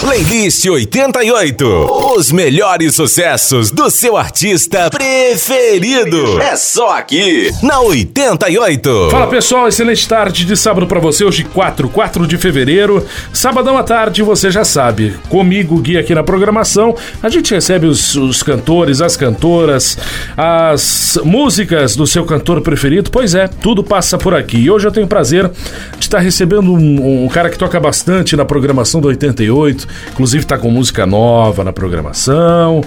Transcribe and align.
Playlist 0.00 0.64
88. 0.64 1.66
Os 2.16 2.32
melhores 2.32 2.94
sucessos 2.94 3.70
do 3.70 3.90
seu 3.90 4.16
artista 4.16 4.88
preferido. 4.88 6.40
É 6.40 6.56
só 6.56 6.96
aqui, 6.96 7.50
na 7.62 7.80
88. 7.80 9.08
Fala 9.10 9.26
pessoal, 9.26 9.68
excelente 9.68 10.08
tarde 10.08 10.46
de 10.46 10.56
sábado 10.56 10.86
para 10.86 10.98
você. 10.98 11.22
Hoje, 11.22 11.44
4, 11.44 11.86
4 11.90 12.26
de 12.26 12.38
fevereiro. 12.38 13.06
Sabadão 13.30 13.76
à 13.76 13.82
tarde, 13.82 14.22
você 14.22 14.50
já 14.50 14.64
sabe. 14.64 15.14
Comigo, 15.28 15.78
Gui, 15.78 15.98
aqui 15.98 16.14
na 16.14 16.22
programação, 16.22 16.96
a 17.22 17.28
gente 17.28 17.52
recebe 17.52 17.86
os, 17.86 18.16
os 18.16 18.42
cantores, 18.42 19.02
as 19.02 19.18
cantoras, 19.18 19.98
as 20.34 21.18
músicas 21.22 21.94
do 21.94 22.06
seu 22.06 22.24
cantor 22.24 22.62
preferido. 22.62 23.10
Pois 23.10 23.34
é, 23.34 23.46
tudo 23.46 23.84
passa 23.84 24.16
por 24.16 24.34
aqui. 24.34 24.56
E 24.56 24.70
hoje 24.70 24.88
eu 24.88 24.92
tenho 24.92 25.04
o 25.04 25.08
prazer 25.08 25.50
de 25.98 26.06
estar 26.06 26.20
recebendo 26.20 26.72
um, 26.72 27.24
um 27.24 27.28
cara 27.28 27.50
que 27.50 27.58
toca 27.58 27.78
bastante 27.78 28.34
na 28.34 28.46
programação 28.46 28.98
do 28.98 29.08
88 29.08 29.89
Inclusive 30.12 30.44
tá 30.44 30.58
com 30.58 30.70
música 30.70 31.06
nova 31.06 31.64
na 31.64 31.72
programação. 31.72 32.82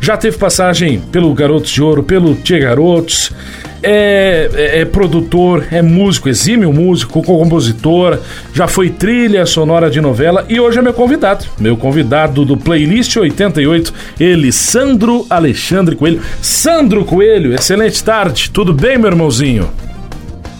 Já 0.00 0.16
teve 0.16 0.38
passagem 0.38 1.00
pelo 1.12 1.32
Garotos 1.34 1.70
de 1.70 1.82
Ouro, 1.82 2.02
pelo 2.02 2.34
Tia 2.34 2.58
Garotos. 2.58 3.32
É, 3.80 4.50
é, 4.54 4.80
é, 4.80 4.84
produtor, 4.84 5.64
é 5.70 5.80
músico, 5.80 6.28
exímio 6.28 6.72
músico, 6.72 7.22
compositor, 7.22 8.18
já 8.52 8.66
foi 8.66 8.90
trilha 8.90 9.46
sonora 9.46 9.88
de 9.88 10.00
novela 10.00 10.44
e 10.48 10.58
hoje 10.58 10.80
é 10.80 10.82
meu 10.82 10.92
convidado. 10.92 11.46
Meu 11.60 11.76
convidado 11.76 12.44
do 12.44 12.56
Playlist 12.56 13.16
88, 13.16 13.94
ele, 14.18 14.50
Sandro 14.50 15.24
Alexandre 15.30 15.94
Coelho. 15.94 16.20
Sandro 16.42 17.04
Coelho, 17.04 17.54
excelente 17.54 18.02
tarde, 18.02 18.50
tudo 18.50 18.72
bem, 18.72 18.98
meu 18.98 19.10
irmãozinho? 19.10 19.70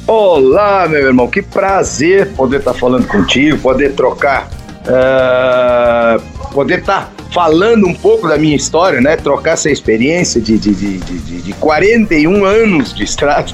Olá, 0.06 0.88
meu 0.88 1.08
irmão, 1.08 1.28
que 1.28 1.42
prazer 1.42 2.28
poder 2.34 2.60
estar 2.60 2.72
falando 2.72 3.06
contigo, 3.06 3.58
poder 3.58 3.92
trocar 3.92 4.48
uh, 4.88 6.20
poder 6.52 6.80
estar 6.80 7.06
tá 7.06 7.24
falando 7.32 7.86
um 7.86 7.94
pouco 7.94 8.28
da 8.28 8.36
minha 8.36 8.56
história, 8.56 9.00
né? 9.00 9.16
Trocar 9.16 9.52
essa 9.52 9.70
experiência 9.70 10.40
de, 10.40 10.58
de, 10.58 10.74
de, 10.74 10.98
de, 10.98 11.42
de 11.42 11.52
41 11.54 12.44
anos 12.44 12.94
de 12.94 13.04
estrada. 13.04 13.50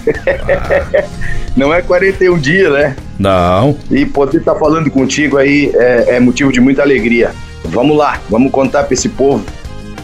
Não 1.57 1.73
é 1.73 1.83
41 1.83 2.39
dias, 2.39 2.73
né? 2.73 2.97
Não. 3.19 3.77
E 3.91 4.05
poder 4.07 4.39
estar 4.39 4.55
tá 4.55 4.59
falando 4.59 4.91
contigo 4.91 5.37
aí 5.37 5.71
é, 5.75 6.17
é 6.17 6.21
motivo 6.21 6.53
de 6.53 6.61
muita 6.61 6.83
alegria. 6.83 7.33
Vamos 7.65 7.97
lá, 7.97 8.21
vamos 8.29 8.51
contar 8.53 8.85
para 8.85 8.95
esse 8.95 9.09
povo 9.09 9.45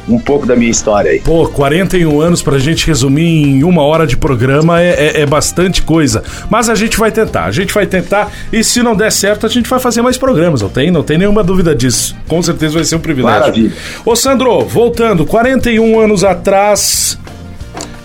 um 0.08 0.18
pouco 0.18 0.46
da 0.46 0.56
minha 0.56 0.70
história 0.70 1.10
aí. 1.10 1.20
Pô, 1.20 1.48
41 1.48 2.20
anos 2.20 2.42
pra 2.42 2.58
gente 2.58 2.86
resumir 2.86 3.26
em 3.26 3.64
uma 3.64 3.82
hora 3.82 4.06
de 4.06 4.16
programa 4.16 4.80
é, 4.80 4.88
é, 4.88 5.20
é, 5.20 5.26
bastante 5.26 5.82
coisa. 5.82 6.22
Mas 6.48 6.68
a 6.68 6.74
gente 6.74 6.98
vai 6.98 7.10
tentar, 7.10 7.44
a 7.44 7.50
gente 7.50 7.72
vai 7.72 7.86
tentar. 7.86 8.30
E 8.52 8.62
se 8.64 8.82
não 8.82 8.96
der 8.96 9.12
certo, 9.12 9.46
a 9.46 9.48
gente 9.48 9.68
vai 9.68 9.78
fazer 9.78 10.02
mais 10.02 10.18
programas, 10.18 10.62
não 10.62 10.68
tem? 10.68 10.90
Não 10.90 11.02
tem 11.02 11.18
nenhuma 11.18 11.42
dúvida 11.42 11.74
disso. 11.74 12.16
Com 12.28 12.42
certeza 12.42 12.74
vai 12.74 12.84
ser 12.84 12.96
um 12.96 13.00
privilégio. 13.00 13.40
Maravilha. 13.40 13.72
Ô, 14.04 14.16
Sandro, 14.16 14.60
voltando, 14.60 15.24
41 15.24 16.00
anos 16.00 16.24
atrás. 16.24 17.18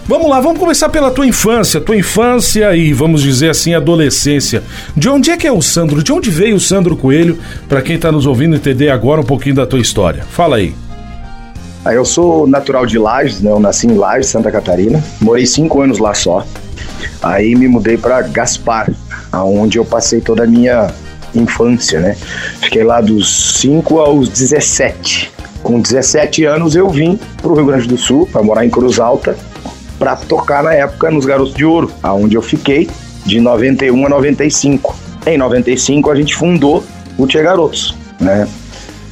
Vamos 0.07 0.29
lá, 0.29 0.39
vamos 0.39 0.59
começar 0.59 0.87
pela 0.89 1.09
tua 1.09 1.25
infância, 1.25 1.81
tua 1.81 1.97
infância 1.97 2.75
e 2.75 2.93
vamos 2.93 3.23
dizer 3.23 3.49
assim, 3.49 3.73
adolescência. 3.73 4.61
De 4.95 5.09
onde 5.09 5.31
é 5.31 5.37
que 5.37 5.47
é 5.47 5.51
o 5.51 5.63
Sandro? 5.63 6.03
De 6.03 6.13
onde 6.13 6.29
veio 6.29 6.57
o 6.57 6.59
Sandro 6.59 6.95
Coelho? 6.95 7.39
Para 7.67 7.81
quem 7.81 7.97
tá 7.97 8.11
nos 8.11 8.27
ouvindo 8.27 8.55
entender 8.55 8.89
agora 8.89 9.21
um 9.21 9.25
pouquinho 9.25 9.55
da 9.55 9.65
tua 9.65 9.79
história. 9.79 10.23
Fala 10.29 10.57
aí. 10.57 10.75
Eu 11.93 12.03
sou 12.03 12.47
natural 12.47 12.85
de 12.85 12.97
Lages, 12.97 13.41
né? 13.41 13.51
Eu 13.51 13.59
nasci 13.59 13.87
em 13.87 13.95
Lages, 13.95 14.27
Santa 14.27 14.51
Catarina. 14.51 15.03
Morei 15.21 15.45
cinco 15.45 15.81
anos 15.81 15.99
lá 15.99 16.13
só. 16.13 16.45
Aí 17.21 17.55
me 17.55 17.67
mudei 17.67 17.97
para 17.97 18.21
Gaspar, 18.21 18.91
onde 19.33 19.77
eu 19.77 19.85
passei 19.85 20.21
toda 20.21 20.43
a 20.43 20.47
minha 20.47 20.93
infância, 21.33 21.99
né? 21.99 22.15
Fiquei 22.61 22.83
lá 22.83 23.01
dos 23.01 23.59
5 23.59 23.99
aos 23.99 24.29
17. 24.29 25.31
Com 25.61 25.79
17 25.79 26.45
anos 26.45 26.75
eu 26.75 26.89
vim 26.89 27.19
para 27.41 27.51
o 27.51 27.55
Rio 27.55 27.65
Grande 27.65 27.87
do 27.87 27.97
Sul 27.97 28.27
para 28.31 28.43
morar 28.43 28.65
em 28.65 28.69
Cruz 28.69 28.99
Alta 28.99 29.35
para 29.97 30.15
tocar 30.15 30.63
na 30.63 30.73
época 30.73 31.09
nos 31.09 31.25
Garotos 31.25 31.53
de 31.53 31.65
Ouro, 31.65 31.91
aonde 32.03 32.35
eu 32.35 32.41
fiquei 32.41 32.89
de 33.25 33.39
91 33.39 34.05
a 34.05 34.09
95. 34.09 34.95
Em 35.25 35.37
95 35.37 36.11
a 36.11 36.15
gente 36.15 36.35
fundou 36.35 36.83
o 37.17 37.25
Tia 37.25 37.41
Garotos, 37.41 37.95
né? 38.19 38.47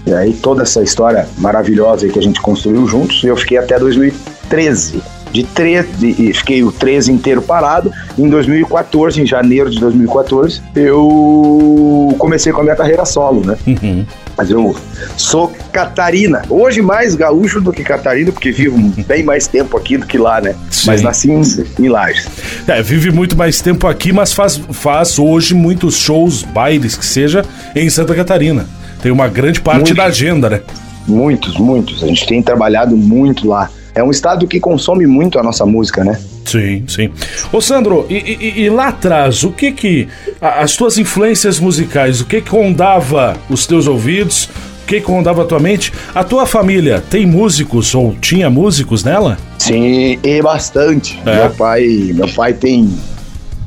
E 0.05 0.13
aí 0.13 0.33
toda 0.33 0.63
essa 0.63 0.81
história 0.81 1.27
maravilhosa 1.37 2.07
que 2.07 2.19
a 2.19 2.21
gente 2.21 2.41
construiu 2.41 2.85
juntos, 2.87 3.23
eu 3.23 3.35
fiquei 3.37 3.57
até 3.57 3.79
2013. 3.79 5.01
De 5.31 5.43
13, 5.43 6.31
fiquei 6.33 6.63
o 6.63 6.71
13 6.71 7.11
inteiro 7.11 7.41
parado. 7.41 7.91
Em 8.19 8.29
2014, 8.29 9.19
em 9.19 9.25
janeiro 9.25 9.67
de 9.67 9.79
2014, 9.79 10.61
eu 10.75 12.15
comecei 12.19 12.53
com 12.53 12.61
a 12.61 12.63
minha 12.63 12.75
carreira 12.75 13.03
solo, 13.03 13.43
né? 13.43 13.57
Uhum. 13.65 14.05
Mas 14.37 14.51
eu 14.51 14.75
sou 15.17 15.51
Catarina. 15.71 16.43
Hoje 16.47 16.83
mais 16.83 17.15
gaúcho 17.15 17.59
do 17.59 17.71
que 17.71 17.83
Catarina, 17.83 18.31
porque 18.31 18.51
vivo 18.51 18.77
bem 19.07 19.23
mais 19.23 19.47
tempo 19.47 19.75
aqui 19.75 19.97
do 19.97 20.05
que 20.05 20.19
lá, 20.19 20.39
né? 20.39 20.55
Sim. 20.69 20.87
Mas 20.87 21.01
nasci 21.01 21.31
em, 21.31 21.41
em 21.79 21.89
Lages. 21.89 22.27
É, 22.67 22.83
vive 22.83 23.11
muito 23.11 23.35
mais 23.35 23.59
tempo 23.59 23.87
aqui, 23.87 24.13
mas 24.13 24.33
faz, 24.33 24.61
faz 24.71 25.17
hoje 25.17 25.55
muitos 25.55 25.95
shows, 25.95 26.43
bailes, 26.43 26.95
que 26.95 27.05
seja, 27.05 27.43
em 27.75 27.89
Santa 27.89 28.13
Catarina. 28.13 28.67
Tem 29.03 29.11
uma 29.11 29.27
grande 29.27 29.59
parte 29.59 29.79
muitos, 29.79 29.97
da 29.97 30.05
agenda, 30.05 30.49
né? 30.49 30.61
Muitos, 31.05 31.57
muitos. 31.57 32.01
A 32.01 32.07
gente 32.07 32.25
tem 32.25 32.41
trabalhado 32.41 32.95
muito 32.95 33.45
lá. 33.45 33.69
É 33.93 34.01
um 34.01 34.09
estado 34.09 34.47
que 34.47 34.61
consome 34.61 35.05
muito 35.05 35.37
a 35.37 35.43
nossa 35.43 35.65
música, 35.65 36.05
né? 36.05 36.17
Sim, 36.45 36.85
sim. 36.87 37.11
Ô 37.51 37.59
Sandro, 37.59 38.05
e, 38.09 38.15
e, 38.15 38.61
e 38.61 38.69
lá 38.69 38.87
atrás, 38.87 39.43
o 39.43 39.51
que 39.51 39.73
que. 39.73 40.07
As 40.39 40.77
tuas 40.77 40.97
influências 40.97 41.59
musicais, 41.59 42.21
o 42.21 42.25
que 42.25 42.39
que 42.39 42.49
rondava 42.49 43.35
os 43.49 43.67
teus 43.67 43.87
ouvidos? 43.87 44.45
O 44.83 44.85
que 44.87 45.01
que 45.01 45.11
rondava 45.11 45.41
a 45.41 45.45
tua 45.45 45.59
mente? 45.59 45.91
A 46.15 46.23
tua 46.23 46.45
família 46.45 47.03
tem 47.09 47.25
músicos 47.25 47.93
ou 47.93 48.15
tinha 48.21 48.49
músicos 48.49 49.03
nela? 49.03 49.37
Sim, 49.59 50.17
e 50.23 50.41
bastante. 50.41 51.19
É. 51.25 51.35
Meu 51.35 51.49
pai, 51.49 52.11
meu 52.13 52.29
pai 52.29 52.53
tem 52.53 52.89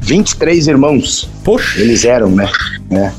23 0.00 0.66
irmãos. 0.66 1.28
Poxa. 1.44 1.78
Eles 1.78 2.06
eram, 2.06 2.30
né? 2.30 2.48
né? 2.91 3.12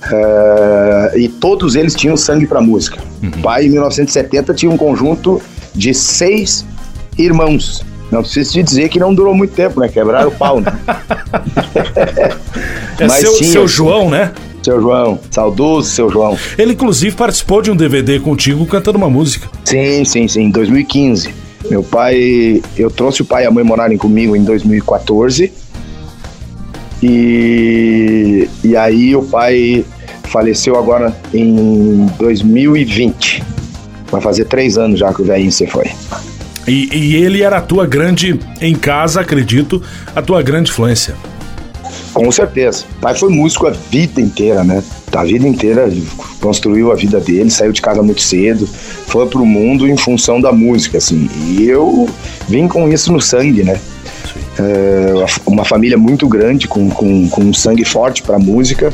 Uh, 0.00 1.18
e 1.18 1.28
todos 1.28 1.76
eles 1.76 1.94
tinham 1.94 2.16
sangue 2.16 2.46
para 2.46 2.60
música. 2.60 2.98
Uhum. 3.22 3.30
pai, 3.42 3.66
em 3.66 3.70
1970, 3.70 4.54
tinha 4.54 4.70
um 4.70 4.76
conjunto 4.76 5.40
de 5.74 5.92
seis 5.92 6.64
irmãos. 7.18 7.84
Não 8.10 8.22
preciso 8.22 8.52
te 8.52 8.62
dizer 8.62 8.88
que 8.88 8.98
não 8.98 9.14
durou 9.14 9.34
muito 9.34 9.54
tempo, 9.54 9.78
né? 9.78 9.88
Quebraram 9.88 10.28
o 10.28 10.32
pau, 10.32 10.60
né? 10.60 10.72
é 12.98 13.06
Mas 13.06 13.20
seu, 13.20 13.34
tinha, 13.34 13.50
seu 13.50 13.68
João, 13.68 14.10
né? 14.10 14.32
Seu 14.62 14.80
João, 14.80 15.18
saudoso 15.30 15.90
seu 15.90 16.10
João. 16.10 16.36
Ele, 16.58 16.72
inclusive, 16.72 17.14
participou 17.14 17.62
de 17.62 17.70
um 17.70 17.76
DVD 17.76 18.18
contigo 18.18 18.66
cantando 18.66 18.98
uma 18.98 19.08
música. 19.08 19.48
Sim, 19.64 20.04
sim, 20.04 20.26
sim, 20.26 20.44
em 20.44 20.50
2015. 20.50 21.32
Meu 21.70 21.82
pai, 21.82 22.60
eu 22.76 22.90
trouxe 22.90 23.22
o 23.22 23.24
pai 23.24 23.44
e 23.44 23.46
a 23.46 23.50
mãe 23.50 23.62
morarem 23.62 23.96
comigo 23.96 24.34
em 24.34 24.42
2014 24.42 25.52
e, 27.02 28.48
e 28.62 28.76
aí 28.76 29.14
o 29.16 29.22
pai 29.22 29.84
faleceu 30.24 30.76
agora 30.76 31.16
em 31.32 32.06
2020. 32.18 33.42
Vai 34.10 34.20
fazer 34.20 34.44
três 34.44 34.76
anos 34.76 34.98
já 34.98 35.12
que 35.12 35.22
o 35.22 35.24
velhinho 35.24 35.52
se 35.52 35.66
foi. 35.66 35.86
E, 36.66 36.88
e, 36.92 37.16
ele 37.16 37.42
era 37.42 37.58
a 37.58 37.60
tua 37.60 37.86
grande, 37.86 38.38
em 38.60 38.74
casa, 38.74 39.20
acredito, 39.22 39.82
a 40.14 40.22
tua 40.22 40.42
grande 40.42 40.70
influência. 40.70 41.14
Com 42.12 42.30
certeza. 42.30 42.84
O 42.98 43.00
pai 43.00 43.14
foi 43.14 43.30
músico 43.30 43.66
a 43.66 43.70
vida 43.70 44.20
inteira, 44.20 44.62
né? 44.62 44.82
A 45.12 45.24
vida 45.24 45.48
inteira 45.48 45.90
construiu 46.40 46.92
a 46.92 46.94
vida 46.94 47.18
dele, 47.18 47.50
saiu 47.50 47.72
de 47.72 47.80
casa 47.80 48.02
muito 48.02 48.20
cedo, 48.20 48.66
foi 48.66 49.26
pro 49.26 49.44
mundo 49.44 49.88
em 49.88 49.96
função 49.96 50.40
da 50.40 50.52
música, 50.52 50.98
assim. 50.98 51.28
E 51.34 51.64
eu 51.64 52.08
vim 52.48 52.68
com 52.68 52.88
isso 52.88 53.12
no 53.12 53.20
sangue, 53.20 53.64
né? 53.64 53.80
É, 54.60 55.24
uma 55.46 55.64
família 55.64 55.96
muito 55.96 56.28
grande, 56.28 56.68
com, 56.68 56.90
com, 56.90 57.28
com 57.28 57.52
sangue 57.52 57.84
forte 57.84 58.22
pra 58.22 58.38
música. 58.38 58.92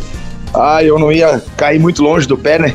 Ah, 0.54 0.82
eu 0.82 0.98
não 0.98 1.10
ia 1.10 1.42
cair 1.56 1.80
muito 1.80 2.02
longe 2.02 2.26
do 2.26 2.38
pé, 2.38 2.58
né? 2.58 2.74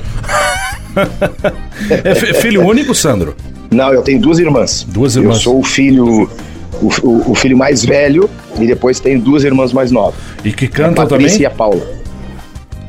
é 2.03 2.33
filho 2.33 2.65
único, 2.65 2.93
Sandro? 2.93 3.35
Não, 3.71 3.93
eu 3.93 4.01
tenho 4.01 4.19
duas 4.19 4.39
irmãs. 4.39 4.85
Duas 4.89 5.15
irmãs. 5.15 5.37
Eu 5.37 5.41
sou 5.41 5.59
o 5.59 5.63
filho, 5.63 6.29
o, 6.81 6.87
o, 7.01 7.31
o 7.31 7.35
filho 7.35 7.57
mais 7.57 7.85
velho 7.85 8.29
e 8.59 8.67
depois 8.67 8.99
tenho 8.99 9.21
duas 9.21 9.43
irmãs 9.43 9.71
mais 9.71 9.91
novas. 9.91 10.15
E 10.43 10.51
que 10.51 10.67
cantam 10.67 11.05
a 11.05 11.07
Patrícia 11.07 11.29
também? 11.29 11.41
e 11.41 11.45
a 11.45 11.49
Paula 11.49 12.00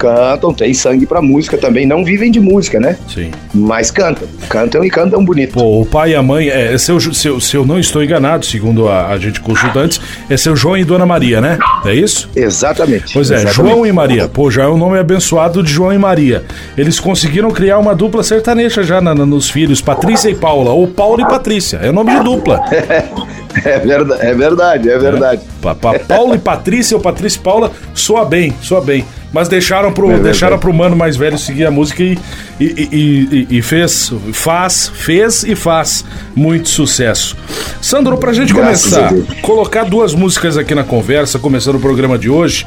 cantam, 0.02 0.52
tem 0.52 0.74
sangue 0.74 1.06
pra 1.06 1.22
música 1.22 1.56
também. 1.56 1.86
Não 1.86 2.04
vivem 2.04 2.28
de 2.28 2.40
música, 2.40 2.80
né? 2.80 2.98
Sim. 3.06 3.30
Mas 3.54 3.92
cantam. 3.92 4.26
Cantam 4.48 4.84
e 4.84 4.90
cantam 4.90 5.24
bonito. 5.24 5.54
Pô, 5.54 5.80
o 5.80 5.86
pai 5.86 6.10
e 6.10 6.14
a 6.16 6.22
mãe, 6.22 6.48
é, 6.48 6.76
se, 6.76 6.90
eu, 6.90 7.00
se, 7.00 7.28
eu, 7.28 7.40
se 7.40 7.56
eu 7.56 7.64
não 7.64 7.78
estou 7.78 8.02
enganado, 8.02 8.44
segundo 8.44 8.88
a, 8.88 9.06
a 9.06 9.18
gente 9.18 9.40
consultantes, 9.40 10.00
é 10.28 10.36
seu 10.36 10.56
João 10.56 10.76
e 10.76 10.84
Dona 10.84 11.06
Maria, 11.06 11.40
né? 11.40 11.56
É 11.84 11.94
isso? 11.94 12.28
Exatamente. 12.34 13.14
Pois 13.14 13.30
é, 13.30 13.36
exatamente. 13.36 13.54
João 13.54 13.86
e 13.86 13.92
Maria. 13.92 14.28
Pô, 14.28 14.50
já 14.50 14.64
é 14.64 14.66
o 14.66 14.74
um 14.74 14.78
nome 14.78 14.98
abençoado 14.98 15.62
de 15.62 15.70
João 15.70 15.92
e 15.92 15.98
Maria. 15.98 16.42
Eles 16.76 16.98
conseguiram 16.98 17.52
criar 17.52 17.78
uma 17.78 17.94
dupla 17.94 18.24
sertaneja 18.24 18.82
já 18.82 19.00
na, 19.00 19.14
na, 19.14 19.24
nos 19.24 19.48
filhos, 19.48 19.80
Patrícia 19.80 20.28
e 20.28 20.34
Paula, 20.34 20.72
ou 20.72 20.88
Paulo 20.88 21.20
e 21.20 21.24
Patrícia. 21.24 21.78
É 21.80 21.90
o 21.90 21.92
nome 21.92 22.10
de 22.10 22.24
dupla. 22.24 22.60
É 23.64 23.78
verdade, 23.78 24.26
é 24.26 24.34
verdade, 24.34 24.88
é 24.88 24.98
verdade. 24.98 25.42
É. 25.42 25.62
Pa, 25.62 25.74
pa, 25.74 25.98
Paulo 25.98 26.34
e 26.34 26.38
Patrícia 26.38 26.96
ou 26.96 27.02
Patrícia 27.02 27.38
e 27.38 27.42
Paula 27.42 27.70
soa 27.92 28.24
bem, 28.24 28.54
soa 28.62 28.80
bem. 28.80 29.04
Mas 29.32 29.48
deixaram 29.48 29.92
pro, 29.92 30.10
é 30.12 30.18
deixaram 30.18 30.58
pro 30.58 30.72
mano 30.72 30.94
mais 30.94 31.16
velho 31.16 31.38
seguir 31.38 31.64
a 31.64 31.70
música 31.70 32.02
e, 32.02 32.18
e, 32.60 32.66
e, 32.92 33.46
e, 33.58 33.62
fez, 33.62 34.12
faz, 34.32 34.92
fez 34.94 35.42
e 35.42 35.56
faz 35.56 36.04
muito 36.34 36.68
sucesso. 36.68 37.36
Sandro, 37.80 38.18
pra 38.18 38.32
gente 38.32 38.52
Graças 38.52 38.92
começar, 38.92 39.40
colocar 39.40 39.84
duas 39.84 40.14
músicas 40.14 40.58
aqui 40.58 40.74
na 40.74 40.84
conversa, 40.84 41.38
começando 41.38 41.76
o 41.76 41.80
programa 41.80 42.18
de 42.18 42.28
hoje, 42.28 42.66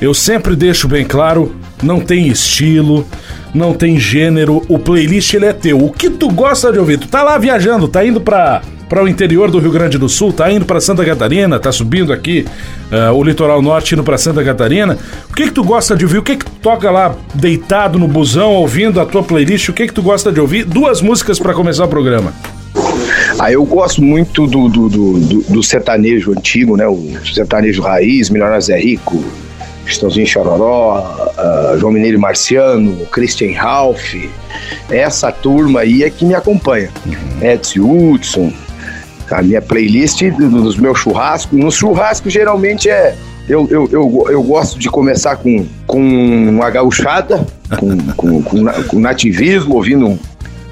eu 0.00 0.12
sempre 0.12 0.54
deixo 0.54 0.86
bem 0.86 1.04
claro, 1.04 1.54
não 1.82 1.98
tem 1.98 2.28
estilo, 2.28 3.06
não 3.54 3.72
tem 3.72 3.98
gênero, 3.98 4.62
o 4.68 4.78
playlist 4.78 5.32
ele 5.32 5.46
é 5.46 5.52
teu. 5.52 5.78
O 5.82 5.90
que 5.90 6.10
tu 6.10 6.28
gosta 6.30 6.72
de 6.72 6.78
ouvir? 6.78 6.98
Tu 6.98 7.08
tá 7.08 7.22
lá 7.22 7.38
viajando, 7.38 7.88
tá 7.88 8.04
indo 8.04 8.20
pra, 8.20 8.62
para 8.92 9.02
o 9.02 9.08
interior 9.08 9.50
do 9.50 9.58
Rio 9.58 9.70
Grande 9.70 9.96
do 9.96 10.06
Sul, 10.06 10.34
tá 10.34 10.52
indo 10.52 10.66
para 10.66 10.78
Santa 10.78 11.02
Catarina, 11.02 11.58
tá 11.58 11.72
subindo 11.72 12.12
aqui 12.12 12.44
uh, 12.90 13.10
o 13.14 13.24
litoral 13.24 13.62
norte 13.62 13.94
indo 13.94 14.04
para 14.04 14.18
Santa 14.18 14.44
Catarina. 14.44 14.98
O 15.30 15.34
que 15.34 15.44
que 15.44 15.50
tu 15.50 15.64
gosta 15.64 15.96
de 15.96 16.04
ouvir? 16.04 16.18
O 16.18 16.22
que 16.22 16.36
que 16.36 16.44
tu 16.44 16.52
toca 16.60 16.90
lá 16.90 17.16
deitado 17.34 17.98
no 17.98 18.06
busão 18.06 18.50
ouvindo 18.50 19.00
a 19.00 19.06
tua 19.06 19.22
playlist? 19.22 19.70
O 19.70 19.72
que 19.72 19.86
que 19.86 19.94
tu 19.94 20.02
gosta 20.02 20.30
de 20.30 20.38
ouvir? 20.38 20.66
Duas 20.66 21.00
músicas 21.00 21.38
para 21.38 21.54
começar 21.54 21.86
o 21.86 21.88
programa. 21.88 22.34
Ah, 23.38 23.50
eu 23.50 23.64
gosto 23.64 24.02
muito 24.02 24.46
do, 24.46 24.68
do, 24.68 24.90
do, 24.90 25.40
do, 25.40 25.62
sertanejo 25.62 26.32
antigo, 26.32 26.76
né? 26.76 26.86
O 26.86 27.16
sertanejo 27.32 27.80
raiz, 27.80 28.28
Milionário 28.28 28.60
Zé 28.60 28.78
Rico, 28.78 29.24
Cristãozinho 29.86 30.26
Chororó, 30.26 31.32
uh, 31.38 31.78
João 31.78 31.94
Mineiro 31.94 32.20
Marciano, 32.20 33.06
Christian 33.06 33.58
Ralph. 33.58 34.16
Essa 34.90 35.32
turma 35.32 35.80
aí 35.80 36.02
é 36.02 36.10
que 36.10 36.26
me 36.26 36.34
acompanha. 36.34 36.90
Uhum. 37.06 37.50
Edson 37.50 37.80
Hudson, 37.80 38.52
a 39.32 39.42
minha 39.42 39.62
playlist 39.62 40.22
dos 40.30 40.76
meus 40.76 40.98
churrascos. 40.98 41.58
No 41.58 41.70
churrasco, 41.70 42.28
geralmente 42.28 42.88
é. 42.88 43.14
Eu, 43.48 43.66
eu, 43.70 43.88
eu, 43.90 44.26
eu 44.30 44.42
gosto 44.42 44.78
de 44.78 44.88
começar 44.88 45.36
com, 45.36 45.66
com 45.86 46.00
uma 46.00 46.70
gauchada, 46.70 47.44
com, 47.76 47.98
com, 48.14 48.42
com, 48.42 48.64
com 48.88 48.98
nativismo, 49.00 49.74
ouvindo 49.74 50.16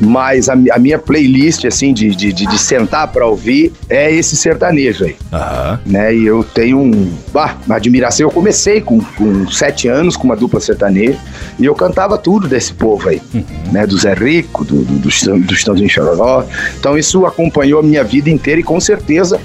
mas 0.01 0.49
a, 0.49 0.55
a 0.55 0.79
minha 0.79 0.99
playlist, 0.99 1.67
assim, 1.67 1.93
de, 1.93 2.15
de, 2.15 2.33
de, 2.33 2.47
de 2.47 2.59
sentar 2.59 3.09
para 3.09 3.27
ouvir 3.27 3.73
é 3.89 4.11
esse 4.11 4.35
sertanejo 4.35 5.05
aí. 5.05 5.17
Uhum. 5.33 5.79
Né? 5.93 6.15
E 6.15 6.27
eu 6.27 6.43
tenho 6.43 6.79
um, 6.79 7.13
bah, 7.33 7.57
uma 7.67 7.77
admiração. 7.77 8.27
Eu 8.27 8.31
comecei 8.31 8.81
com, 8.81 9.01
com 9.01 9.49
sete 9.51 9.89
anos 9.89 10.17
com 10.17 10.25
uma 10.25 10.37
dupla 10.37 10.59
sertaneja 10.59 11.19
e 11.59 11.67
eu 11.67 11.75
cantava 11.75 12.17
tudo 12.17 12.49
desse 12.49 12.73
povo 12.73 13.09
aí, 13.11 13.21
uhum. 13.35 13.45
né? 13.73 13.87
Do 13.87 13.99
Zé 13.99 14.15
Rico, 14.15 14.65
do, 14.65 14.83
do, 14.83 14.99
do, 14.99 15.39
do 15.41 15.55
Estãozinho 15.55 15.91
Chororó. 15.91 16.45
Então 16.79 16.97
isso 16.97 17.27
acompanhou 17.27 17.81
a 17.81 17.83
minha 17.83 18.03
vida 18.03 18.31
inteira 18.31 18.61
e 18.61 18.65
com 18.65 18.81
certeza 18.81 19.39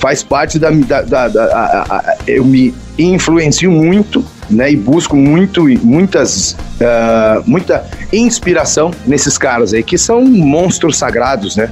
faz 0.00 0.22
parte 0.22 0.58
da. 0.58 0.70
da, 0.70 1.02
da, 1.02 1.28
da 1.28 1.44
a, 1.44 1.96
a, 1.96 2.16
eu 2.26 2.44
me 2.44 2.74
influencio 2.98 3.70
muito 3.70 4.24
né, 4.50 4.72
e 4.72 4.76
busco 4.76 5.16
muito, 5.16 5.64
muitas, 5.82 6.52
uh, 6.52 7.42
muita 7.46 7.84
inspiração 8.12 8.90
nesses 9.06 9.38
caras 9.38 9.72
aí, 9.72 9.82
que 9.82 9.96
são 9.96 10.22
monstros 10.24 10.96
sagrados, 10.96 11.56
né? 11.56 11.70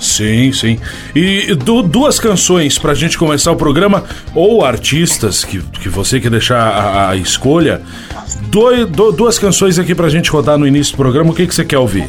Sim, 0.00 0.52
sim. 0.52 0.78
E 1.14 1.54
du 1.54 1.82
duas 1.82 2.20
canções 2.20 2.78
pra 2.78 2.94
gente 2.94 3.18
começar 3.18 3.50
o 3.50 3.56
programa, 3.56 4.04
ou 4.34 4.64
artistas 4.64 5.44
que, 5.44 5.60
que 5.60 5.88
você 5.88 6.20
quer 6.20 6.30
deixar 6.30 6.60
a, 6.60 7.10
a 7.10 7.16
escolha. 7.16 7.82
Do, 8.48 8.86
do, 8.86 9.12
duas 9.12 9.38
canções 9.38 9.78
aqui 9.78 9.94
pra 9.94 10.08
gente 10.08 10.30
rodar 10.30 10.56
no 10.58 10.66
início 10.66 10.92
do 10.92 10.96
programa. 10.96 11.30
O 11.30 11.34
que, 11.34 11.46
que 11.46 11.54
você 11.54 11.64
quer 11.64 11.78
ouvir? 11.78 12.08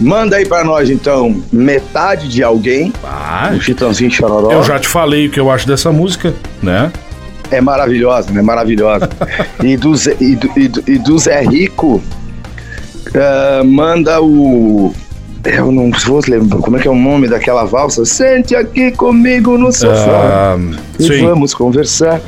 Manda 0.00 0.36
aí 0.36 0.46
pra 0.46 0.64
nós, 0.64 0.90
então, 0.90 1.42
metade 1.52 2.28
de 2.28 2.42
alguém. 2.42 2.92
Ah, 3.04 3.52
um 3.54 3.60
Chitãozinho 3.60 4.10
Chororó. 4.10 4.50
Eu 4.50 4.64
já 4.64 4.78
te 4.78 4.88
falei 4.88 5.28
o 5.28 5.30
que 5.30 5.38
eu 5.38 5.50
acho 5.50 5.66
dessa 5.66 5.92
música, 5.92 6.34
né? 6.60 6.90
É 7.52 7.60
maravilhosa, 7.60 8.32
né? 8.32 8.42
Maravilhosa. 8.42 9.08
e, 9.62 9.76
do 9.76 9.94
Zé, 9.94 10.16
e, 10.18 10.34
do, 10.34 10.50
e, 10.58 10.68
do, 10.68 10.84
e 10.86 10.98
do 10.98 11.18
Zé 11.18 11.42
Rico, 11.42 12.02
uh, 13.08 13.64
manda 13.64 14.20
o. 14.20 14.94
Eu 15.44 15.72
não 15.72 15.90
vou 15.90 16.20
lembrar 16.26 16.58
como 16.60 16.76
é 16.76 16.80
que 16.80 16.88
é 16.88 16.90
o 16.90 16.94
nome 16.94 17.28
daquela 17.28 17.64
valsa. 17.64 18.04
Sente 18.04 18.56
aqui 18.56 18.92
comigo 18.92 19.58
no 19.58 19.72
sofá. 19.72 20.56
Uh, 20.56 20.76
e 20.98 21.02
sim. 21.02 21.26
vamos 21.26 21.52
conversar. 21.52 22.20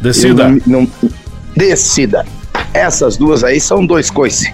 Decida. 0.00 0.48
Não, 0.48 0.60
não, 0.66 0.88
decida. 1.56 2.24
Essas 2.74 3.16
duas 3.16 3.44
aí 3.44 3.60
são 3.60 3.86
dois 3.86 4.10
coices. 4.10 4.52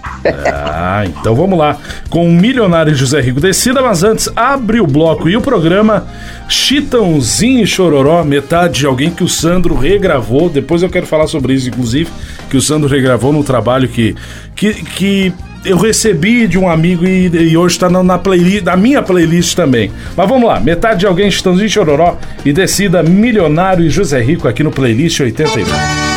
ah, 0.53 1.05
então 1.07 1.35
vamos 1.35 1.59
lá. 1.59 1.79
Com 2.11 2.29
o 2.29 2.31
milionário 2.31 2.95
José 2.95 3.19
Rico 3.19 3.41
Decida, 3.41 3.81
mas 3.81 4.05
antes, 4.05 4.29
abre 4.37 4.79
o 4.79 4.87
bloco 4.87 5.27
e 5.27 5.39
o 5.39 5.41
programa 5.41 6.07
Chitãozinho 6.47 7.65
e 7.65 7.67
Chororó, 7.67 8.23
metade 8.23 8.81
de 8.81 8.87
alguém 8.87 9.11
que 9.11 9.25
o 9.25 9.29
Sandro 9.29 9.75
regravou. 9.75 10.51
Depois 10.51 10.83
eu 10.83 10.91
quero 10.91 11.07
falar 11.07 11.27
sobre 11.29 11.55
isso, 11.55 11.69
inclusive, 11.69 12.11
que 12.51 12.59
o 12.59 12.61
Sandro 12.61 12.91
regravou 12.91 13.33
no 13.33 13.43
trabalho 13.43 13.89
que, 13.89 14.15
que, 14.55 14.75
que 14.75 15.33
eu 15.65 15.79
recebi 15.79 16.47
de 16.47 16.59
um 16.59 16.69
amigo 16.69 17.07
e, 17.07 17.27
e 17.29 17.57
hoje 17.57 17.77
está 17.77 17.89
na, 17.89 18.03
na, 18.03 18.19
playlist, 18.19 18.65
na 18.65 18.77
minha 18.77 19.01
playlist 19.01 19.55
também. 19.55 19.91
Mas 20.15 20.29
vamos 20.29 20.47
lá, 20.47 20.61
metade 20.61 21.01
de 21.01 21.07
alguém, 21.07 21.31
Chitãozinho 21.31 21.67
e 21.67 21.71
Chororó 21.71 22.19
e 22.45 22.53
Decida, 22.53 23.03
Milionário 23.03 23.85
e 23.85 23.89
José 23.89 24.21
Rico 24.21 24.47
aqui 24.47 24.63
no 24.63 24.71
Playlist 24.71 25.21
89. 25.21 26.10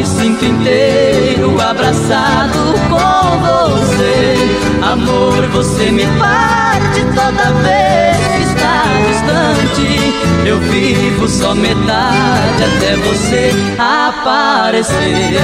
Me 0.00 0.06
sinto 0.06 0.46
inteiro 0.46 1.60
abraçado 1.60 2.74
com 2.88 3.38
você. 3.38 4.34
Amor, 4.82 5.46
você 5.48 5.90
me 5.90 6.06
parte 6.18 7.04
toda 7.14 7.52
vez 7.60 8.16
que 8.26 8.42
está 8.48 8.84
distante. 9.08 10.48
Eu 10.48 10.58
vivo 10.58 11.28
só 11.28 11.54
metade 11.54 12.64
até 12.64 12.96
você 12.96 13.52
aparecer. 13.78 15.38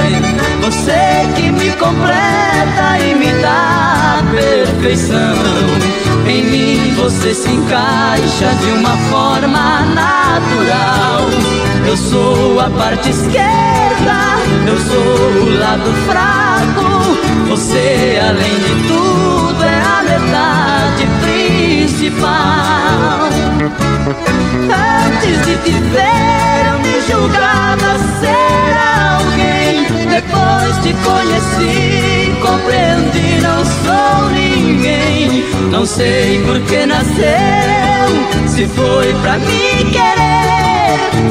Você 0.61 1.29
que 1.35 1.51
me 1.51 1.69
completa 1.73 2.97
e 2.99 3.13
me 3.13 3.31
dá 3.39 4.23
perfeição. 4.31 5.37
Em 6.27 6.43
mim 6.43 6.95
você 6.95 7.31
se 7.35 7.49
encaixa 7.51 8.55
de 8.59 8.71
uma 8.71 8.97
forma 9.11 9.81
natural. 9.93 11.76
Eu 11.87 11.95
sou 11.95 12.59
a 12.59 12.69
parte 12.69 13.09
esquerda, 13.09 14.35
eu 14.67 14.77
sou 14.77 15.41
o 15.41 15.57
lado 15.57 15.89
fraco. 16.05 17.15
Você, 17.47 18.19
além 18.21 18.59
de 18.59 18.75
tudo, 18.89 19.63
é 19.63 19.79
a 19.79 20.03
metade 20.03 21.07
principal. 21.21 23.29
Antes 25.05 25.45
de 25.45 25.55
te 25.63 25.71
ver, 25.71 26.67
eu 26.67 26.77
me 26.79 26.99
julgava 27.09 27.97
ser 28.19 28.75
alguém. 29.15 29.87
Depois 30.09 30.77
te 30.83 30.91
conheci, 31.05 32.35
compreendi, 32.41 33.39
não 33.41 33.63
sou 33.63 34.29
ninguém. 34.31 35.45
Não 35.71 35.85
sei 35.85 36.43
por 36.43 36.59
que 36.63 36.85
nasceu, 36.85 38.09
se 38.45 38.67
foi 38.67 39.13
pra 39.21 39.37
me 39.37 39.85
querer. 39.85 40.76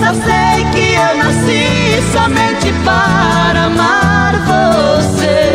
Só 0.01 0.13
sei 0.15 0.65
que 0.73 0.95
eu 0.95 1.17
nasci 1.17 2.03
somente 2.13 2.73
para 2.85 3.65
amar 3.65 4.35
você. 4.47 5.46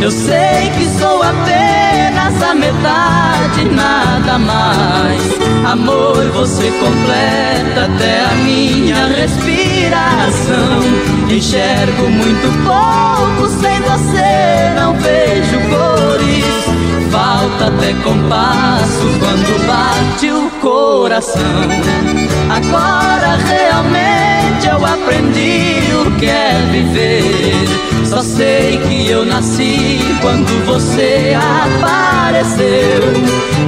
Eu 0.00 0.10
sei 0.10 0.70
que 0.78 0.86
sou 0.98 1.22
apenas 1.22 2.42
a 2.42 2.54
metade, 2.54 3.64
nada 3.70 4.38
mais. 4.38 5.22
Amor, 5.70 6.24
você 6.32 6.70
completa 6.70 7.84
até 7.84 8.24
a 8.24 8.34
minha 8.36 9.06
respiração. 9.08 10.80
Enxergo 11.28 12.08
muito 12.08 12.48
pouco, 12.64 13.46
sem 13.60 13.78
você 13.82 14.72
não 14.74 14.94
vejo 14.94 15.60
cores. 15.68 17.10
falta 17.10 17.66
até 17.66 17.92
compasso 18.02 19.18
quando 19.18 19.66
bate 19.66 20.30
o 20.30 20.50
coração. 20.62 21.42
Agora 22.48 23.36
realmente 23.36 24.39
eu 24.66 24.84
aprendi 24.84 25.80
o 25.94 26.10
que 26.18 26.26
é 26.26 26.52
viver. 26.70 27.80
Só 28.04 28.22
sei 28.22 28.78
que 28.78 29.08
eu 29.10 29.24
nasci 29.24 30.00
quando 30.20 30.66
você 30.66 31.36
apareceu. 31.36 33.00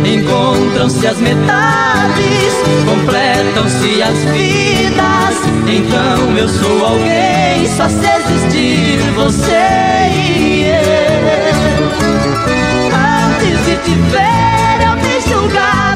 Encontram-se 0.04 1.06
as 1.06 1.18
metades, 1.18 2.54
completam-se 2.84 4.02
as 4.02 4.18
vidas. 4.24 5.36
Então 5.68 6.36
eu 6.36 6.48
sou 6.48 6.86
alguém, 6.86 7.66
só 7.76 7.88
se 7.88 8.04
existir 8.04 8.98
você 9.14 10.10
e 10.12 10.64
eu. 10.64 11.22
Antes 12.94 13.64
de 13.64 13.76
te 13.76 13.94
ver, 14.10 14.82
eu 14.86 14.96
me 14.96 15.34
alguém. 15.34 15.91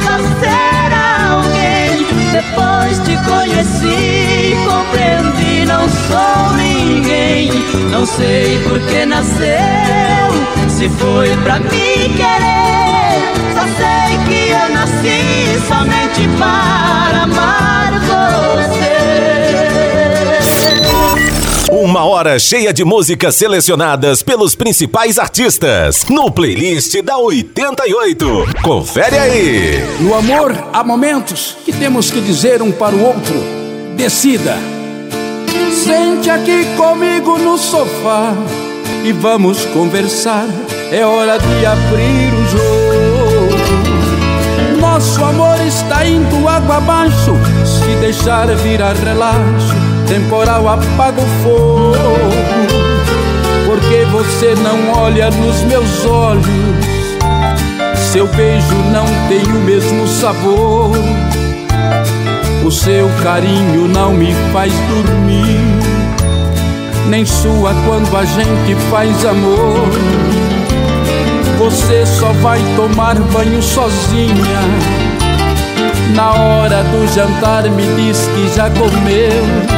Depois 2.37 2.99
te 2.99 3.16
conheci, 3.25 4.55
compreendi, 4.69 5.64
não 5.64 5.88
sou 5.88 6.52
ninguém. 6.55 7.50
Não 7.90 8.05
sei 8.05 8.59
por 8.59 8.78
que 8.78 9.07
nasceu, 9.07 10.69
se 10.69 10.87
foi 10.99 11.35
pra 11.38 11.59
me 11.61 12.11
querer. 12.14 13.23
Só 13.55 13.62
sei 13.78 14.19
que 14.28 14.50
eu 14.50 14.69
nasci 14.69 15.59
somente 15.66 16.28
para 16.38 17.23
amar 17.23 17.95
Uma 21.70 22.04
hora 22.04 22.38
cheia 22.38 22.73
de 22.73 22.85
músicas 22.85 23.35
selecionadas 23.35 24.23
pelos 24.23 24.54
principais 24.54 25.18
artistas 25.18 26.04
no 26.08 26.30
playlist 26.30 27.02
da 27.02 27.18
88. 27.18 28.46
Confere 28.62 29.18
aí. 29.18 29.85
No 29.99 30.14
amor, 30.14 30.54
há 30.73 30.85
momentos 30.85 31.56
que 31.64 31.73
temos 31.73 32.08
que 32.08 32.20
dizer 32.20 32.62
um 32.62 32.70
para 32.70 32.94
o 32.94 33.02
outro: 33.02 33.42
decida. 33.96 34.56
Sente 35.73 36.30
aqui 36.30 36.64
comigo 36.76 37.37
no 37.37 37.58
sofá 37.58 38.32
e 39.04 39.11
vamos 39.11 39.64
conversar. 39.66 40.46
É 40.92 41.04
hora 41.04 41.37
de 41.37 41.66
abrir 41.66 42.32
o 42.32 42.46
jogo. 42.49 42.96
Nosso 44.80 45.25
amor 45.25 45.61
está 45.66 46.06
indo 46.06 46.49
água 46.49 46.76
abaixo. 46.76 47.32
Se 47.64 47.96
deixar 47.96 48.46
virar 48.54 48.94
relaxo, 48.94 49.75
temporal 50.06 50.68
apaga 50.68 51.20
o 51.20 51.26
fogo. 51.42 51.96
Porque 53.66 54.04
você 54.10 54.54
não 54.62 55.02
olha 55.02 55.30
nos 55.30 55.62
meus 55.62 56.06
olhos. 56.06 56.46
Seu 58.12 58.26
beijo 58.28 58.75
não 58.92 59.04
tem 59.28 59.42
o 59.42 59.60
mesmo 59.64 60.06
sabor. 60.06 60.92
O 62.64 62.70
seu 62.70 63.08
carinho 63.22 63.86
não 63.86 64.12
me 64.12 64.34
faz 64.52 64.72
dormir, 64.72 65.60
nem 67.08 67.25
sua 67.25 67.72
quando 67.86 68.16
a 68.16 68.25
gente 68.25 68.75
faz 68.90 69.25
amor. 69.25 69.88
Você 71.58 72.04
só 72.06 72.32
vai 72.42 72.60
tomar 72.75 73.14
banho 73.14 73.62
sozinha. 73.62 74.60
Na 76.14 76.32
hora 76.32 76.82
do 76.82 77.06
jantar 77.14 77.68
me 77.70 77.84
diz 77.94 78.28
que 78.34 78.48
já 78.56 78.68
comeu. 78.70 79.75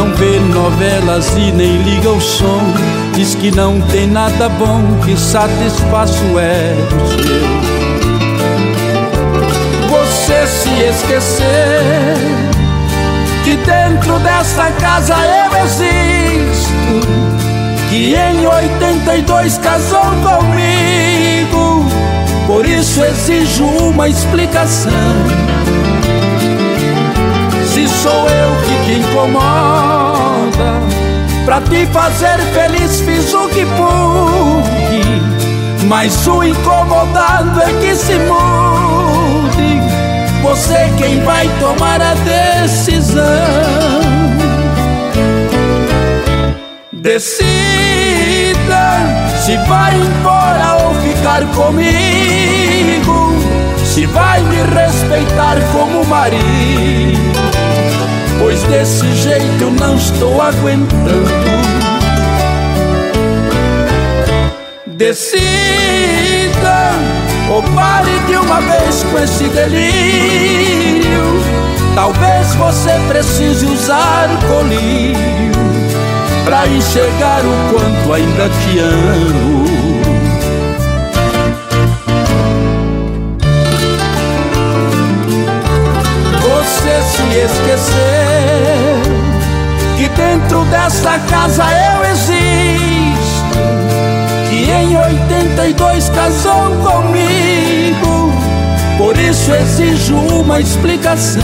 Não 0.00 0.14
vê 0.14 0.40
novelas 0.40 1.28
e 1.36 1.52
nem 1.52 1.76
liga 1.82 2.10
o 2.10 2.20
som. 2.20 2.62
Diz 3.14 3.34
que 3.34 3.50
não 3.50 3.82
tem 3.82 4.06
nada 4.06 4.48
bom 4.48 4.82
que 5.04 5.14
satisfaça 5.14 6.24
o 6.32 6.40
ego 6.40 7.90
seu 9.90 10.30
você 10.30 10.46
se 10.46 10.70
esquecer 10.84 12.14
que 13.44 13.56
dentro 13.56 14.18
dessa 14.20 14.70
casa 14.72 15.14
eu 15.14 15.64
existo, 15.64 16.70
que 17.90 18.14
em 18.14 18.46
82 18.46 19.58
casou 19.58 20.00
comigo, 20.00 21.84
por 22.46 22.64
isso 22.64 23.04
exijo 23.04 23.64
uma 23.64 24.08
explicação. 24.08 24.92
Se 27.66 27.86
sou 27.88 28.28
eu 28.28 28.69
te 28.90 28.98
incomoda, 28.98 30.80
pra 31.44 31.60
te 31.60 31.86
fazer 31.86 32.38
feliz 32.52 33.00
fiz 33.00 33.32
o 33.32 33.48
que 33.48 33.64
pude, 33.64 35.02
mas 35.86 36.26
o 36.26 36.42
incomodado 36.42 37.62
é 37.62 37.72
que 37.80 37.94
se 37.94 38.14
mude. 38.14 39.80
Você 40.42 40.90
quem 40.98 41.20
vai 41.22 41.48
tomar 41.60 42.00
a 42.00 42.14
decisão. 42.14 43.22
Decida 46.92 47.30
se 49.44 49.56
vai 49.68 49.94
embora 49.94 50.84
ou 50.84 50.94
ficar 50.94 51.46
comigo, 51.54 53.34
se 53.84 54.06
vai 54.06 54.42
me 54.42 54.62
respeitar 54.62 55.58
como 55.72 56.04
marido, 56.06 57.29
pois 58.40 58.62
desse 58.64 59.06
jeito 59.16 59.70
não 59.78 59.94
estou 59.96 60.40
aguentando. 60.40 61.30
Decida 64.86 65.60
ou 67.50 67.62
pare 67.74 68.18
de 68.26 68.36
uma 68.36 68.60
vez 68.62 69.04
com 69.04 69.18
esse 69.18 69.44
delírio. 69.44 71.20
Talvez 71.94 72.54
você 72.54 72.98
precise 73.08 73.66
usar 73.66 74.28
colírio 74.48 75.60
pra 76.46 76.66
enxergar 76.66 77.42
o 77.44 77.74
quanto 77.74 78.12
ainda 78.14 78.48
te 78.48 78.78
amo. 78.78 79.79
Dessa 90.70 91.18
casa 91.28 91.64
eu 91.64 92.04
existo, 92.10 93.58
que 94.48 94.70
em 94.70 94.96
82 94.96 96.08
casou 96.10 96.70
comigo, 96.82 98.32
por 98.96 99.16
isso 99.18 99.52
exijo 99.52 100.16
uma 100.16 100.60
explicação. 100.60 101.42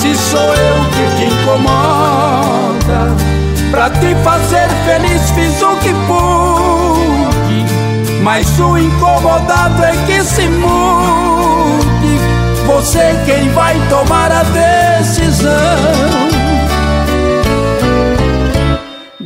Se 0.00 0.14
sou 0.14 0.40
eu 0.40 0.84
que 0.90 1.16
te 1.16 1.24
incomoda, 1.34 3.16
pra 3.70 3.90
te 3.90 4.14
fazer 4.24 4.68
feliz 4.86 5.30
fiz 5.32 5.62
o 5.62 5.76
que 5.76 5.92
pude, 6.06 7.66
mas 8.22 8.58
o 8.58 8.78
incomodado 8.78 9.84
é 9.84 9.92
que 10.06 10.22
se 10.24 10.48
mude. 10.48 11.78
Você 12.66 13.16
quem 13.24 13.48
vai 13.50 13.74
tomar 13.88 14.30
a 14.30 14.42
decisão. 14.42 16.37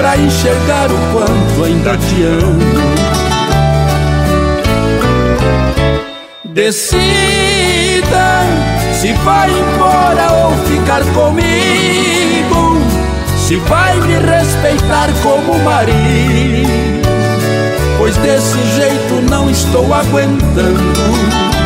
pra 0.00 0.16
enxergar 0.16 0.90
o 0.90 0.96
quanto 1.12 1.62
ainda 1.62 1.94
te 1.98 2.22
amo. 2.22 2.58
Decida 6.42 6.80
se 8.94 9.12
vai 9.12 9.50
embora 9.50 10.32
ou 10.32 10.56
ficar 10.64 11.02
comigo, 11.12 12.78
se 13.36 13.56
vai 13.56 14.00
me 14.00 14.14
respeitar 14.18 15.10
como 15.22 15.58
marido, 15.58 16.70
pois 17.98 18.16
desse 18.16 18.58
jeito 18.74 19.20
não 19.28 19.50
estou 19.50 19.92
aguentando. 19.92 21.59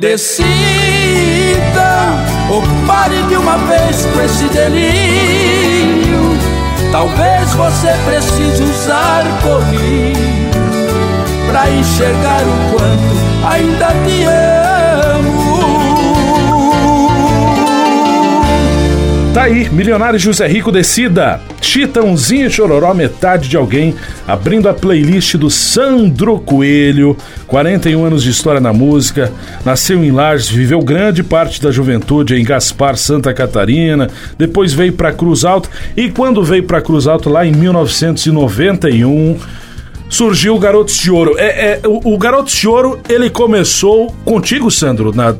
Decida 0.00 0.40
ou 2.50 2.62
pare 2.86 3.22
de 3.24 3.36
uma 3.36 3.58
vez 3.58 4.06
com 4.06 4.22
esse 4.22 4.48
delírio. 4.48 6.38
Talvez 6.90 7.52
você 7.52 7.92
precise 8.06 8.62
usar 8.64 9.22
colírio 9.42 10.50
Pra 11.46 11.70
enxergar 11.70 12.40
o 12.42 12.70
quanto 12.72 13.46
ainda 13.46 13.88
te 14.06 14.24
amo 14.24 14.59
Tá 19.32 19.44
aí, 19.44 19.70
Milionário 19.70 20.18
José 20.18 20.48
Rico 20.48 20.72
Decida. 20.72 21.40
Chitãozinho 21.60 22.48
e 22.48 22.50
Chororó, 22.50 22.92
metade 22.92 23.48
de 23.48 23.56
alguém, 23.56 23.94
abrindo 24.26 24.68
a 24.68 24.74
playlist 24.74 25.36
do 25.36 25.48
Sandro 25.48 26.40
Coelho, 26.40 27.16
41 27.46 28.04
anos 28.04 28.24
de 28.24 28.30
história 28.30 28.60
na 28.60 28.72
música, 28.72 29.32
nasceu 29.64 30.02
em 30.02 30.10
Lages, 30.10 30.48
viveu 30.48 30.80
grande 30.80 31.22
parte 31.22 31.62
da 31.62 31.70
juventude 31.70 32.34
em 32.34 32.42
Gaspar, 32.42 32.96
Santa 32.96 33.32
Catarina, 33.32 34.08
depois 34.36 34.72
veio 34.72 34.94
para 34.94 35.12
Cruz 35.12 35.44
Alta 35.44 35.68
e 35.96 36.10
quando 36.10 36.42
veio 36.42 36.64
para 36.64 36.82
Cruz 36.82 37.06
Alta 37.06 37.30
lá 37.30 37.46
em 37.46 37.52
1991, 37.52 39.38
surgiu 40.10 40.56
o 40.56 40.58
Garotos 40.58 40.96
de 40.96 41.10
Ouro. 41.10 41.36
É, 41.38 41.80
é 41.84 41.88
o, 41.88 42.14
o, 42.14 42.18
Garotos 42.18 42.52
de 42.52 42.68
Ouro, 42.68 43.00
ele 43.08 43.30
começou 43.30 44.14
contigo, 44.24 44.70
Sandro? 44.70 45.14
Na, 45.14 45.34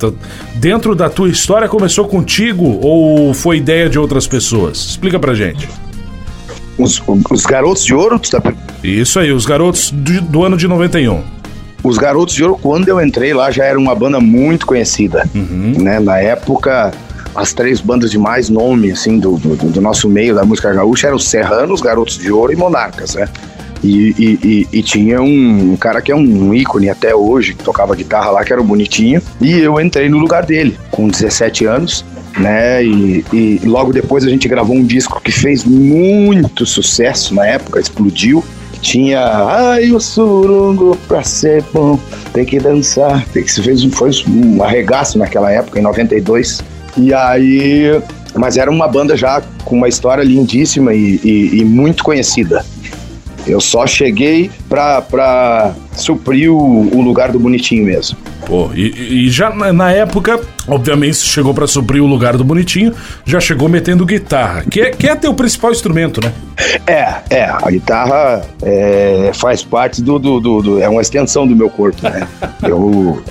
dentro 0.54 0.94
da 0.94 1.10
tua 1.10 1.28
história, 1.28 1.68
começou 1.68 2.06
contigo 2.06 2.78
ou 2.80 3.34
foi 3.34 3.58
ideia 3.58 3.90
de 3.90 3.98
outras 3.98 4.26
pessoas? 4.26 4.78
Explica 4.78 5.18
pra 5.18 5.34
gente. 5.34 5.68
Os, 6.78 7.02
os 7.30 7.44
Garotos 7.44 7.84
de 7.84 7.92
Ouro? 7.92 8.18
Tá... 8.18 8.40
Isso 8.82 9.18
aí, 9.18 9.32
os 9.32 9.44
Garotos 9.44 9.90
do, 9.90 10.22
do 10.22 10.44
ano 10.44 10.56
de 10.56 10.66
91. 10.66 11.22
Os 11.82 11.98
Garotos 11.98 12.34
de 12.34 12.42
Ouro, 12.44 12.58
quando 12.62 12.88
eu 12.88 13.00
entrei 13.00 13.34
lá, 13.34 13.50
já 13.50 13.64
era 13.64 13.78
uma 13.78 13.94
banda 13.94 14.20
muito 14.20 14.66
conhecida. 14.66 15.28
Uhum. 15.34 15.74
Né? 15.78 15.98
Na 15.98 16.18
época, 16.18 16.92
as 17.34 17.52
três 17.52 17.80
bandas 17.80 18.10
de 18.10 18.18
mais 18.18 18.48
nome, 18.48 18.92
assim, 18.92 19.18
do, 19.18 19.36
do, 19.36 19.56
do, 19.56 19.80
nosso 19.80 20.08
meio 20.08 20.34
da 20.34 20.44
música 20.44 20.72
gaúcha 20.72 21.06
eram 21.06 21.16
os 21.16 21.26
Serranos, 21.26 21.80
Garotos 21.80 22.18
de 22.18 22.30
Ouro 22.30 22.52
e 22.52 22.56
Monarcas, 22.56 23.14
né? 23.14 23.28
E, 23.82 24.14
e, 24.18 24.38
e, 24.42 24.68
e, 24.78 24.82
tinha 24.82 25.22
um, 25.22 25.76
cara 25.76 26.02
que 26.02 26.12
é 26.12 26.16
um 26.16 26.52
ícone 26.52 26.90
até 26.90 27.14
hoje, 27.14 27.54
que 27.54 27.64
tocava 27.64 27.94
guitarra 27.94 28.30
lá, 28.30 28.44
que 28.44 28.52
era 28.52 28.60
o 28.60 28.64
Bonitinho. 28.64 29.22
E 29.40 29.58
eu 29.58 29.80
entrei 29.80 30.08
no 30.08 30.18
lugar 30.18 30.44
dele, 30.44 30.78
com 30.90 31.08
17 31.08 31.64
anos, 31.64 32.04
né? 32.38 32.84
E, 32.84 33.24
e 33.32 33.60
logo 33.64 33.92
depois 33.92 34.24
a 34.24 34.28
gente 34.28 34.46
gravou 34.48 34.76
um 34.76 34.84
disco 34.84 35.20
que 35.22 35.32
fez 35.32 35.64
muito 35.64 36.66
sucesso 36.66 37.34
na 37.34 37.46
época, 37.46 37.80
explodiu. 37.80 38.44
Tinha, 38.82 39.20
ai, 39.20 39.90
o 39.90 40.00
surungo 40.00 40.96
pra 41.06 41.22
ser 41.22 41.62
bom, 41.72 41.98
tem 42.32 42.44
que 42.44 42.58
dançar. 42.58 43.26
Tem 43.26 43.42
que 43.42 43.52
se 43.52 43.62
fez 43.62 43.82
foi 43.84 44.10
um 44.28 44.62
arregaço 44.62 45.18
naquela 45.18 45.50
época, 45.50 45.78
em 45.78 45.82
92. 45.82 46.62
E 46.96 47.12
aí 47.14 48.00
mas 48.34 48.56
era 48.56 48.70
uma 48.70 48.86
banda 48.86 49.16
já 49.16 49.42
com 49.64 49.76
uma 49.76 49.88
história 49.88 50.22
lindíssima 50.22 50.94
e, 50.94 51.20
e, 51.24 51.60
e 51.60 51.64
muito 51.64 52.04
conhecida. 52.04 52.64
Eu 53.46 53.60
só 53.60 53.86
cheguei 53.86 54.50
pra, 54.68 55.00
pra 55.02 55.74
suprir 55.96 56.50
o, 56.52 56.96
o 56.96 57.00
lugar 57.00 57.32
do 57.32 57.38
Bonitinho 57.38 57.84
mesmo. 57.84 58.16
Pô, 58.46 58.70
e, 58.74 59.26
e 59.26 59.30
já 59.30 59.50
na, 59.50 59.72
na, 59.72 59.92
época, 59.92 60.40
obviamente, 60.66 61.16
chegou 61.18 61.54
para 61.54 61.66
suprir 61.66 62.02
o 62.02 62.06
lugar 62.06 62.36
do 62.36 62.44
Bonitinho, 62.44 62.92
já 63.24 63.38
chegou 63.38 63.68
metendo 63.68 64.04
guitarra, 64.04 64.64
que 64.68 64.80
é, 64.80 64.90
que 64.90 65.06
é 65.06 65.14
teu 65.14 65.32
principal 65.34 65.70
instrumento, 65.70 66.20
né? 66.24 66.32
É, 66.86 67.14
é, 67.30 67.44
a 67.44 67.70
guitarra 67.70 68.42
é, 68.62 69.30
faz 69.34 69.62
parte 69.62 70.02
do, 70.02 70.18
do, 70.18 70.40
do, 70.40 70.62
do, 70.62 70.82
É 70.82 70.88
uma 70.88 71.00
extensão 71.00 71.46
do 71.46 71.54
meu 71.54 71.70
corpo, 71.70 72.02
né? 72.02 72.26
eu, 72.66 73.22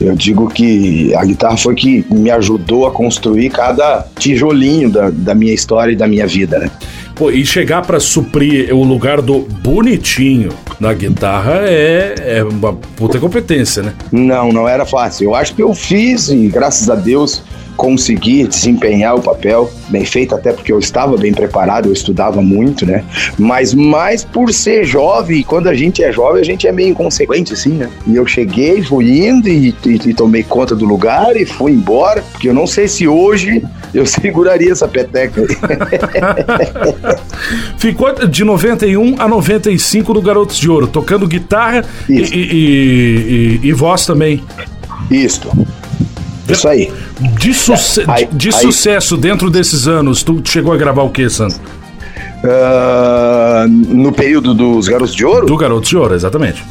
eu 0.00 0.14
digo 0.14 0.48
que 0.48 1.14
a 1.14 1.24
guitarra 1.24 1.56
foi 1.56 1.74
que 1.74 2.04
me 2.10 2.30
ajudou 2.30 2.86
a 2.86 2.90
construir 2.90 3.50
cada 3.50 4.06
tijolinho 4.18 4.90
da, 4.90 5.10
da 5.10 5.34
minha 5.34 5.54
história 5.54 5.92
e 5.92 5.96
da 5.96 6.08
minha 6.08 6.26
vida, 6.26 6.58
né? 6.58 6.70
Pô, 7.14 7.30
e 7.30 7.46
chegar 7.46 7.82
para 7.82 8.00
suprir 8.00 8.74
o 8.74 8.82
lugar 8.82 9.22
do 9.22 9.40
bonitinho 9.40 10.50
na 10.80 10.92
guitarra 10.92 11.60
é, 11.64 12.38
é 12.38 12.44
uma 12.44 12.72
puta 12.72 13.20
competência, 13.20 13.82
né? 13.84 13.94
Não, 14.10 14.52
não 14.52 14.68
era 14.68 14.84
fácil. 14.84 15.26
Eu 15.26 15.34
acho 15.34 15.54
que 15.54 15.62
eu 15.62 15.72
fiz 15.74 16.28
e 16.28 16.48
graças 16.48 16.90
a 16.90 16.96
Deus 16.96 17.42
consegui 17.76 18.46
desempenhar 18.46 19.16
o 19.16 19.20
papel 19.20 19.70
bem 19.88 20.04
feito, 20.04 20.34
até 20.34 20.52
porque 20.52 20.72
eu 20.72 20.78
estava 20.78 21.16
bem 21.16 21.32
preparado, 21.32 21.88
eu 21.88 21.92
estudava 21.92 22.40
muito, 22.40 22.86
né? 22.86 23.04
Mas 23.38 23.74
mais 23.74 24.24
por 24.24 24.52
ser 24.52 24.84
jovem, 24.84 25.42
quando 25.42 25.68
a 25.68 25.74
gente 25.74 26.02
é 26.02 26.12
jovem, 26.12 26.40
a 26.40 26.44
gente 26.44 26.66
é 26.66 26.72
meio 26.72 26.90
inconsequente, 26.90 27.52
assim, 27.52 27.70
né? 27.70 27.90
E 28.06 28.16
eu 28.16 28.26
cheguei, 28.26 28.82
fui 28.82 29.26
indo 29.26 29.48
e, 29.48 29.74
e, 29.84 30.00
e 30.06 30.14
tomei 30.14 30.42
conta 30.42 30.74
do 30.74 30.84
lugar 30.84 31.36
e 31.36 31.44
fui 31.44 31.72
embora, 31.72 32.22
porque 32.32 32.48
eu 32.48 32.54
não 32.54 32.66
sei 32.66 32.88
se 32.88 33.06
hoje 33.06 33.62
eu 33.92 34.04
seguraria 34.06 34.72
essa 34.72 34.88
peteca 34.88 35.40
aí. 35.40 35.48
Ficou 37.78 38.12
de 38.26 38.44
91 38.44 39.20
a 39.20 39.28
95 39.28 40.14
no 40.14 40.22
Garotos 40.22 40.56
de 40.56 40.70
Ouro, 40.70 40.86
tocando 40.86 41.26
guitarra 41.26 41.84
e, 42.08 42.14
e, 42.14 43.60
e, 43.62 43.72
voz 43.72 44.06
também. 44.06 44.42
Isso. 45.10 45.50
Isso 46.48 46.68
aí. 46.68 46.92
De, 47.20 47.54
suce 47.54 48.04
aí, 48.08 48.28
de, 48.32 48.48
aí, 48.48 48.52
sucesso 48.52 49.16
dentro 49.16 49.48
desses 49.48 49.86
anos, 49.86 50.22
tu 50.22 50.42
chegou 50.44 50.72
a 50.72 50.76
gravar 50.76 51.02
o 51.02 51.10
que, 51.10 51.28
Sandro? 51.30 51.58
Uh, 52.42 53.68
no 53.68 54.12
período 54.12 54.52
dos 54.52 54.88
Garotos 54.88 55.14
de 55.14 55.24
Ouro? 55.24 55.46
Do 55.46 55.56
Garotos 55.56 55.88
de 55.88 55.96
Ouro, 55.96 56.14
exatamente. 56.14 56.64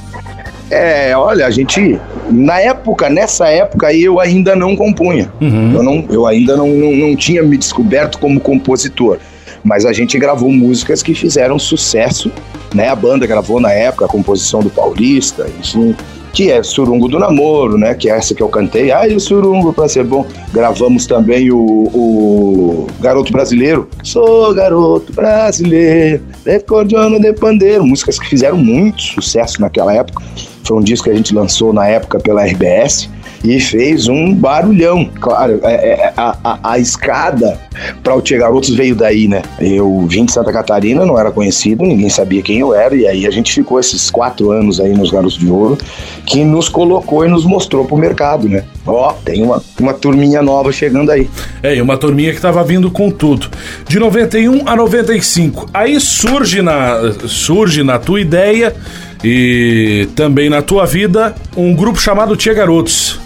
É, 0.69 1.15
olha, 1.15 1.45
a 1.45 1.51
gente. 1.51 1.99
Na 2.29 2.59
época, 2.59 3.09
nessa 3.09 3.47
época 3.47 3.87
aí, 3.87 4.03
eu 4.03 4.19
ainda 4.19 4.55
não 4.55 4.75
compunha. 4.75 5.31
Uhum. 5.39 5.73
Eu, 5.73 5.83
não, 5.83 6.05
eu 6.09 6.27
ainda 6.27 6.57
não, 6.57 6.67
não, 6.67 6.91
não 6.95 7.15
tinha 7.15 7.41
me 7.43 7.57
descoberto 7.57 8.17
como 8.17 8.39
compositor. 8.39 9.19
Mas 9.63 9.85
a 9.85 9.93
gente 9.93 10.17
gravou 10.19 10.51
músicas 10.51 11.01
que 11.01 11.13
fizeram 11.13 11.57
sucesso, 11.57 12.31
né? 12.73 12.89
A 12.89 12.95
banda 12.95 13.25
gravou 13.25 13.61
na 13.61 13.71
época 13.71 14.05
a 14.05 14.07
composição 14.07 14.61
do 14.61 14.69
Paulista, 14.69 15.47
enfim 15.59 15.95
que 16.33 16.51
é 16.51 16.63
Surungo 16.63 17.07
do 17.07 17.19
Namoro, 17.19 17.77
né? 17.77 17.93
Que 17.93 18.09
é 18.09 18.17
essa 18.17 18.33
que 18.33 18.41
eu 18.41 18.49
cantei. 18.49 18.91
Ai, 18.91 19.13
o 19.13 19.19
Surungo, 19.19 19.71
pra 19.71 19.87
ser 19.87 20.03
bom. 20.03 20.25
Gravamos 20.51 21.05
também 21.05 21.51
o, 21.51 21.59
o 21.59 22.87
Garoto 22.99 23.31
Brasileiro. 23.31 23.87
Sou 24.03 24.53
garoto 24.53 25.13
brasileiro, 25.13 26.23
decordiano 26.43 27.19
de 27.19 27.31
pandeiro. 27.33 27.85
Músicas 27.85 28.17
que 28.17 28.27
fizeram 28.27 28.57
muito 28.57 29.01
sucesso 29.01 29.61
naquela 29.61 29.93
época. 29.93 30.23
Foi 30.63 30.77
um 30.77 30.81
disco 30.81 31.05
que 31.05 31.11
a 31.11 31.15
gente 31.15 31.35
lançou 31.35 31.71
na 31.71 31.87
época 31.87 32.19
pela 32.19 32.43
RBS 32.43 33.09
e 33.43 33.59
fez 33.59 34.07
um 34.07 34.33
barulhão. 34.33 35.09
Claro, 35.19 35.59
é, 35.63 35.73
é, 35.73 35.89
é, 36.05 36.13
a, 36.15 36.35
a, 36.43 36.59
a 36.73 36.79
escada 36.79 37.59
para 38.01 38.15
o 38.15 38.21
Tia 38.21 38.37
Garotos 38.37 38.69
veio 38.69 38.95
daí, 38.95 39.27
né? 39.27 39.41
Eu 39.59 40.05
vim 40.07 40.25
de 40.25 40.31
Santa 40.31 40.51
Catarina, 40.51 41.05
não 41.05 41.19
era 41.19 41.31
conhecido, 41.31 41.83
ninguém 41.83 42.09
sabia 42.09 42.41
quem 42.41 42.59
eu 42.59 42.73
era, 42.73 42.95
e 42.95 43.07
aí 43.07 43.27
a 43.27 43.31
gente 43.31 43.53
ficou 43.53 43.79
esses 43.79 44.09
quatro 44.09 44.51
anos 44.51 44.79
aí 44.79 44.93
nos 44.93 45.11
Garotos 45.11 45.37
de 45.37 45.47
Ouro, 45.49 45.77
que 46.25 46.43
nos 46.43 46.69
colocou 46.69 47.25
e 47.25 47.27
nos 47.27 47.45
mostrou 47.45 47.85
pro 47.85 47.97
mercado, 47.97 48.47
né? 48.47 48.63
Ó, 48.85 49.13
tem 49.25 49.43
uma, 49.43 49.61
uma 49.79 49.93
turminha 49.93 50.41
nova 50.41 50.71
chegando 50.71 51.11
aí. 51.11 51.29
É, 51.61 51.75
e 51.75 51.81
uma 51.81 51.97
turminha 51.97 52.33
que 52.33 52.39
tava 52.41 52.63
vindo 52.63 52.89
com 52.91 53.09
tudo. 53.09 53.49
De 53.87 53.99
91 53.99 54.67
a 54.67 54.75
95. 54.75 55.69
Aí 55.73 55.99
surge 55.99 56.61
na, 56.61 57.13
surge 57.27 57.83
na 57.83 57.97
tua 57.97 58.21
ideia 58.21 58.75
e 59.23 60.07
também 60.15 60.49
na 60.49 60.61
tua 60.61 60.85
vida 60.85 61.33
um 61.55 61.73
grupo 61.73 61.99
chamado 61.99 62.35
Tia 62.35 62.53
Garotos. 62.53 63.22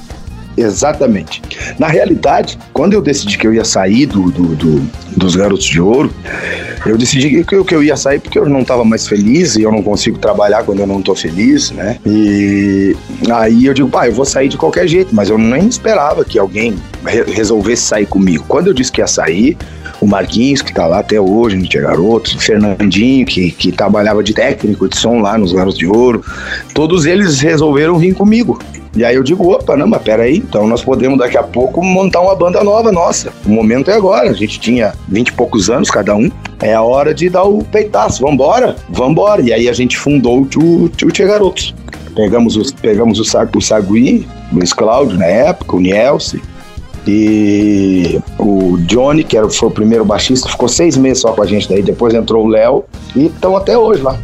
Exatamente. 0.57 1.41
Na 1.77 1.87
realidade, 1.87 2.57
quando 2.73 2.93
eu 2.93 3.01
decidi 3.01 3.37
que 3.37 3.45
eu 3.45 3.53
ia 3.53 3.63
sair 3.63 4.07
do, 4.07 4.31
do, 4.31 4.55
do 4.55 5.07
dos 5.17 5.35
Garotos 5.35 5.65
de 5.65 5.81
Ouro, 5.81 6.13
eu 6.85 6.97
decidi 6.97 7.43
que 7.43 7.55
eu, 7.55 7.65
que 7.65 7.75
eu 7.75 7.83
ia 7.83 7.97
sair 7.97 8.19
porque 8.19 8.37
eu 8.37 8.47
não 8.47 8.61
estava 8.61 8.85
mais 8.85 9.07
feliz 9.07 9.55
e 9.55 9.63
eu 9.63 9.71
não 9.71 9.81
consigo 9.81 10.17
trabalhar 10.19 10.63
quando 10.63 10.79
eu 10.79 10.87
não 10.87 10.99
estou 10.99 11.15
feliz, 11.15 11.71
né? 11.71 11.97
E 12.05 12.95
aí 13.31 13.65
eu 13.65 13.73
digo, 13.73 13.89
pá, 13.89 14.07
eu 14.07 14.13
vou 14.13 14.25
sair 14.25 14.47
de 14.47 14.57
qualquer 14.57 14.87
jeito, 14.87 15.13
mas 15.13 15.29
eu 15.29 15.37
nem 15.37 15.67
esperava 15.67 16.23
que 16.23 16.37
alguém 16.37 16.75
re 17.05 17.23
resolvesse 17.23 17.83
sair 17.83 18.05
comigo. 18.05 18.45
Quando 18.47 18.67
eu 18.67 18.73
disse 18.73 18.91
que 18.91 19.01
ia 19.01 19.07
sair, 19.07 19.57
o 19.99 20.05
Marquinhos, 20.05 20.61
que 20.61 20.69
está 20.69 20.85
lá 20.85 20.99
até 20.99 21.19
hoje 21.19 21.55
no 21.55 21.67
Tia 21.67 21.81
Garotos, 21.81 22.35
o 22.35 22.39
Fernandinho, 22.39 23.25
que, 23.25 23.51
que 23.51 23.71
trabalhava 23.71 24.23
de 24.23 24.33
técnico 24.33 24.87
de 24.87 24.97
som 24.97 25.19
lá 25.19 25.37
nos 25.37 25.51
Garotos 25.51 25.79
de 25.79 25.87
Ouro, 25.87 26.23
todos 26.73 27.05
eles 27.05 27.39
resolveram 27.39 27.97
vir 27.97 28.13
comigo. 28.13 28.59
E 28.97 29.05
aí 29.05 29.15
eu 29.15 29.21
digo, 29.21 29.53
opa, 29.53 29.77
não, 29.77 29.85
mas 29.85 30.01
peraí, 30.01 30.37
então 30.37 30.67
nós 30.67 30.83
podemos 30.83 31.19
daqui 31.19 31.37
a 31.37 31.43
pouco 31.43 31.83
montar 31.83 32.19
uma 32.19 32.35
banda 32.35 32.63
nova 32.63 32.91
nossa. 32.91 33.31
O 33.45 33.49
momento 33.49 33.91
é 33.91 33.93
agora. 33.93 34.31
A 34.31 34.33
gente 34.33 34.59
tinha 34.59 34.95
vinte 35.07 35.27
e 35.27 35.33
poucos 35.33 35.69
anos 35.69 35.91
cada 35.91 36.15
um. 36.15 36.31
É 36.59 36.73
a 36.73 36.81
hora 36.81 37.13
de 37.13 37.29
dar 37.29 37.43
o 37.43 37.63
peitaço. 37.63 38.23
Vambora, 38.23 38.75
vambora. 38.89 39.39
E 39.43 39.53
aí 39.53 39.69
a 39.69 39.73
gente 39.73 39.95
fundou 39.95 40.47
o, 40.57 40.85
o 40.85 41.11
Tia 41.11 41.27
Garotos. 41.27 41.75
Pegamos, 42.15 42.57
os, 42.57 42.71
pegamos 42.71 43.19
o, 43.19 43.23
o 43.55 43.61
Sagui, 43.61 44.27
Luiz 44.51 44.73
Cláudio 44.73 45.15
na 45.19 45.27
época, 45.27 45.75
o 45.75 45.79
Nielsen, 45.79 46.41
e 47.07 48.19
o 48.39 48.77
Johnny, 48.79 49.23
que 49.23 49.37
era, 49.37 49.47
foi 49.47 49.69
o 49.69 49.71
primeiro 49.71 50.03
baixista, 50.03 50.49
ficou 50.49 50.67
seis 50.67 50.97
meses 50.97 51.19
só 51.19 51.33
com 51.33 51.43
a 51.43 51.45
gente 51.45 51.69
daí. 51.69 51.83
Depois 51.83 52.15
entrou 52.15 52.45
o 52.45 52.47
Léo 52.47 52.83
e 53.15 53.27
estão 53.27 53.55
até 53.55 53.77
hoje 53.77 54.01
lá. 54.01 54.17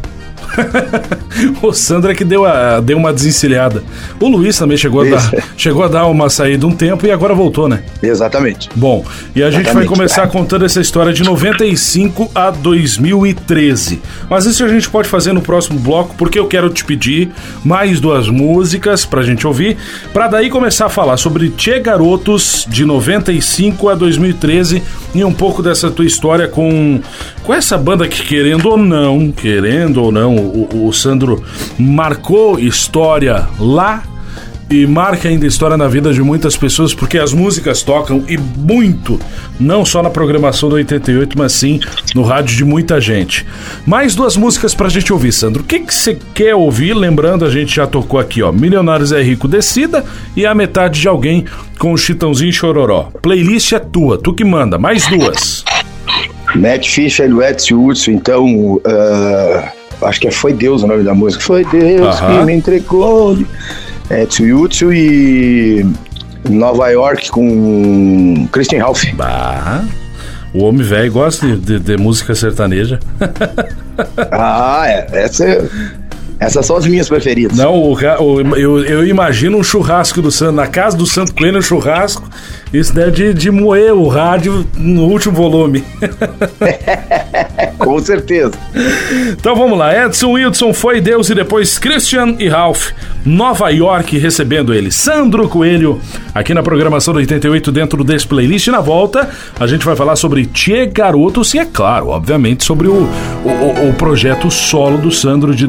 o 1.62 1.72
Sandro 1.72 2.10
é 2.10 2.14
que 2.14 2.24
deu, 2.24 2.44
a, 2.44 2.80
deu 2.80 2.96
uma 2.96 3.12
desencilhada. 3.12 3.82
O 4.20 4.28
Luiz 4.28 4.56
também 4.58 4.76
chegou 4.76 5.02
a, 5.02 5.04
dar, 5.04 5.32
chegou 5.56 5.84
a 5.84 5.88
dar 5.88 6.06
uma 6.06 6.28
saída 6.28 6.66
um 6.66 6.72
tempo 6.72 7.06
e 7.06 7.10
agora 7.10 7.34
voltou, 7.34 7.68
né? 7.68 7.82
Exatamente. 8.02 8.68
Bom, 8.74 9.04
e 9.34 9.42
a 9.42 9.50
gente 9.50 9.72
vai 9.72 9.84
começar 9.84 10.26
contando 10.28 10.64
essa 10.64 10.80
história 10.80 11.12
de 11.12 11.22
95 11.22 12.30
a 12.34 12.50
2013. 12.50 14.00
Mas 14.28 14.46
isso 14.46 14.64
a 14.64 14.68
gente 14.68 14.88
pode 14.88 15.08
fazer 15.08 15.32
no 15.32 15.42
próximo 15.42 15.78
bloco, 15.78 16.14
porque 16.16 16.38
eu 16.38 16.46
quero 16.46 16.70
te 16.70 16.84
pedir 16.84 17.30
mais 17.64 18.00
duas 18.00 18.28
músicas 18.28 19.04
pra 19.04 19.22
gente 19.22 19.46
ouvir, 19.46 19.76
pra 20.12 20.28
daí 20.28 20.50
começar 20.50 20.86
a 20.86 20.90
falar 20.90 21.16
sobre 21.16 21.50
Tchê 21.50 21.80
Garotos 21.80 22.66
de 22.68 22.84
95 22.84 23.88
a 23.88 23.94
2013 23.94 24.82
e 25.14 25.24
um 25.24 25.32
pouco 25.32 25.62
dessa 25.62 25.90
tua 25.90 26.04
história 26.04 26.48
com, 26.48 27.00
com 27.44 27.52
essa 27.52 27.76
banda 27.76 28.08
que, 28.08 28.22
querendo 28.24 28.70
ou 28.70 28.78
não, 28.78 29.30
querendo 29.30 30.02
ou 30.02 30.10
não, 30.10 30.34
o, 30.34 30.88
o 30.88 30.92
Sandro 30.92 31.44
marcou 31.78 32.58
história 32.58 33.46
lá 33.60 34.02
e 34.70 34.86
marca 34.86 35.28
ainda 35.28 35.46
história 35.46 35.76
na 35.76 35.86
vida 35.86 36.12
de 36.12 36.22
muitas 36.22 36.56
pessoas 36.56 36.94
porque 36.94 37.18
as 37.18 37.34
músicas 37.34 37.82
tocam 37.82 38.24
e 38.26 38.38
muito, 38.38 39.20
não 39.60 39.84
só 39.84 40.02
na 40.02 40.08
programação 40.08 40.70
do 40.70 40.74
88, 40.76 41.36
mas 41.38 41.52
sim 41.52 41.78
no 42.14 42.22
rádio 42.22 42.56
de 42.56 42.64
muita 42.64 42.98
gente. 42.98 43.46
Mais 43.86 44.14
duas 44.14 44.38
músicas 44.38 44.74
pra 44.74 44.88
gente 44.88 45.12
ouvir, 45.12 45.32
Sandro. 45.32 45.62
O 45.62 45.66
que 45.66 45.80
você 45.80 46.18
quer 46.32 46.54
ouvir? 46.54 46.94
Lembrando, 46.94 47.44
a 47.44 47.50
gente 47.50 47.76
já 47.76 47.86
tocou 47.86 48.18
aqui, 48.18 48.42
ó, 48.42 48.50
Milionários 48.50 49.12
é 49.12 49.22
Rico 49.22 49.46
Descida 49.46 50.02
e 50.34 50.46
A 50.46 50.54
Metade 50.54 50.98
de 50.98 51.08
Alguém 51.08 51.44
com 51.78 51.92
o 51.92 51.98
Chitãozinho 51.98 52.52
Chororó. 52.52 53.10
Playlist 53.20 53.72
é 53.72 53.78
tua, 53.78 54.16
tu 54.16 54.32
que 54.32 54.44
manda. 54.44 54.78
Mais 54.78 55.06
duas. 55.06 55.62
Matt 56.56 56.88
Fisher 56.88 57.28
e 57.28 57.32
o 57.32 57.42
Edson 57.42 57.76
Hudson, 57.76 58.10
então, 58.12 58.74
uh, 58.74 58.82
acho 60.02 60.20
que 60.20 60.30
Foi 60.30 60.52
Deus 60.52 60.82
o 60.82 60.86
nome 60.86 61.02
da 61.02 61.14
música. 61.14 61.42
Foi 61.42 61.64
Deus 61.64 62.18
uh 62.18 62.22
-huh. 62.22 62.38
que 62.40 62.44
me 62.46 62.52
entregou. 62.54 63.38
Edson 64.10 64.44
Hudson 64.44 64.92
e 64.92 65.86
Nova 66.48 66.90
York 66.90 67.30
com 67.30 68.46
Christian 68.52 68.80
Ralph. 68.80 69.04
Bah. 69.14 69.84
O 70.52 70.62
homem 70.62 70.84
velho 70.84 71.10
gosta 71.12 71.46
de, 71.46 71.56
de, 71.56 71.78
de, 71.80 71.96
música 71.96 72.32
sertaneja. 72.34 73.00
ah, 74.30 74.84
é. 74.86 75.06
Essa 75.12 75.44
é, 75.44 75.68
essas 76.44 76.66
são 76.66 76.76
as 76.76 76.86
minhas 76.86 77.08
preferidas. 77.08 77.56
Não, 77.56 77.74
o, 77.74 77.94
o, 77.94 78.56
eu, 78.56 78.84
eu 78.84 79.06
imagino 79.06 79.56
um 79.56 79.62
churrasco 79.62 80.20
do 80.20 80.30
Santo, 80.30 80.52
na 80.52 80.66
casa 80.66 80.96
do 80.96 81.06
Santo 81.06 81.34
Coelho, 81.34 81.58
um 81.58 81.62
churrasco. 81.62 82.28
Isso 82.72 82.94
deve 82.94 83.12
de, 83.12 83.34
de 83.34 83.50
moer 83.50 83.94
o 83.94 84.08
rádio 84.08 84.66
no 84.76 85.04
último 85.04 85.34
volume. 85.34 85.84
Com 87.78 87.98
certeza. 88.00 88.52
Então 89.30 89.54
vamos 89.54 89.78
lá. 89.78 90.06
Edson 90.06 90.32
Wilson 90.32 90.72
foi 90.74 91.00
Deus 91.00 91.30
e 91.30 91.34
depois 91.34 91.78
Christian 91.78 92.34
e 92.38 92.48
Ralph. 92.48 92.90
Nova 93.24 93.70
York 93.70 94.18
recebendo 94.18 94.74
ele. 94.74 94.90
Sandro 94.90 95.48
Coelho, 95.48 96.00
aqui 96.34 96.52
na 96.52 96.62
programação 96.62 97.14
do 97.14 97.18
88 97.18 97.72
dentro 97.72 98.04
desse 98.04 98.26
playlist. 98.26 98.66
E 98.66 98.70
na 98.70 98.80
volta, 98.80 99.30
a 99.58 99.66
gente 99.66 99.84
vai 99.84 99.96
falar 99.96 100.16
sobre 100.16 100.44
Tchê 100.44 100.86
Garotos 100.86 101.54
e, 101.54 101.58
é 101.58 101.64
claro, 101.64 102.08
obviamente, 102.08 102.64
sobre 102.64 102.88
o, 102.88 103.08
o, 103.44 103.88
o 103.88 103.94
projeto 103.94 104.50
solo 104.50 104.98
do 104.98 105.10
Sandro 105.10 105.54
de 105.54 105.66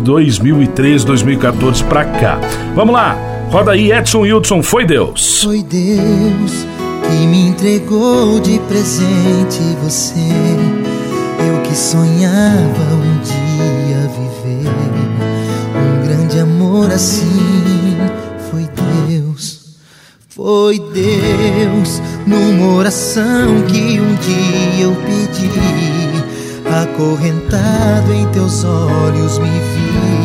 2013, 0.67 1.06
2014 1.06 1.84
pra 1.86 2.06
cá. 2.06 2.39
Vamos 2.75 2.93
lá. 2.93 3.15
Roda 3.49 3.71
aí, 3.71 3.91
Edson 3.91 4.21
Wilson, 4.21 4.62
foi 4.63 4.86
Deus. 4.86 5.43
Foi 5.43 5.62
Deus 5.62 6.65
que 7.08 7.28
me 7.28 7.47
entregou 7.47 8.39
de 8.39 8.60
presente 8.67 9.62
você. 9.82 10.19
Eu 11.47 11.62
que 11.62 11.75
sonhava 11.75 12.93
um 12.93 13.19
dia 13.21 14.10
viver 14.43 14.71
um 15.75 16.08
grande 16.08 16.39
amor 16.39 16.91
assim. 16.91 17.97
Foi 18.49 18.67
Deus, 19.08 19.78
foi 20.28 20.80
Deus, 20.80 22.01
numa 22.25 22.73
oração 22.75 23.62
que 23.67 23.99
um 23.99 24.15
dia 24.15 24.86
eu 24.86 24.95
pedi. 25.06 25.86
Acorrentado 26.84 28.12
em 28.12 28.25
teus 28.30 28.63
olhos 28.63 29.38
me 29.38 29.49
vi. 29.49 30.24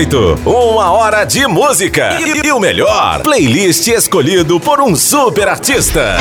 88. 0.00 0.40
Uma 0.46 0.92
hora 0.92 1.24
de 1.24 1.46
música. 1.46 2.16
E, 2.20 2.46
e 2.46 2.52
o 2.52 2.58
melhor, 2.58 3.22
playlist 3.22 3.86
escolhido 3.88 4.58
por 4.58 4.80
um 4.80 4.96
super 4.96 5.46
artista. 5.46 6.16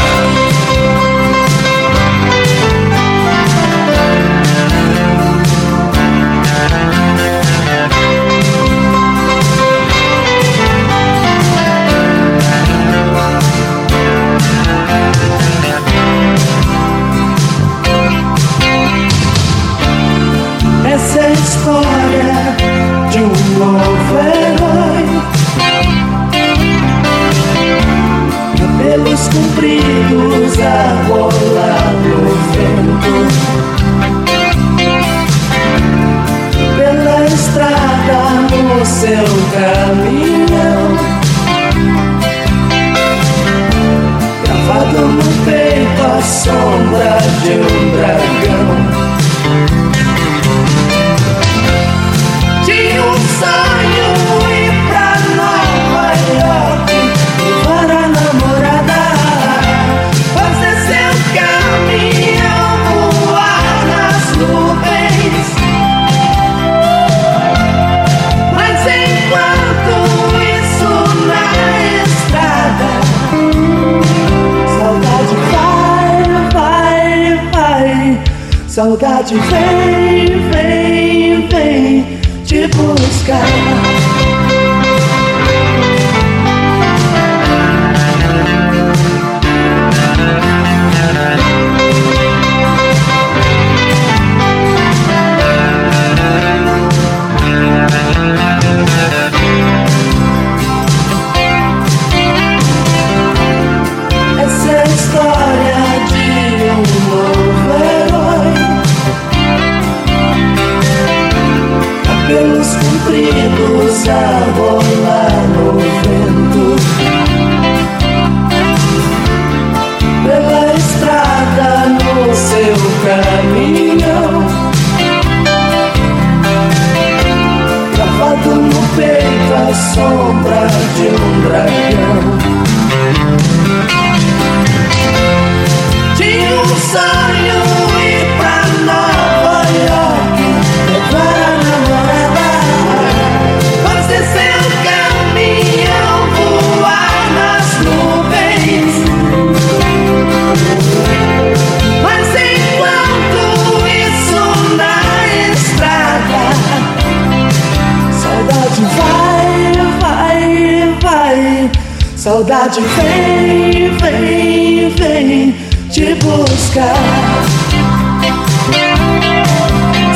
Saudade 162.60 162.82
vem, 162.82 163.90
vem, 164.00 164.90
vem 164.90 165.56
te 165.90 166.14
buscar. 166.16 166.94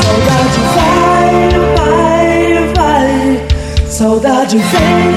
Saudade 0.04 0.60
vai, 0.76 1.36
vai, 1.78 2.74
vai. 2.76 3.88
Saudade 3.88 4.58
vem, 4.58 5.13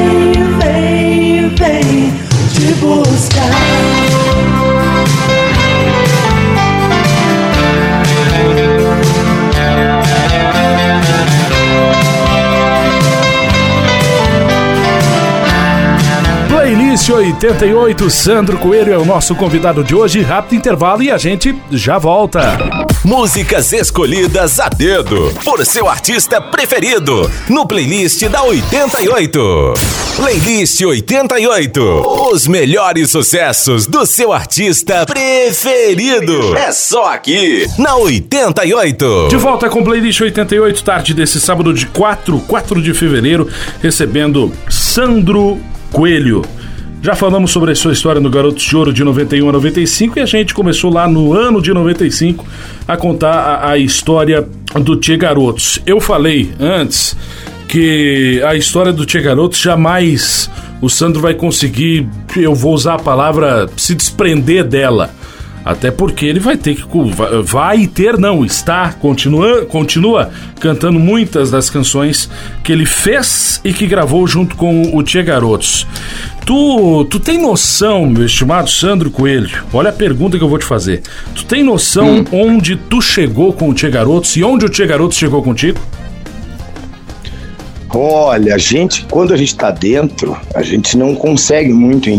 88, 17.12 18.10
Sandro 18.10 18.58
Coelho 18.58 18.92
é 18.92 18.98
o 18.98 19.04
nosso 19.04 19.34
convidado 19.34 19.84
de 19.84 19.94
hoje. 19.94 20.22
Rápido 20.22 20.56
intervalo 20.56 21.02
e 21.02 21.10
a 21.10 21.18
gente 21.18 21.54
já 21.70 21.98
volta. 21.98 22.58
Músicas 23.04 23.72
escolhidas 23.72 24.58
a 24.58 24.68
dedo 24.68 25.32
por 25.44 25.64
seu 25.64 25.88
artista 25.88 26.40
preferido 26.40 27.30
no 27.48 27.66
playlist 27.66 28.24
da 28.28 28.42
88. 28.42 29.74
Playlist 30.16 30.80
88. 30.80 31.80
Os 32.32 32.46
melhores 32.46 33.10
sucessos 33.10 33.86
do 33.86 34.04
seu 34.04 34.32
artista 34.32 35.06
preferido. 35.06 36.56
É 36.56 36.72
só 36.72 37.12
aqui 37.12 37.66
na 37.78 37.96
88. 37.96 39.28
De 39.28 39.36
volta 39.36 39.68
com 39.68 39.84
Playlist 39.84 40.20
88, 40.20 40.82
tarde 40.82 41.14
desse 41.14 41.40
sábado 41.40 41.72
de 41.72 41.86
4, 41.86 42.40
4 42.40 42.82
de 42.82 42.92
fevereiro, 42.94 43.48
recebendo 43.80 44.52
Sandro 44.68 45.60
Coelho. 45.92 46.42
Já 47.02 47.14
falamos 47.14 47.50
sobre 47.50 47.72
a 47.72 47.74
sua 47.74 47.92
história 47.92 48.20
no 48.20 48.28
Garotos 48.28 48.64
de 48.64 48.76
Ouro 48.76 48.92
de 48.92 49.04
91 49.04 49.48
a 49.48 49.52
95 49.52 50.18
e 50.18 50.22
a 50.22 50.26
gente 50.26 50.52
começou 50.52 50.92
lá 50.92 51.06
no 51.06 51.32
ano 51.32 51.62
de 51.62 51.72
95 51.72 52.44
a 52.88 52.96
contar 52.96 53.32
a, 53.32 53.70
a 53.70 53.78
história 53.78 54.46
do 54.80 54.96
Tchê 54.96 55.16
Garotos. 55.16 55.80
Eu 55.86 56.00
falei 56.00 56.52
antes 56.58 57.16
que 57.68 58.42
a 58.44 58.56
história 58.56 58.92
do 58.92 59.04
Tchê 59.04 59.20
Garotos 59.20 59.58
jamais 59.58 60.50
o 60.80 60.88
Sandro 60.88 61.20
vai 61.20 61.34
conseguir, 61.34 62.08
eu 62.36 62.54
vou 62.54 62.74
usar 62.74 62.94
a 62.94 62.98
palavra, 62.98 63.68
se 63.76 63.94
desprender 63.94 64.64
dela. 64.64 65.10
Até 65.66 65.90
porque 65.90 66.24
ele 66.24 66.38
vai 66.38 66.56
ter 66.56 66.76
que. 66.76 66.84
vai- 67.42 67.88
ter, 67.88 68.16
não, 68.16 68.44
está, 68.44 68.92
continua, 68.92 69.66
continua 69.66 70.30
cantando 70.60 71.00
muitas 71.00 71.50
das 71.50 71.68
canções 71.68 72.30
que 72.62 72.70
ele 72.70 72.86
fez 72.86 73.60
e 73.64 73.72
que 73.72 73.84
gravou 73.84 74.24
junto 74.28 74.54
com 74.54 74.96
o 74.96 75.02
Tia 75.02 75.24
Garotos. 75.24 75.84
Tu, 76.44 77.04
tu 77.10 77.18
tem 77.18 77.42
noção, 77.42 78.06
meu 78.06 78.24
estimado 78.26 78.70
Sandro 78.70 79.10
Coelho? 79.10 79.64
Olha 79.72 79.90
a 79.90 79.92
pergunta 79.92 80.38
que 80.38 80.44
eu 80.44 80.48
vou 80.48 80.58
te 80.58 80.64
fazer. 80.64 81.02
Tu 81.34 81.44
tem 81.44 81.64
noção 81.64 82.24
onde 82.30 82.76
tu 82.76 83.02
chegou 83.02 83.52
com 83.52 83.68
o 83.68 83.74
Tia 83.74 83.90
Garotos 83.90 84.36
e 84.36 84.44
onde 84.44 84.64
o 84.64 84.68
Tia 84.68 84.86
Garotos 84.86 85.18
chegou 85.18 85.42
contigo? 85.42 85.80
Olha, 87.90 88.54
a 88.54 88.58
gente, 88.58 89.06
quando 89.10 89.32
a 89.32 89.36
gente 89.36 89.48
está 89.48 89.70
dentro, 89.70 90.36
a 90.54 90.62
gente 90.62 90.96
não 90.96 91.14
consegue 91.14 91.72
muito 91.72 92.10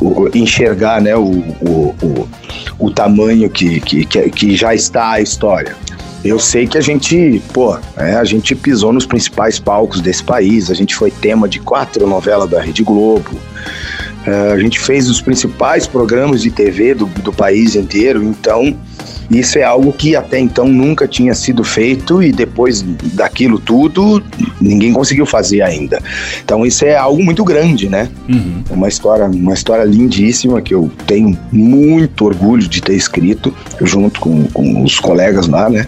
o- 0.00 0.30
enxergar 0.34 1.00
né, 1.00 1.16
o, 1.16 1.24
o, 1.60 1.94
o, 2.02 2.28
o 2.78 2.90
tamanho 2.90 3.50
que, 3.50 3.80
que, 3.80 4.04
que, 4.04 4.30
que 4.30 4.56
já 4.56 4.74
está 4.74 5.12
a 5.12 5.20
história. 5.20 5.76
Eu 6.24 6.38
sei 6.38 6.66
que 6.66 6.78
a 6.78 6.80
gente, 6.80 7.40
pô, 7.52 7.76
é, 7.96 8.14
a 8.14 8.24
gente 8.24 8.54
pisou 8.54 8.92
nos 8.92 9.06
principais 9.06 9.58
palcos 9.58 10.00
desse 10.00 10.24
país, 10.24 10.70
a 10.70 10.74
gente 10.74 10.94
foi 10.94 11.10
tema 11.10 11.48
de 11.48 11.60
quatro 11.60 12.06
novelas 12.06 12.48
da 12.48 12.60
Rede 12.60 12.82
Globo, 12.82 13.30
é, 14.26 14.52
a 14.52 14.58
gente 14.58 14.80
fez 14.80 15.08
os 15.08 15.20
principais 15.20 15.86
programas 15.86 16.42
de 16.42 16.50
TV 16.50 16.94
do, 16.94 17.06
do 17.06 17.32
país 17.32 17.76
inteiro, 17.76 18.24
então 18.24 18.76
isso 19.30 19.58
é 19.58 19.62
algo 19.62 19.92
que 19.92 20.14
até 20.14 20.38
então 20.38 20.68
nunca 20.68 21.06
tinha 21.08 21.34
sido 21.34 21.64
feito 21.64 22.22
e 22.22 22.32
depois 22.32 22.82
daquilo 23.14 23.58
tudo 23.58 24.22
ninguém 24.60 24.92
conseguiu 24.92 25.26
fazer 25.26 25.62
ainda. 25.62 26.00
Então 26.44 26.64
isso 26.64 26.84
é 26.84 26.96
algo 26.96 27.22
muito 27.22 27.44
grande, 27.44 27.88
né? 27.88 28.08
É 28.70 28.74
uma 28.74 28.88
história, 28.88 29.26
uma 29.26 29.54
história 29.54 29.84
lindíssima 29.84 30.60
que 30.60 30.74
eu 30.74 30.90
tenho 31.06 31.36
muito 31.50 32.24
orgulho 32.24 32.66
de 32.66 32.80
ter 32.80 32.94
escrito 32.94 33.52
junto 33.82 34.20
com, 34.20 34.44
com 34.44 34.82
os 34.82 34.98
colegas 34.98 35.46
lá, 35.48 35.68
né? 35.68 35.86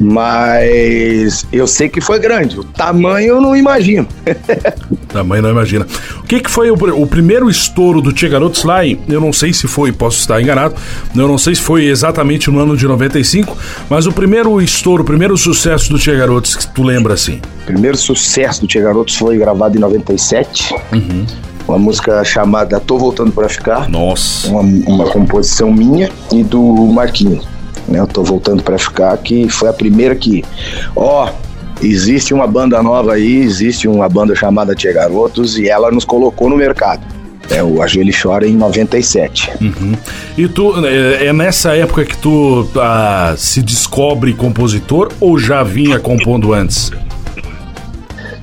Mas 0.00 1.46
eu 1.52 1.66
sei 1.66 1.88
que 1.88 2.00
foi 2.00 2.18
grande. 2.18 2.58
O 2.58 2.64
tamanho 2.64 3.34
eu 3.34 3.40
não 3.40 3.54
imagino. 3.54 4.08
Tamanho 5.08 5.42
não 5.42 5.50
imagina. 5.50 5.86
O 6.18 6.22
que, 6.22 6.40
que 6.40 6.50
foi 6.50 6.70
o, 6.70 6.74
o 6.74 7.06
primeiro 7.06 7.50
estouro 7.50 8.00
do 8.00 8.12
Tia 8.12 8.28
Garotos 8.28 8.64
lá 8.64 8.84
em. 8.84 8.98
Eu 9.08 9.20
não 9.20 9.32
sei 9.32 9.52
se 9.52 9.68
foi, 9.68 9.92
posso 9.92 10.18
estar 10.20 10.40
enganado. 10.40 10.74
Eu 11.14 11.28
não 11.28 11.36
sei 11.36 11.54
se 11.54 11.60
foi 11.60 11.84
exatamente 11.84 12.50
no 12.50 12.58
ano 12.60 12.76
de 12.76 12.86
95, 12.86 13.56
mas 13.90 14.06
o 14.06 14.12
primeiro 14.12 14.60
estouro, 14.62 15.02
o 15.02 15.06
primeiro 15.06 15.36
sucesso 15.36 15.90
do 15.90 15.98
Tia 15.98 16.16
Garotos 16.16 16.56
que 16.56 16.66
tu 16.68 16.82
lembra 16.82 17.14
assim. 17.14 17.40
O 17.62 17.66
primeiro 17.66 17.96
sucesso 17.96 18.62
do 18.62 18.66
Tia 18.66 18.82
Garotos 18.82 19.16
foi 19.16 19.36
gravado 19.36 19.76
em 19.76 19.80
97. 19.80 20.74
uma 21.68 21.78
música 21.78 22.24
chamada 22.24 22.80
Tô 22.80 22.96
Voltando 22.96 23.32
Pra 23.32 23.48
Ficar. 23.48 23.88
Nossa. 23.88 24.48
Uma, 24.48 24.62
uma 24.62 25.04
composição 25.10 25.70
minha 25.72 26.10
e 26.32 26.42
do 26.42 26.62
Marquinhos. 26.86 27.46
Né? 27.90 27.98
Eu 27.98 28.06
tô 28.06 28.22
voltando 28.22 28.62
pra 28.62 28.78
ficar, 28.78 29.16
que 29.18 29.48
foi 29.48 29.68
a 29.68 29.72
primeira 29.72 30.14
que. 30.14 30.44
Ó, 30.94 31.28
existe 31.82 32.32
uma 32.32 32.46
banda 32.46 32.82
nova 32.82 33.14
aí, 33.14 33.38
existe 33.38 33.88
uma 33.88 34.08
banda 34.08 34.34
chamada 34.34 34.74
Tia 34.74 34.92
Garotos 34.92 35.58
e 35.58 35.68
ela 35.68 35.90
nos 35.90 36.04
colocou 36.04 36.48
no 36.48 36.56
mercado. 36.56 37.02
É 37.50 37.62
o 37.64 37.82
Ajoelho 37.82 38.12
Chora 38.16 38.46
em 38.46 38.54
97. 38.54 39.50
Uhum. 39.60 39.94
E 40.38 40.46
tu, 40.46 40.86
é, 40.86 41.26
é 41.26 41.32
nessa 41.32 41.74
época 41.74 42.04
que 42.04 42.16
tu 42.16 42.68
ah, 42.76 43.34
se 43.36 43.60
descobre 43.60 44.32
compositor 44.34 45.10
ou 45.20 45.36
já 45.36 45.64
vinha 45.64 45.98
compondo 45.98 46.52
antes? 46.52 46.92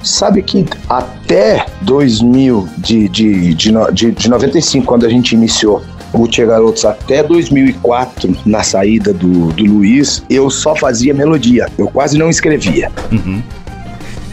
Sabe 0.03 0.41
que 0.41 0.65
até 0.89 1.65
2000, 1.81 2.67
de, 2.77 3.07
de, 3.07 3.53
de, 3.53 3.71
de, 3.93 4.11
de 4.11 4.29
95, 4.29 4.85
quando 4.85 5.05
a 5.05 5.09
gente 5.09 5.33
iniciou 5.33 5.81
Tia 6.27 6.45
Garotos, 6.45 6.85
até 6.85 7.21
2004, 7.21 8.35
na 8.45 8.63
saída 8.63 9.13
do, 9.13 9.51
do 9.51 9.65
Luiz, 9.65 10.23
eu 10.29 10.49
só 10.49 10.75
fazia 10.75 11.13
melodia. 11.13 11.67
Eu 11.77 11.87
quase 11.87 12.17
não 12.17 12.29
escrevia. 12.29 12.91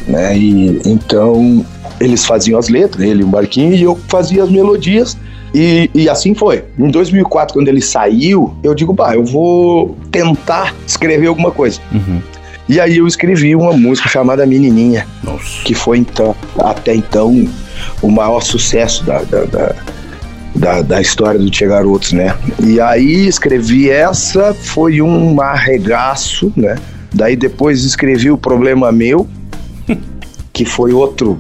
Né? 0.06 0.36
E, 0.36 0.82
então, 0.86 1.64
eles 2.00 2.24
faziam 2.24 2.58
as 2.58 2.68
letras, 2.68 3.04
ele 3.04 3.22
e 3.22 3.24
o 3.24 3.28
Marquinhos, 3.28 3.80
e 3.80 3.82
eu 3.82 3.98
fazia 4.08 4.42
as 4.42 4.50
melodias. 4.50 5.16
E, 5.54 5.88
e 5.94 6.08
assim 6.08 6.34
foi. 6.34 6.64
Em 6.78 6.90
2004, 6.90 7.54
quando 7.54 7.68
ele 7.68 7.80
saiu, 7.80 8.54
eu 8.62 8.74
digo, 8.74 8.92
bah, 8.92 9.14
eu 9.14 9.24
vou 9.24 9.96
tentar 10.10 10.74
escrever 10.86 11.28
alguma 11.28 11.50
coisa. 11.52 11.80
E 12.68 12.80
aí 12.80 12.96
eu 12.96 13.06
escrevi 13.06 13.54
uma 13.54 13.72
música 13.72 14.08
chamada 14.08 14.44
Menininha, 14.46 15.06
Nossa. 15.22 15.62
que 15.64 15.74
foi 15.74 15.98
então, 15.98 16.34
até 16.58 16.94
então, 16.94 17.46
o 18.00 18.10
maior 18.10 18.40
sucesso 18.40 19.04
da, 19.04 19.22
da, 19.22 19.44
da, 19.44 19.76
da, 20.54 20.82
da 20.82 21.00
história 21.00 21.38
do 21.38 21.50
Tia 21.50 21.68
Garotos, 21.68 22.12
né? 22.12 22.36
E 22.62 22.80
aí 22.80 23.26
escrevi 23.26 23.90
essa, 23.90 24.54
foi 24.54 25.02
um 25.02 25.40
arregaço, 25.40 26.52
né? 26.56 26.76
Daí 27.12 27.36
depois 27.36 27.84
escrevi 27.84 28.30
o 28.30 28.36
Problema 28.36 28.90
Meu, 28.92 29.28
que 30.52 30.64
foi 30.64 30.92
outro. 30.92 31.38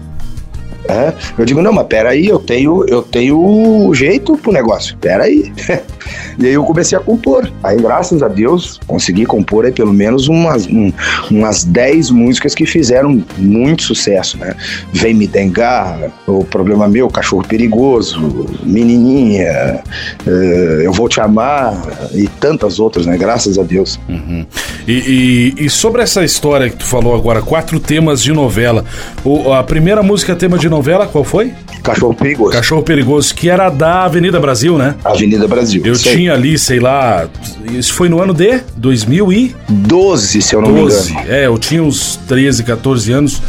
é. 0.88 1.12
Eu 1.36 1.44
digo, 1.44 1.62
não, 1.62 1.72
mas 1.72 1.86
peraí, 1.86 2.26
eu 2.26 2.38
tenho, 2.38 2.84
eu 2.88 3.02
tenho 3.02 3.92
jeito 3.94 4.36
pro 4.36 4.52
negócio, 4.52 4.96
peraí. 4.98 5.52
e 6.38 6.46
aí 6.46 6.52
eu 6.54 6.64
comecei 6.64 6.96
a 6.96 7.00
compor. 7.00 7.50
Aí, 7.62 7.76
graças 7.80 8.22
a 8.22 8.28
Deus, 8.28 8.80
consegui 8.86 9.24
compor 9.26 9.64
aí 9.64 9.72
pelo 9.72 9.92
menos 9.92 10.28
umas, 10.28 10.66
um- 10.66 10.92
umas 11.30 11.64
10 11.64 12.10
músicas 12.10 12.54
que 12.54 12.66
fizeram 12.66 13.22
muito 13.38 13.82
sucesso, 13.82 14.36
né? 14.38 14.54
Vem 14.92 15.14
Me 15.14 15.26
Dengar, 15.26 16.10
O 16.26 16.44
Problema 16.44 16.88
Meu, 16.88 17.08
Cachorro 17.08 17.44
Perigoso, 17.46 18.46
Menininha, 18.62 19.80
eh, 20.26 20.82
Eu 20.84 20.92
Vou 20.92 21.08
Te 21.08 21.20
Amar 21.20 21.74
e 22.14 22.28
tantas 22.28 22.78
outras, 22.78 23.06
né? 23.06 23.16
Graças 23.16 23.58
a 23.58 23.62
Deus. 23.62 23.98
Uhum. 24.08 24.44
E, 24.86 25.54
e- 25.58 25.64
e 25.66 25.70
sobre 25.70 26.02
essa 26.02 26.24
história 26.24 26.68
que 26.68 26.76
tu 26.76 26.84
falou 26.84 27.14
agora, 27.14 27.40
quatro 27.42 27.78
temas 27.80 28.22
de 28.22 28.32
novela. 28.32 28.84
O- 29.24 29.52
a 29.52 29.62
primeira 29.62 30.02
música 30.02 30.34
tema 30.36 30.58
de 30.58 30.68
novela, 30.68 31.06
qual 31.06 31.24
foi? 31.24 31.52
Cachorro 31.82 32.14
Perigoso, 32.14 32.52
Cachorro 32.52 32.82
Perigoso, 32.82 33.34
que 33.34 33.48
era 33.48 33.68
da 33.68 34.04
Avenida 34.04 34.40
Brasil, 34.40 34.78
né? 34.78 34.94
Avenida 35.04 35.46
Brasil. 35.46 35.82
Eu 35.84 35.92
aí. 35.92 35.98
Tinha 36.24 36.32
ali, 36.32 36.58
sei 36.58 36.80
lá, 36.80 37.28
isso 37.70 37.92
foi 37.92 38.08
no 38.08 38.20
ano 38.20 38.32
de 38.32 38.60
2012. 38.76 39.54
12, 39.68 40.42
se 40.42 40.54
eu 40.54 40.62
não 40.62 40.70
me 40.70 40.80
engano. 40.82 41.20
É, 41.28 41.46
eu 41.46 41.58
tinha 41.58 41.82
uns 41.82 42.16
13, 42.26 42.64
14 42.64 43.12
anos. 43.12 43.42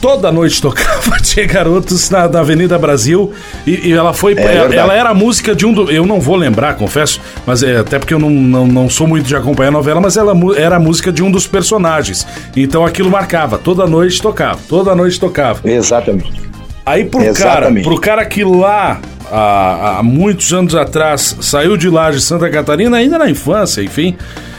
Toda 0.00 0.30
noite 0.30 0.60
tocava 0.62 1.18
Tia 1.18 1.46
Garotos 1.46 2.08
na, 2.10 2.28
na 2.28 2.40
Avenida 2.40 2.78
Brasil 2.78 3.32
e, 3.66 3.88
e 3.88 3.92
ela 3.92 4.14
foi. 4.14 4.32
ela, 4.32 4.42
verdade. 4.42 4.76
ela 4.76 4.94
era 4.94 5.10
a 5.10 5.14
música 5.14 5.54
de 5.54 5.66
um 5.66 5.72
do. 5.72 5.90
Eu 5.90 6.06
não 6.06 6.20
vou 6.20 6.36
lembrar, 6.36 6.74
confesso, 6.74 7.20
mas 7.46 7.62
é 7.62 7.78
até 7.78 7.98
porque 7.98 8.14
eu 8.14 8.18
não, 8.18 8.30
não, 8.30 8.66
não 8.66 8.90
sou 8.90 9.06
muito 9.06 9.26
de 9.26 9.36
acompanhar 9.36 9.68
a 9.68 9.72
novela, 9.72 10.00
mas 10.00 10.16
ela 10.16 10.34
era 10.56 10.76
a 10.76 10.80
música 10.80 11.12
de 11.12 11.22
um 11.22 11.30
dos 11.30 11.46
personagens. 11.46 12.26
Então 12.56 12.86
aquilo 12.86 13.10
marcava. 13.10 13.58
Toda 13.58 13.86
noite 13.86 14.20
tocava. 14.22 14.58
Toda 14.68 14.94
noite 14.94 15.18
tocava. 15.18 15.60
Exatamente. 15.68 16.46
Aí 16.84 17.04
pro 17.04 17.18
cara, 17.18 17.30
Exatamente. 17.30 17.84
pro 17.84 18.00
cara 18.00 18.24
que 18.24 18.44
lá, 18.44 19.00
há, 19.30 19.98
há 19.98 20.02
muitos 20.02 20.52
anos 20.52 20.74
atrás, 20.74 21.36
saiu 21.40 21.76
de 21.76 21.88
lá 21.88 22.10
de 22.10 22.20
Santa 22.20 22.48
Catarina, 22.50 22.96
ainda 22.96 23.18
na 23.18 23.28
infância, 23.28 23.82
enfim, 23.82 24.16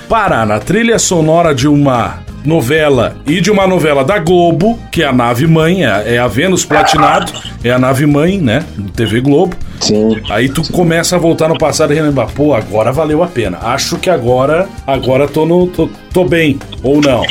parar 0.08 0.46
na 0.46 0.60
trilha 0.60 1.00
sonora 1.00 1.54
de 1.54 1.68
uma 1.68 2.26
novela 2.46 3.18
e 3.28 3.42
de 3.42 3.52
uma 3.52 3.68
novela 3.68 4.06
da 4.06 4.20
Globo, 4.20 4.80
que 4.90 5.04
é 5.04 5.06
a 5.06 5.12
Nave 5.12 5.46
Mãe, 5.46 5.86
é, 5.86 6.16
é 6.16 6.18
a 6.18 6.28
Vênus 6.28 6.64
Platinado, 6.64 7.34
é 7.64 7.72
a 7.72 7.78
Nave 7.78 8.06
Mãe, 8.06 8.40
né, 8.40 8.64
TV 8.96 9.20
Globo. 9.20 9.56
Sim. 9.82 10.22
Aí 10.30 10.50
tu 10.50 10.64
começa 10.72 11.18
a 11.18 11.20
voltar 11.20 11.50
no 11.50 11.58
passado 11.58 11.92
e 11.92 11.96
relembrar, 11.96 12.32
pô, 12.32 12.54
agora 12.54 12.92
valeu 12.92 13.22
a 13.22 13.28
pena. 13.28 13.60
Acho 13.62 13.98
que 13.98 14.10
agora, 14.10 14.68
agora 14.88 15.28
tô 15.28 15.46
no, 15.46 15.68
tô, 15.68 15.90
tô 16.14 16.24
bem, 16.24 16.58
ou 16.82 17.02
não. 17.02 17.24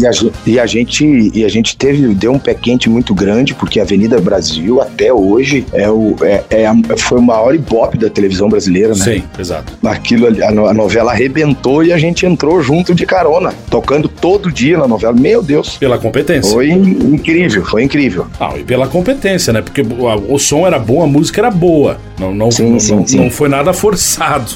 E 0.00 0.06
a, 0.06 0.10
e 0.46 0.58
a 0.60 0.66
gente 0.66 1.30
e 1.34 1.44
a 1.44 1.48
gente 1.48 1.76
teve 1.76 2.14
deu 2.14 2.32
um 2.32 2.38
pé 2.38 2.54
quente 2.54 2.88
muito 2.88 3.14
grande 3.14 3.54
porque 3.54 3.78
a 3.80 3.82
Avenida 3.82 4.18
Brasil 4.20 4.80
até 4.80 5.12
hoje 5.12 5.66
é 5.72 5.90
o 5.90 6.14
é, 6.22 6.42
é 6.50 6.66
a- 6.66 6.74
foi 6.96 7.18
o 7.18 7.22
maior 7.22 7.54
ibope 7.54 7.98
da 7.98 8.08
televisão 8.08 8.48
brasileira, 8.48 8.94
né? 8.94 9.04
Sim, 9.04 9.22
exato. 9.38 9.72
Aquilo 9.84 10.26
ali, 10.26 10.42
a, 10.42 10.48
a 10.48 10.74
novela 10.74 11.12
arrebentou 11.12 11.82
e 11.84 11.92
a 11.92 11.98
gente 11.98 12.24
entrou 12.24 12.62
junto 12.62 12.94
de 12.94 13.04
carona, 13.04 13.52
tocando 13.70 14.08
todo 14.08 14.50
dia 14.50 14.78
na 14.78 14.86
novela. 14.88 15.12
Meu 15.12 15.42
Deus, 15.42 15.76
Pela 15.76 15.98
competência. 15.98 16.50
foi 16.52 16.70
in- 16.70 17.14
incrível, 17.14 17.64
foi 17.64 17.82
incrível. 17.82 18.26
Ah, 18.38 18.54
e 18.56 18.62
pela 18.64 18.86
competência, 18.88 19.52
né? 19.52 19.60
Porque 19.60 19.82
o, 19.82 20.34
o 20.34 20.38
som 20.38 20.66
era 20.66 20.78
bom, 20.78 21.02
a 21.02 21.06
música 21.06 21.40
era 21.40 21.50
boa. 21.50 21.98
Não, 22.18 22.34
não, 22.34 22.50
Sim, 22.50 22.70
não, 22.72 22.80
sim, 22.80 22.94
não, 22.96 23.06
sim. 23.06 23.16
não 23.16 23.30
foi 23.30 23.48
nada 23.48 23.72
forçado. 23.72 24.50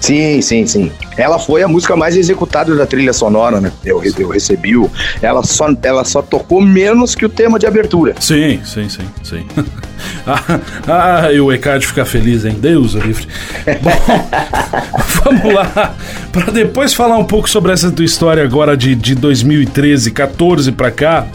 Sim, 0.00 0.40
sim, 0.40 0.66
sim. 0.66 0.92
Ela 1.16 1.38
foi 1.38 1.62
a 1.62 1.68
música 1.68 1.96
mais 1.96 2.16
executada 2.16 2.74
da 2.74 2.86
trilha 2.86 3.12
sonora, 3.12 3.60
né? 3.60 3.72
Eu, 3.84 4.02
eu 4.18 4.28
recebi 4.28 4.76
o. 4.76 4.90
Ela 5.20 5.42
só, 5.42 5.68
ela 5.82 6.04
só 6.04 6.22
tocou 6.22 6.60
menos 6.60 7.14
que 7.14 7.24
o 7.24 7.28
tema 7.28 7.58
de 7.58 7.66
abertura. 7.66 8.14
Sim, 8.20 8.60
sim, 8.64 8.88
sim, 8.88 9.04
sim. 9.22 9.46
ah, 10.26 10.60
ah, 10.86 11.32
e 11.32 11.40
o 11.40 11.52
ECAD 11.52 11.86
fica 11.86 12.04
feliz, 12.04 12.44
hein? 12.44 12.56
Deus 12.58 12.94
o 12.94 13.00
livre. 13.00 13.26
Bom, 13.82 13.92
vamos 15.24 15.54
lá. 15.54 15.94
Para 16.32 16.52
depois 16.52 16.92
falar 16.92 17.16
um 17.18 17.24
pouco 17.24 17.48
sobre 17.48 17.72
essa 17.72 17.90
tua 17.90 18.04
história 18.04 18.44
agora 18.44 18.76
de, 18.76 18.94
de 18.94 19.14
2013, 19.14 20.10
14 20.10 20.72
pra 20.72 20.90
cá. 20.90 21.26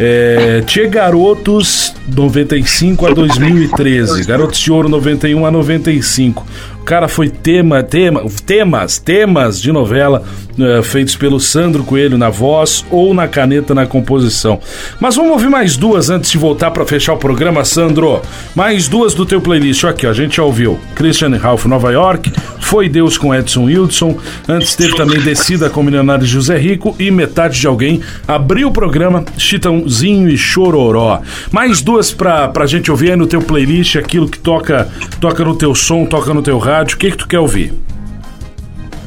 É, 0.00 0.62
Tia 0.64 0.88
Garotos 0.88 1.92
95 2.06 3.06
a 3.06 3.10
2013, 3.10 4.24
Garotos 4.24 4.60
de 4.60 4.70
Ouro 4.70 4.88
91 4.88 5.44
a 5.44 5.50
95. 5.50 6.46
O 6.88 6.90
cara 6.90 7.06
foi 7.06 7.28
tema, 7.28 7.82
tema, 7.82 8.24
temas, 8.46 8.98
temas 8.98 9.60
de 9.60 9.70
novela 9.70 10.24
eh, 10.58 10.82
feitos 10.82 11.14
pelo 11.14 11.38
Sandro 11.38 11.84
Coelho 11.84 12.16
na 12.16 12.30
voz 12.30 12.82
ou 12.90 13.12
na 13.12 13.28
caneta 13.28 13.74
na 13.74 13.86
composição. 13.86 14.58
Mas 14.98 15.14
vamos 15.14 15.32
ouvir 15.32 15.50
mais 15.50 15.76
duas 15.76 16.08
antes 16.08 16.30
de 16.30 16.38
voltar 16.38 16.70
para 16.70 16.86
fechar 16.86 17.12
o 17.12 17.18
programa, 17.18 17.62
Sandro. 17.62 18.22
Mais 18.54 18.88
duas 18.88 19.12
do 19.12 19.26
teu 19.26 19.38
playlist. 19.40 19.84
Aqui, 19.84 20.06
ó, 20.06 20.10
a 20.10 20.14
gente 20.14 20.38
já 20.38 20.42
ouviu 20.42 20.80
Christian 20.94 21.36
Ralph 21.36 21.66
Nova 21.66 21.92
York, 21.92 22.32
Foi 22.60 22.88
Deus 22.88 23.18
com 23.18 23.34
Edson 23.34 23.64
Wildson. 23.64 24.18
Antes 24.48 24.74
teve 24.74 24.96
também 24.96 25.20
Descida 25.20 25.68
com 25.70 25.82
Milionário 25.82 26.26
José 26.26 26.56
Rico 26.56 26.96
e 26.98 27.10
Metade 27.10 27.60
de 27.60 27.66
Alguém. 27.66 28.00
Abriu 28.26 28.68
o 28.68 28.72
programa 28.72 29.24
Chitãozinho 29.36 30.28
e 30.28 30.36
Chororó. 30.36 31.20
Mais 31.52 31.82
duas 31.82 32.10
pra, 32.10 32.48
pra 32.48 32.66
gente 32.66 32.90
ouvir 32.90 33.10
aí 33.10 33.16
no 33.16 33.26
teu 33.26 33.42
playlist, 33.42 33.96
aquilo 33.96 34.28
que 34.28 34.38
toca, 34.38 34.88
toca 35.20 35.44
no 35.44 35.54
teu 35.54 35.74
som, 35.74 36.04
toca 36.06 36.32
no 36.32 36.42
teu 36.42 36.58
rádio. 36.58 36.77
O 36.82 36.96
que 36.98 37.10
que 37.10 37.16
tu 37.16 37.28
quer 37.28 37.38
ouvir? 37.38 37.72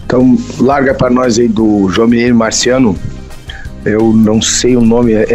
Então, 0.05 0.37
larga 0.59 0.93
pra 0.93 1.09
nós 1.09 1.39
aí 1.39 1.47
do 1.47 1.89
João 1.89 2.07
Mineiro 2.07 2.35
Marciano. 2.35 2.95
Eu 3.83 4.13
não 4.13 4.39
sei 4.41 4.75
o 4.77 4.81
nome, 4.81 5.11
é, 5.13 5.25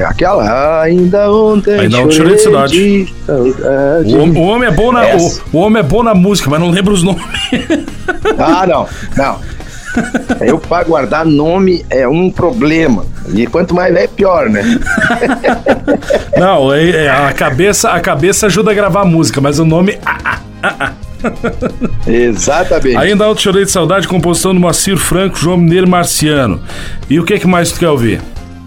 é 0.00 0.04
aquela 0.04 0.82
ainda 0.82 1.32
ontem. 1.32 1.78
Ainda 1.80 1.98
ontem 2.00 2.16
chorei 2.16 2.34
de 2.36 2.42
saudade. 2.42 3.14
O, 3.26 4.16
hom- 4.18 4.38
o 4.38 4.42
homem 4.42 4.68
é 4.68 4.72
bom 4.72 4.92
na, 4.92 5.04
o, 5.16 5.40
o 5.54 5.58
homem 5.58 5.80
é 5.80 5.82
bom 5.82 6.02
na 6.02 6.14
música, 6.14 6.50
mas 6.50 6.60
não 6.60 6.70
lembra 6.70 6.92
os 6.92 7.02
nomes. 7.02 7.22
Ah, 8.38 8.66
não, 8.66 8.86
não. 9.16 9.38
Eu 10.40 10.58
para 10.58 10.84
guardar 10.84 11.24
nome 11.24 11.84
é 11.88 12.06
um 12.08 12.30
problema. 12.30 13.06
E 13.32 13.46
quanto 13.46 13.74
mais 13.74 13.94
é, 13.94 14.06
pior, 14.06 14.50
né? 14.50 14.62
Não, 16.36 16.72
é, 16.72 16.90
é, 16.90 17.08
a, 17.10 17.32
cabeça, 17.32 17.90
a 17.90 18.00
cabeça 18.00 18.46
ajuda 18.46 18.70
a 18.70 18.74
gravar 18.74 19.02
a 19.02 19.04
música, 19.04 19.40
mas 19.40 19.58
o 19.58 19.64
nome. 19.64 19.98
ah, 20.04 20.38
ah, 20.62 20.92
Exatamente. 22.06 22.96
Ainda 22.96 23.24
Alto 23.24 23.40
Chorei 23.40 23.64
de 23.64 23.70
Saudade, 23.70 24.06
composição 24.08 24.54
do 24.54 24.60
Moacir 24.60 24.96
Franco, 24.96 25.36
João 25.38 25.56
Mineiro 25.56 25.88
Marciano. 25.88 26.60
E 27.08 27.18
o 27.18 27.24
que, 27.24 27.38
que 27.38 27.46
mais 27.46 27.72
tu 27.72 27.78
quer 27.80 27.88
ouvir? 27.88 28.20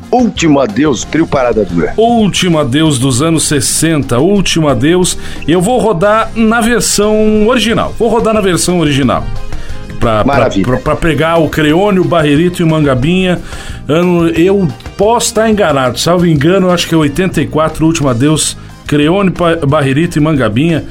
Último 0.10 0.60
adeus, 0.62 1.03
trio 1.03 1.28
Parada 1.28 1.66
Dura. 1.66 1.93
Último 1.97 2.58
Adeus 2.60 2.97
dos 2.97 3.22
anos 3.22 3.43
60, 3.43 4.18
Último 4.20 4.70
Adeus. 4.70 5.18
Eu 5.45 5.62
vou 5.62 5.80
rodar 5.80 6.32
na 6.34 6.62
versão 6.62 7.45
original. 7.47 7.93
Vou 7.99 8.08
rodar 8.08 8.34
na 8.34 8.39
versão 8.39 8.80
original. 8.80 9.26
Pra, 9.99 10.24
pra, 10.24 10.34
Maravilha. 10.34 10.66
pra, 10.66 10.78
pra 10.78 10.95
pegar 10.95 11.38
o 11.39 11.49
Creone, 11.49 11.99
o 11.99 12.05
Barrerito 12.05 12.62
e 12.62 12.64
o 12.64 12.68
Mangabinha. 12.68 13.41
Eu 14.36 14.68
posso 14.95 15.28
estar 15.28 15.49
enganado, 15.49 15.99
salvo 15.99 16.26
engano, 16.26 16.70
acho 16.70 16.88
que 16.88 16.93
é 16.95 16.97
84, 16.97 17.86
Último 17.86 18.08
Adeus 18.08 18.55
Creone, 18.86 19.32
Pa- 19.32 19.58
Barrerito 19.68 20.18
e 20.18 20.22
Mangabinha. 20.22 20.86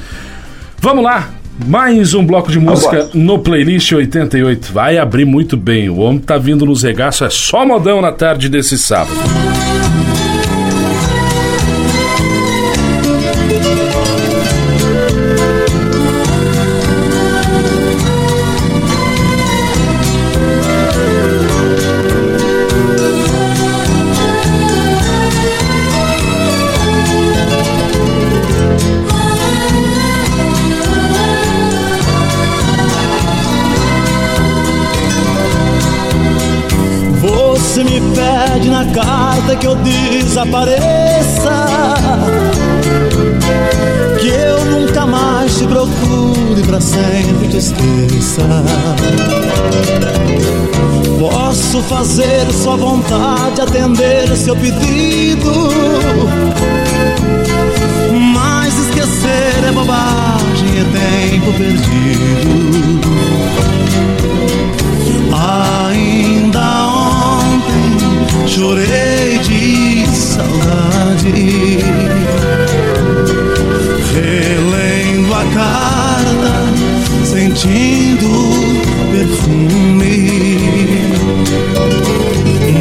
Vamos 0.78 1.02
lá, 1.04 1.30
mais 1.64 2.14
um 2.14 2.24
bloco 2.24 2.50
de 2.50 2.58
música 2.58 3.08
no 3.14 3.38
playlist 3.38 3.92
88. 3.92 4.72
Vai 4.72 4.98
abrir 4.98 5.24
muito 5.24 5.56
bem. 5.56 5.88
O 5.88 5.98
homem 5.98 6.18
tá 6.18 6.36
vindo 6.36 6.66
nos 6.66 6.82
regaços, 6.82 7.22
é 7.22 7.30
só 7.30 7.64
modão 7.64 8.00
na 8.00 8.12
tarde 8.12 8.48
desse 8.48 8.76
sábado. 8.76 9.16
Posso 51.18 51.82
fazer 51.82 52.46
sua 52.52 52.76
vontade, 52.76 53.60
atender 53.60 54.36
seu 54.36 54.54
pedido. 54.56 55.70
Mas 58.34 58.74
esquecer 58.78 59.64
é 59.68 59.72
bobagem, 59.72 60.80
é 60.80 60.84
tempo 60.84 61.52
perdido. 61.52 63.00
Ainda 65.32 66.86
ontem 66.88 68.48
chorei 68.48 69.38
de 69.38 70.06
saudade, 70.14 71.78
relendo 74.14 75.34
a 75.34 75.44
carta, 75.54 76.75
sentindo 77.26 78.28
perfume. 79.10 80.30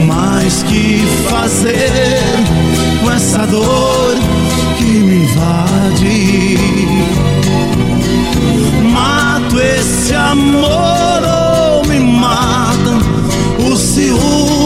Mas 0.08 0.64
que 0.64 1.04
fazer 1.30 2.20
com 3.02 3.12
essa 3.12 3.46
dor 3.48 4.16
que 4.78 4.84
me 4.84 5.24
invade? 5.24 6.58
Mato 8.94 9.60
esse 9.60 10.14
amor 10.14 11.22
ou 11.24 11.86
me 11.88 12.00
mata 12.00 13.00
o 13.68 13.76
ciúme. 13.76 14.65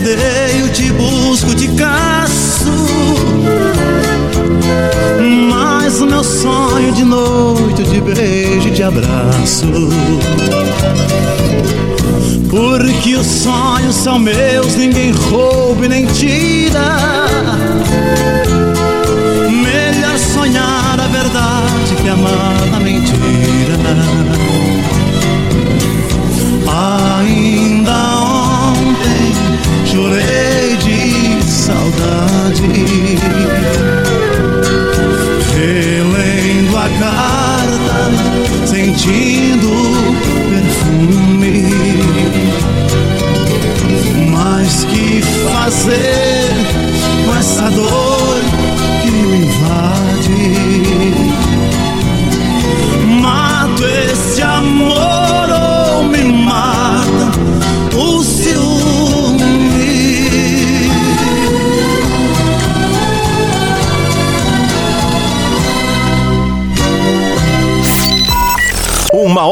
Inteiro 0.00 0.68
te 0.72 0.90
busco, 0.92 1.54
te 1.54 1.68
caço. 1.68 2.70
Mas 5.48 6.00
o 6.00 6.06
meu 6.06 6.24
sonho 6.24 6.92
de 6.92 7.04
noite 7.04 7.82
te 7.84 8.00
beijo 8.00 8.68
e 8.68 8.70
te 8.72 8.82
abraço. 8.82 9.66
Porque 12.48 13.14
os 13.16 13.26
sonhos 13.26 13.94
são 13.94 14.18
meus, 14.18 14.74
ninguém 14.76 15.12
rouba 15.12 15.84
e 15.84 15.88
nem 15.88 16.06
tira. 16.06 17.29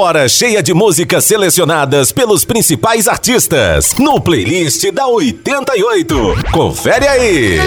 Hora 0.08 0.26
cheia 0.26 0.62
de 0.62 0.72
músicas 0.72 1.26
selecionadas 1.26 2.10
pelos 2.12 2.42
principais 2.42 3.06
artistas 3.06 3.94
no 3.98 4.18
playlist 4.18 4.90
da 4.90 5.06
88. 5.06 6.34
Confere 6.50 7.06
aí. 7.06 7.58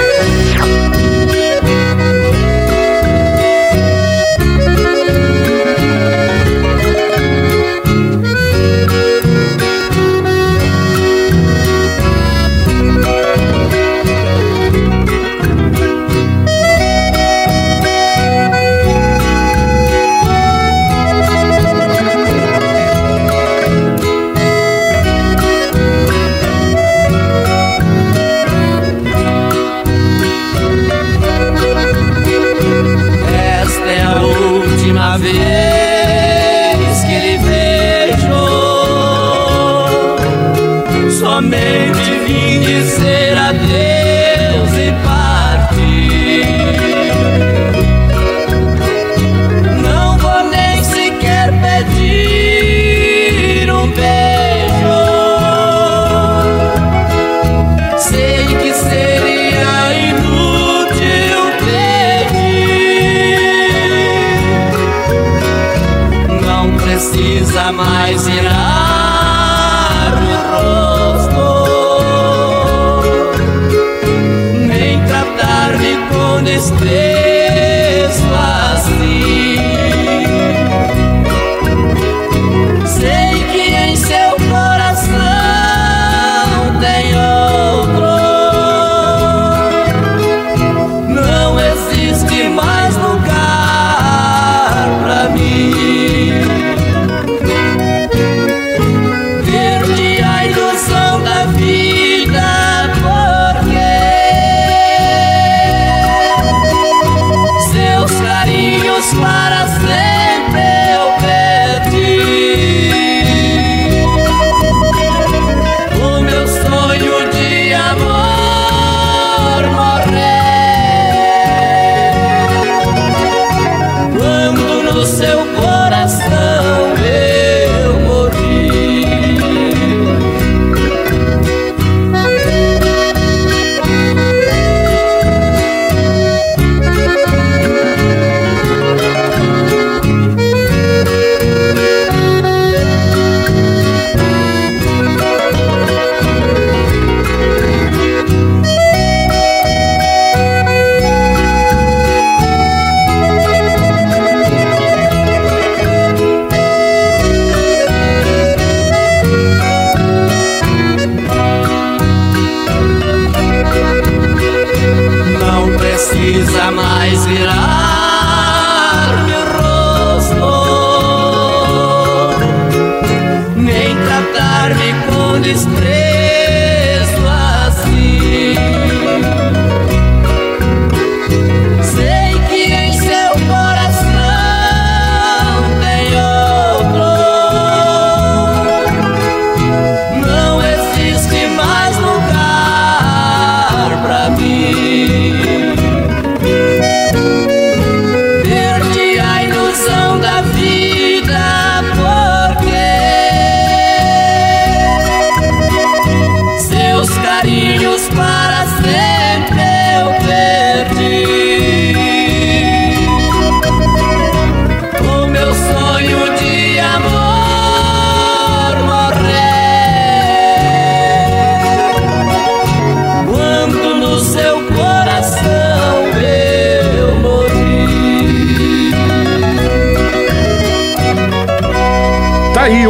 Precisa 166.21 166.69
mais 166.71 167.25
virar 167.25 167.80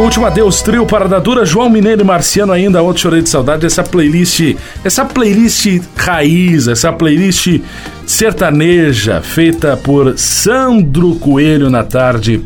Aí, 0.02 0.04
último 0.04 0.26
adeus, 0.26 0.60
trio 0.62 0.84
Parada 0.84 1.20
Dura, 1.20 1.46
João 1.46 1.70
Mineiro 1.70 2.00
e 2.00 2.04
Marciano 2.04 2.52
ainda, 2.52 2.82
outro 2.82 3.02
chorei 3.02 3.22
de 3.22 3.28
saudade, 3.28 3.64
essa 3.64 3.84
playlist, 3.84 4.56
essa 4.82 5.04
playlist 5.04 5.80
raiz, 5.96 6.66
essa 6.66 6.92
playlist 6.92 7.60
sertaneja, 8.04 9.22
feita 9.22 9.76
por 9.76 10.18
Sandro 10.18 11.14
Coelho 11.14 11.70
na 11.70 11.84
tarde 11.84 12.42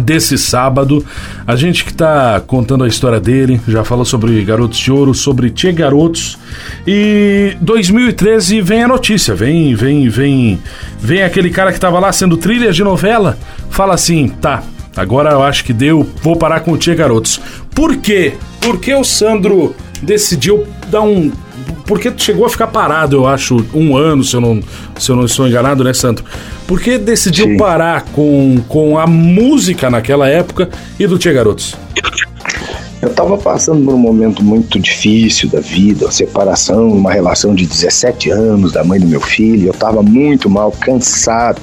desse 0.00 0.38
sábado. 0.38 1.04
A 1.44 1.56
gente 1.56 1.84
que 1.84 1.92
tá 1.92 2.40
contando 2.46 2.84
a 2.84 2.88
história 2.88 3.18
dele, 3.18 3.60
já 3.66 3.82
falou 3.82 4.04
sobre 4.04 4.40
Garotos 4.44 4.78
de 4.78 4.92
Ouro, 4.92 5.12
sobre 5.14 5.50
Tia 5.50 5.72
Garotos. 5.72 6.38
E 6.86 7.56
2013 7.60 8.60
vem 8.60 8.84
a 8.84 8.88
notícia, 8.88 9.34
vem, 9.34 9.74
vem, 9.74 10.08
vem, 10.08 10.60
vem 11.00 11.24
aquele 11.24 11.50
cara 11.50 11.72
que 11.72 11.80
tava 11.80 11.98
lá 11.98 12.12
sendo 12.12 12.36
trilha 12.36 12.70
de 12.70 12.84
novela, 12.84 13.36
fala 13.68 13.94
assim, 13.94 14.28
tá, 14.28 14.62
agora 14.98 15.30
eu 15.30 15.42
acho 15.42 15.64
que 15.64 15.72
deu, 15.72 16.06
vou 16.22 16.36
parar 16.36 16.60
com 16.60 16.72
o 16.72 16.78
Tia 16.78 16.94
Garotos. 16.94 17.40
Por 17.74 17.96
quê? 17.96 18.34
Por 18.60 18.78
que 18.78 18.92
o 18.92 19.04
Sandro 19.04 19.74
decidiu 20.02 20.66
dar 20.88 21.02
um 21.02 21.30
porque 21.86 22.12
chegou 22.18 22.44
a 22.44 22.50
ficar 22.50 22.66
parado, 22.66 23.16
eu 23.16 23.26
acho, 23.26 23.64
um 23.72 23.96
ano, 23.96 24.22
se 24.22 24.36
eu 24.36 24.42
não, 24.42 24.60
se 24.98 25.10
eu 25.10 25.16
não 25.16 25.24
estou 25.24 25.48
enganado, 25.48 25.82
né, 25.82 25.94
Sandro? 25.94 26.22
Por 26.66 26.78
que 26.80 26.98
decidiu 26.98 27.46
Sim. 27.46 27.56
parar 27.56 28.02
com, 28.12 28.60
com 28.68 28.98
a 28.98 29.06
música 29.06 29.88
naquela 29.88 30.28
época 30.28 30.68
e 31.00 31.06
do 31.06 31.18
Tia 31.18 31.32
Garotos? 31.32 31.74
Eu 33.00 33.14
tava 33.14 33.38
passando 33.38 33.84
por 33.84 33.94
um 33.94 33.98
momento 33.98 34.42
muito 34.42 34.78
difícil 34.78 35.48
da 35.48 35.60
vida, 35.60 36.08
a 36.08 36.10
separação, 36.10 36.88
uma 36.88 37.12
relação 37.12 37.54
de 37.54 37.64
17 37.64 38.30
anos 38.30 38.72
da 38.72 38.84
mãe 38.84 39.00
do 39.00 39.06
meu 39.06 39.20
filho. 39.20 39.68
Eu 39.68 39.74
tava 39.74 40.02
muito 40.02 40.50
mal, 40.50 40.72
cansado. 40.72 41.60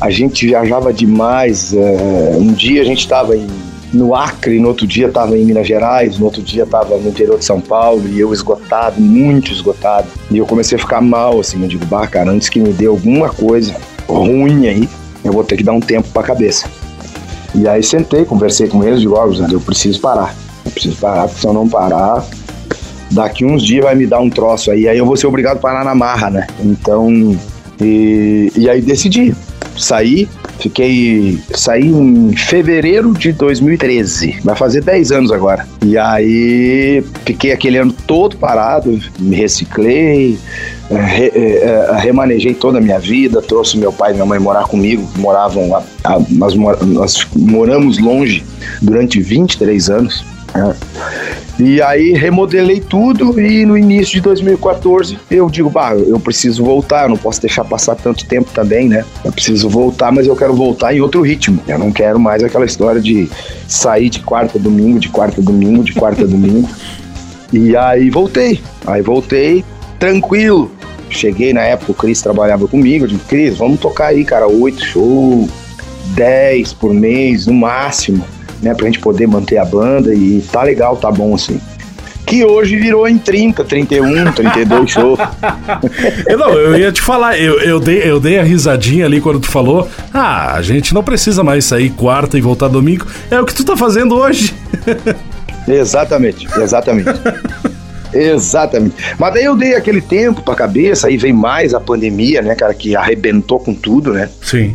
A 0.00 0.08
gente 0.10 0.46
viajava 0.46 0.92
demais. 0.92 1.74
é, 1.74 2.36
um 2.36 2.52
dia 2.52 2.80
a 2.80 2.84
gente 2.84 3.06
tava 3.06 3.36
em, 3.36 3.46
no 3.92 4.14
Acre, 4.14 4.58
no 4.58 4.68
outro 4.68 4.86
dia 4.86 5.10
tava 5.10 5.36
em 5.36 5.44
Minas 5.44 5.66
Gerais, 5.66 6.18
no 6.18 6.24
outro 6.24 6.42
dia 6.42 6.64
tava 6.64 6.96
no 6.96 7.08
interior 7.08 7.38
de 7.38 7.44
São 7.44 7.60
Paulo 7.60 8.02
e 8.08 8.18
eu 8.18 8.32
esgotado, 8.32 9.00
muito 9.00 9.52
esgotado. 9.52 10.08
E 10.30 10.38
eu 10.38 10.46
comecei 10.46 10.76
a 10.76 10.80
ficar 10.80 11.02
mal, 11.02 11.40
assim. 11.40 11.60
Eu 11.60 11.68
digo, 11.68 11.84
bah, 11.86 12.06
cara, 12.06 12.30
antes 12.30 12.48
que 12.48 12.58
me 12.58 12.72
dê 12.72 12.86
alguma 12.86 13.28
coisa 13.28 13.76
ruim 14.08 14.66
aí, 14.68 14.88
eu 15.22 15.32
vou 15.32 15.44
ter 15.44 15.56
que 15.56 15.62
dar 15.62 15.72
um 15.72 15.80
tempo 15.80 16.08
pra 16.08 16.22
cabeça. 16.22 16.66
E 17.54 17.68
aí 17.68 17.82
sentei, 17.82 18.24
conversei 18.24 18.68
com 18.68 18.82
eles, 18.82 19.00
digo, 19.00 19.16
ó, 19.16 19.26
Guzando, 19.26 19.52
eu 19.52 19.60
preciso 19.60 20.00
parar. 20.00 20.34
Eu 20.64 20.70
preciso 20.70 20.96
parar, 20.96 21.26
porque 21.26 21.40
se 21.40 21.46
eu 21.46 21.52
não 21.52 21.68
parar, 21.68 22.24
daqui 23.10 23.44
uns 23.44 23.62
dias 23.62 23.84
vai 23.84 23.94
me 23.94 24.06
dar 24.06 24.20
um 24.20 24.30
troço 24.30 24.70
aí, 24.70 24.88
aí 24.88 24.96
eu 24.96 25.04
vou 25.04 25.16
ser 25.16 25.26
obrigado 25.26 25.58
a 25.58 25.60
parar 25.60 25.84
na 25.84 25.94
marra, 25.94 26.30
né? 26.30 26.46
Então, 26.60 27.36
e, 27.80 28.52
e 28.56 28.68
aí 28.68 28.80
decidi. 28.80 29.34
Saí, 29.80 30.28
fiquei. 30.58 31.38
Saí 31.54 31.86
em 31.88 32.36
fevereiro 32.36 33.12
de 33.14 33.32
2013. 33.32 34.40
Vai 34.44 34.54
fazer 34.54 34.82
10 34.82 35.10
anos 35.12 35.32
agora. 35.32 35.66
E 35.84 35.96
aí 35.96 37.02
fiquei 37.24 37.52
aquele 37.52 37.78
ano 37.78 37.92
todo 38.06 38.36
parado, 38.36 38.98
me 39.18 39.34
reciclei, 39.36 40.38
re- 40.90 41.32
eh, 41.34 41.86
eh, 41.90 41.96
remanejei 41.98 42.52
toda 42.54 42.78
a 42.78 42.80
minha 42.80 42.98
vida, 42.98 43.40
trouxe 43.40 43.78
meu 43.78 43.92
pai 43.92 44.10
e 44.10 44.14
minha 44.14 44.26
mãe 44.26 44.38
morar 44.38 44.64
comigo, 44.64 45.08
moravam 45.16 45.70
lá, 45.70 45.82
a- 46.04 46.20
nós, 46.30 46.54
nós 46.54 47.26
moramos 47.34 47.98
longe 47.98 48.44
durante 48.82 49.20
23 49.20 49.88
anos. 49.88 50.24
Né? 50.54 50.74
E 51.58 51.82
aí 51.82 52.12
remodelei 52.12 52.80
tudo 52.80 53.38
e 53.38 53.66
no 53.66 53.76
início 53.76 54.14
de 54.14 54.20
2014 54.22 55.18
eu 55.30 55.50
digo, 55.50 55.68
bah, 55.68 55.94
eu 55.94 56.18
preciso 56.18 56.64
voltar, 56.64 57.02
eu 57.02 57.10
não 57.10 57.16
posso 57.18 57.40
deixar 57.40 57.64
passar 57.64 57.96
tanto 57.96 58.26
tempo 58.26 58.50
também, 58.52 58.88
né? 58.88 59.04
Eu 59.22 59.30
preciso 59.30 59.68
voltar, 59.68 60.10
mas 60.10 60.26
eu 60.26 60.34
quero 60.34 60.54
voltar 60.54 60.94
em 60.94 61.00
outro 61.00 61.20
ritmo. 61.20 61.62
Eu 61.68 61.78
não 61.78 61.92
quero 61.92 62.18
mais 62.18 62.42
aquela 62.42 62.64
história 62.64 63.00
de 63.00 63.28
sair 63.68 64.08
de 64.08 64.20
quarta 64.20 64.58
a 64.58 64.60
domingo, 64.60 64.98
de 64.98 65.10
quarta 65.10 65.40
a 65.40 65.44
domingo, 65.44 65.84
de 65.84 65.92
quarta 65.92 66.22
a 66.22 66.26
domingo. 66.26 66.68
E 67.52 67.76
aí 67.76 68.10
voltei. 68.10 68.60
Aí 68.86 69.02
voltei 69.02 69.64
tranquilo. 69.98 70.70
Cheguei 71.10 71.52
na 71.52 71.62
época, 71.62 71.90
o 71.90 71.94
Cris 71.96 72.22
trabalhava 72.22 72.68
comigo. 72.68 73.04
Eu 73.04 73.08
disse, 73.08 73.24
Cris, 73.24 73.58
vamos 73.58 73.80
tocar 73.80 74.06
aí, 74.06 74.24
cara, 74.24 74.46
oito 74.46 74.84
shows, 74.84 75.50
10 76.14 76.72
por 76.74 76.94
mês, 76.94 77.46
no 77.46 77.54
máximo, 77.54 78.24
né? 78.62 78.74
Pra 78.74 78.86
gente 78.86 78.98
poder 78.98 79.26
manter 79.26 79.58
a 79.58 79.64
banda 79.64 80.14
e 80.14 80.42
tá 80.52 80.62
legal, 80.62 80.96
tá 80.96 81.10
bom 81.10 81.34
assim. 81.34 81.60
Que 82.26 82.44
hoje 82.44 82.76
virou 82.76 83.08
em 83.08 83.18
30, 83.18 83.64
31, 83.64 84.32
32 84.32 84.90
shows. 84.90 85.18
Eu, 86.28 86.38
não, 86.38 86.52
eu 86.52 86.78
ia 86.78 86.92
te 86.92 87.00
falar, 87.00 87.38
eu, 87.40 87.58
eu, 87.60 87.80
dei, 87.80 88.02
eu 88.04 88.20
dei 88.20 88.38
a 88.38 88.42
risadinha 88.44 89.06
ali 89.06 89.20
quando 89.20 89.40
tu 89.40 89.48
falou. 89.48 89.88
Ah, 90.14 90.54
a 90.54 90.62
gente 90.62 90.94
não 90.94 91.02
precisa 91.02 91.42
mais 91.42 91.64
sair 91.64 91.90
quarta 91.90 92.38
e 92.38 92.40
voltar 92.40 92.68
domingo. 92.68 93.06
É 93.30 93.40
o 93.40 93.44
que 93.44 93.54
tu 93.54 93.64
tá 93.64 93.76
fazendo 93.76 94.14
hoje. 94.14 94.54
Exatamente, 95.66 96.46
exatamente. 96.60 97.10
exatamente. 98.12 98.94
Mas 99.18 99.34
daí 99.34 99.44
eu 99.44 99.56
dei 99.56 99.74
aquele 99.74 100.00
tempo 100.00 100.42
pra 100.42 100.54
cabeça, 100.54 101.08
aí 101.08 101.16
vem 101.16 101.32
mais 101.32 101.74
a 101.74 101.80
pandemia, 101.80 102.42
né, 102.42 102.54
cara, 102.54 102.74
que 102.74 102.96
arrebentou 102.96 103.58
com 103.58 103.74
tudo, 103.74 104.12
né? 104.12 104.28
Sim. 104.42 104.74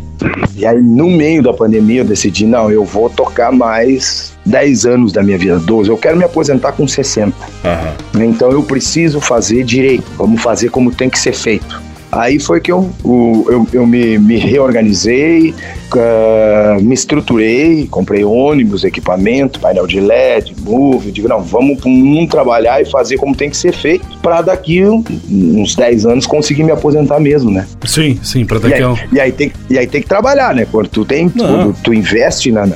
E 0.55 0.65
aí, 0.65 0.81
no 0.81 1.09
meio 1.09 1.43
da 1.43 1.53
pandemia, 1.53 2.01
eu 2.01 2.05
decidi, 2.05 2.45
não, 2.45 2.71
eu 2.71 2.86
vou 2.86 3.09
tocar 3.09 3.51
mais 3.51 4.33
10 4.45 4.86
anos 4.86 5.11
da 5.11 5.21
minha 5.21 5.38
vida, 5.38 5.59
12. 5.59 5.89
Eu 5.89 5.97
quero 5.97 6.17
me 6.17 6.23
aposentar 6.23 6.71
com 6.71 6.88
60. 6.88 7.36
Aham. 7.63 7.93
né? 8.13 8.25
Então 8.25 8.51
eu 8.51 8.63
preciso 8.63 9.19
fazer 9.19 9.63
direito. 9.63 10.05
Vamos 10.17 10.41
fazer 10.41 10.69
como 10.69 10.91
tem 10.91 11.09
que 11.09 11.19
ser 11.19 11.33
feito. 11.33 11.81
Aí 12.12 12.39
foi 12.39 12.62
que 12.62 12.72
eu, 12.72 12.89
eu, 13.03 13.68
eu 13.74 13.86
me, 13.86 14.18
me 14.18 14.38
reorganizei, 14.38 15.53
ah, 15.97 16.78
me 16.82 16.93
estruturei, 16.93 17.88
comprei 17.88 18.24
ônibus, 18.24 18.84
equipamento, 18.84 19.60
painel 19.60 19.86
de 19.88 19.99
LED, 19.99 20.56
move, 20.62 21.12
digo, 21.12 21.28
não, 21.28 21.41
vamos 21.41 21.80
para 21.80 21.89
um 21.89 22.26
trabalhar 22.28 22.82
e 22.82 22.86
fazer 22.86 23.18
como 23.18 23.36
tem 23.36 23.49
que 23.49 23.58
ser 23.58 23.74
feito, 23.74 24.06
para 24.22 24.41
daqui 24.41 24.84
uns 24.86 25.76
10 25.76 26.06
anos 26.06 26.26
conseguir 26.26 26.64
me 26.64 26.72
aposentar 26.72 27.20
mesmo, 27.20 27.51
né? 27.51 27.68
Sim, 27.86 28.18
sim, 28.24 28.45
pra 28.45 28.58
E 28.58 28.62
daqui 28.62 28.82
a 28.82 28.91
um. 28.91 28.97
e 29.12 29.20
aí 29.20 29.32
tem, 29.32 29.51
e 29.70 29.78
aí 29.78 29.88
tem 29.88 30.01
que 30.01 30.08
trabalhar, 30.08 30.53
né? 30.56 30.66
Quando 30.72 30.88
tu 30.89 31.03
tem, 31.06 31.28
tu, 31.30 31.76
tu 31.84 31.93
investe 31.93 32.51
na- 32.51 32.70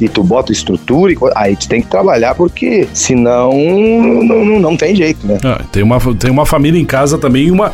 e 0.00 0.08
tu 0.08 0.22
bota 0.22 0.52
estrutura, 0.52 1.12
e 1.12 1.16
aí 1.34 1.56
tu 1.56 1.68
tem 1.68 1.82
que 1.82 1.88
trabalhar, 1.88 2.34
porque 2.34 2.88
senão 2.92 3.52
não, 3.52 4.44
não, 4.44 4.60
não 4.60 4.76
tem 4.76 4.94
jeito, 4.94 5.26
né? 5.26 5.38
Ah, 5.44 5.60
tem, 5.70 5.82
uma, 5.82 5.98
tem 6.14 6.30
uma 6.30 6.46
família 6.46 6.80
em 6.80 6.84
casa 6.84 7.18
também, 7.18 7.50
uma. 7.50 7.72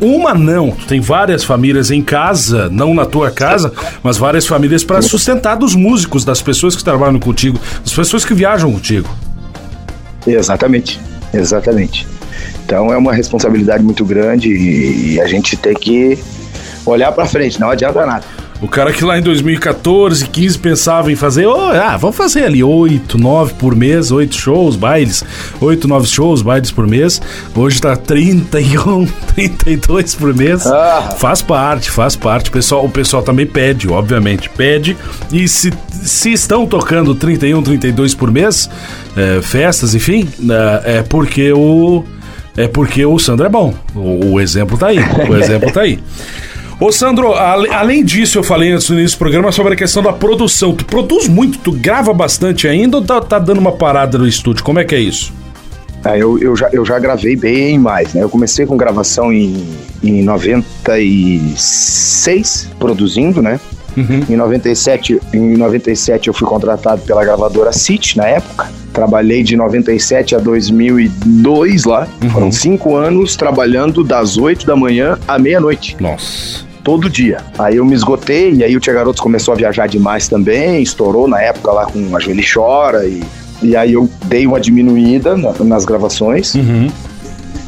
Uma 0.00 0.34
não, 0.34 0.70
tu 0.70 0.86
tem 0.86 1.00
várias 1.00 1.44
famílias 1.44 1.90
em 1.90 2.02
casa, 2.02 2.68
não 2.68 2.94
na 2.94 3.04
tua 3.04 3.30
casa, 3.30 3.72
mas 4.02 4.16
várias 4.16 4.46
famílias 4.46 4.84
para 4.84 5.02
sustentar 5.02 5.56
dos 5.56 5.74
músicos, 5.74 6.24
das 6.24 6.40
pessoas 6.40 6.76
que 6.76 6.84
trabalham 6.84 7.18
contigo, 7.18 7.58
das 7.82 7.92
pessoas 7.92 8.24
que 8.24 8.34
viajam 8.34 8.72
contigo. 8.72 9.08
Exatamente, 10.26 11.00
exatamente. 11.32 12.06
Então 12.64 12.92
é 12.92 12.96
uma 12.96 13.14
responsabilidade 13.14 13.82
muito 13.82 14.04
grande 14.04 14.50
e, 14.50 15.14
e 15.14 15.20
a 15.20 15.26
gente 15.26 15.56
tem 15.56 15.74
que 15.74 16.18
olhar 16.86 17.12
pra 17.12 17.26
frente, 17.26 17.60
não 17.60 17.70
adianta 17.70 18.06
nada. 18.06 18.24
O 18.60 18.66
cara 18.66 18.90
que 18.90 19.04
lá 19.04 19.18
em 19.18 19.22
2014, 19.22 20.28
15 20.28 20.58
pensava 20.58 21.12
em 21.12 21.16
fazer, 21.16 21.46
oh, 21.46 21.60
ah, 21.60 21.96
vamos 21.98 22.16
fazer 22.16 22.44
ali 22.44 22.64
8, 22.64 23.18
9 23.18 23.54
por 23.54 23.76
mês, 23.76 24.10
8 24.10 24.34
shows, 24.34 24.76
bailes, 24.76 25.22
8, 25.60 25.86
9 25.86 26.06
shows, 26.06 26.40
bailes 26.40 26.70
por 26.70 26.86
mês. 26.86 27.20
Hoje 27.54 27.80
tá 27.80 27.94
31, 27.94 29.06
32 29.34 30.14
por 30.16 30.34
mês. 30.34 30.66
Ah. 30.66 31.14
Faz 31.18 31.42
parte, 31.42 31.90
faz 31.90 32.16
parte. 32.16 32.48
O 32.48 32.52
pessoal, 32.52 32.84
o 32.84 32.88
pessoal 32.88 33.22
também 33.22 33.46
pede, 33.46 33.88
obviamente, 33.88 34.48
pede. 34.48 34.96
E 35.30 35.46
se, 35.46 35.70
se 35.90 36.32
estão 36.32 36.66
tocando 36.66 37.14
31, 37.14 37.62
32 37.62 38.14
por 38.14 38.30
mês, 38.30 38.70
é, 39.14 39.42
festas, 39.42 39.94
enfim, 39.94 40.26
é, 40.84 40.98
é 40.98 41.02
porque 41.02 41.52
o 41.52 42.04
é 42.56 42.66
porque 42.66 43.04
o 43.04 43.18
Sandro 43.18 43.44
é 43.44 43.50
bom. 43.50 43.74
O, 43.94 44.32
o 44.32 44.40
exemplo 44.40 44.78
tá 44.78 44.86
aí. 44.86 44.98
O 45.28 45.36
exemplo 45.36 45.70
tá 45.70 45.82
aí. 45.82 46.00
Ô 46.78 46.92
Sandro, 46.92 47.32
além 47.32 48.04
disso, 48.04 48.38
eu 48.38 48.42
falei 48.42 48.70
antes 48.70 48.90
no 48.90 48.98
início 48.98 49.16
do 49.16 49.20
programa 49.20 49.50
sobre 49.50 49.72
a 49.72 49.76
questão 49.76 50.02
da 50.02 50.12
produção. 50.12 50.74
Tu 50.74 50.84
produz 50.84 51.26
muito, 51.26 51.56
tu 51.58 51.72
grava 51.72 52.12
bastante 52.12 52.68
ainda 52.68 52.98
ou 52.98 53.04
tá, 53.04 53.18
tá 53.18 53.38
dando 53.38 53.56
uma 53.58 53.72
parada 53.72 54.18
no 54.18 54.28
estúdio? 54.28 54.62
Como 54.62 54.78
é 54.78 54.84
que 54.84 54.94
é 54.94 55.00
isso? 55.00 55.32
Ah, 56.04 56.18
eu, 56.18 56.38
eu, 56.38 56.54
já, 56.54 56.68
eu 56.72 56.84
já 56.84 56.98
gravei 56.98 57.34
bem 57.34 57.78
mais, 57.78 58.12
né? 58.12 58.22
Eu 58.22 58.28
comecei 58.28 58.66
com 58.66 58.76
gravação 58.76 59.32
em, 59.32 59.66
em 60.04 60.22
96, 60.22 62.68
produzindo, 62.78 63.40
né? 63.40 63.58
Em 64.28 64.36
97, 64.36 65.18
em 65.32 65.56
97 65.56 66.28
eu 66.28 66.34
fui 66.34 66.46
contratado 66.46 67.00
pela 67.02 67.24
gravadora 67.24 67.72
City 67.72 68.18
na 68.18 68.26
época. 68.26 68.70
Trabalhei 68.92 69.42
de 69.42 69.56
97 69.56 70.36
a 70.36 70.38
2002 70.38 71.84
lá. 71.84 72.06
Foram 72.30 72.52
cinco 72.52 72.94
anos 72.94 73.34
trabalhando 73.34 74.04
das 74.04 74.36
8 74.36 74.66
da 74.66 74.76
manhã 74.76 75.18
à 75.26 75.38
meia-noite 75.38 75.96
Nossa. 75.98 76.65
Todo 76.86 77.10
dia. 77.10 77.38
Aí 77.58 77.76
eu 77.78 77.84
me 77.84 77.94
esgotei, 77.96 78.52
e 78.54 78.62
aí 78.62 78.76
o 78.76 78.80
Tia 78.80 78.92
Garotos 78.94 79.20
começou 79.20 79.52
a 79.52 79.56
viajar 79.56 79.88
demais 79.88 80.28
também, 80.28 80.80
estourou 80.80 81.26
na 81.26 81.42
época 81.42 81.72
lá 81.72 81.84
com 81.86 82.16
a 82.16 82.20
Joeli 82.20 82.44
Chora, 82.48 83.04
e, 83.04 83.24
e 83.60 83.74
aí 83.76 83.92
eu 83.94 84.08
dei 84.26 84.46
uma 84.46 84.60
diminuída 84.60 85.36
na- 85.36 85.52
nas 85.64 85.84
gravações. 85.84 86.54
Uhum. 86.54 86.88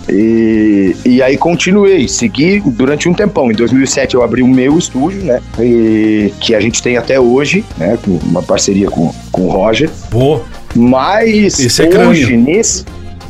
E, 0.09 0.95
e 1.05 1.21
aí 1.23 1.37
continuei, 1.37 2.07
segui 2.09 2.61
durante 2.65 3.09
um 3.09 3.13
tempão. 3.13 3.51
Em 3.51 3.55
2007 3.55 4.15
eu 4.15 4.23
abri 4.23 4.41
o 4.43 4.47
meu 4.49 4.79
estúdio, 4.79 5.23
né? 5.25 5.41
E, 5.59 6.33
que 6.41 6.55
a 6.55 6.61
gente 6.61 6.81
tem 6.83 6.97
até 6.97 7.19
hoje, 7.21 7.65
né? 7.77 7.99
Com 8.03 8.13
uma 8.25 8.43
parceria 8.43 8.89
com, 8.89 9.13
com 9.33 9.47
o 9.47 9.51
Roger. 9.51 9.91
Pô, 10.11 10.41
Mas 10.75 11.59
Esse 11.59 11.83
é 11.83 11.87
hoje, 12.07 12.25
crânio. 12.27 12.41
nesse. 12.41 12.85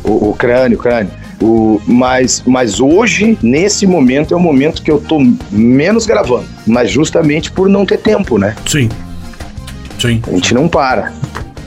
O, 0.04 0.28
o 0.30 0.34
crânio, 0.38 0.78
o 0.78 0.80
crânio. 0.80 1.10
O, 1.40 1.80
mas, 1.86 2.42
mas 2.46 2.80
hoje, 2.80 3.38
nesse 3.42 3.86
momento, 3.86 4.34
é 4.34 4.36
o 4.36 4.40
momento 4.40 4.82
que 4.82 4.90
eu 4.90 5.00
tô 5.00 5.18
menos 5.52 6.04
gravando. 6.06 6.44
Mas 6.66 6.90
justamente 6.90 7.50
por 7.52 7.68
não 7.68 7.86
ter 7.86 7.98
tempo, 7.98 8.38
né? 8.38 8.54
sim. 8.66 8.88
Sim, 10.00 10.22
A 10.28 10.30
gente 10.30 10.54
não 10.54 10.68
para. 10.68 11.12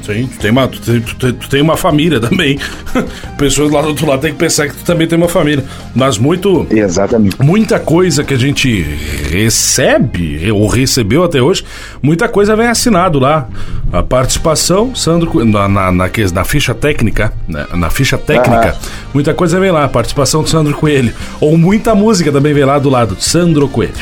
sim. 0.06 0.26
Tu 0.32 0.40
tem 0.40 0.52
uma, 0.52 0.66
tu 0.68 0.80
tem, 0.82 1.02
tu 1.02 1.16
tem- 1.18 1.34
tu 1.34 1.50
tem 1.50 1.62
uma 1.62 1.76
família 1.76 2.18
também. 2.20 2.58
Pessoas 3.38 3.70
lá 3.72 3.82
do 3.82 3.90
outro 3.90 4.08
lado 4.08 4.22
têm 4.22 4.32
que 4.32 4.38
pensar 4.38 4.68
que 4.70 4.76
tu 4.76 4.84
também 4.86 5.06
tem 5.06 5.18
uma 5.18 5.28
família. 5.28 5.66
Mas 5.94 6.18
muito. 6.18 6.66
Exatamente. 6.70 7.36
muita 7.42 7.78
coisa 7.78 8.24
que 8.24 8.34
a 8.34 8.38
gente 8.38 8.86
recebe, 9.30 10.50
ou 10.52 10.66
recebeu 10.68 11.24
até 11.26 11.42
hoje, 11.42 11.64
muita 12.02 12.28
coisa 12.30 12.56
vem 12.56 12.68
assinado 12.68 13.20
lá. 13.20 13.48
A 13.92 14.02
participação, 14.02 14.96
Sandro, 14.96 15.44
na, 15.44 15.68
na, 15.68 15.92
na, 15.92 16.10
na 16.34 16.44
ficha 16.46 16.74
técnica, 16.74 17.34
né, 17.48 17.68
na 17.74 17.90
ficha 17.90 18.18
técnica, 18.18 18.70
Aham. 18.70 18.78
muita 19.14 19.34
coisa 19.34 19.60
vem 19.60 19.70
lá. 19.70 19.84
A 19.84 19.90
participação 19.90 20.44
do 20.44 20.50
Sandro 20.50 20.74
Coelho. 20.76 21.14
Ou 21.42 21.58
muita 21.58 21.94
música 21.94 22.32
também 22.32 22.54
vem 22.54 22.64
lá 22.64 22.80
do 22.80 22.90
lado, 22.90 23.18
Sandro 23.20 23.68
Coelho. 23.68 23.94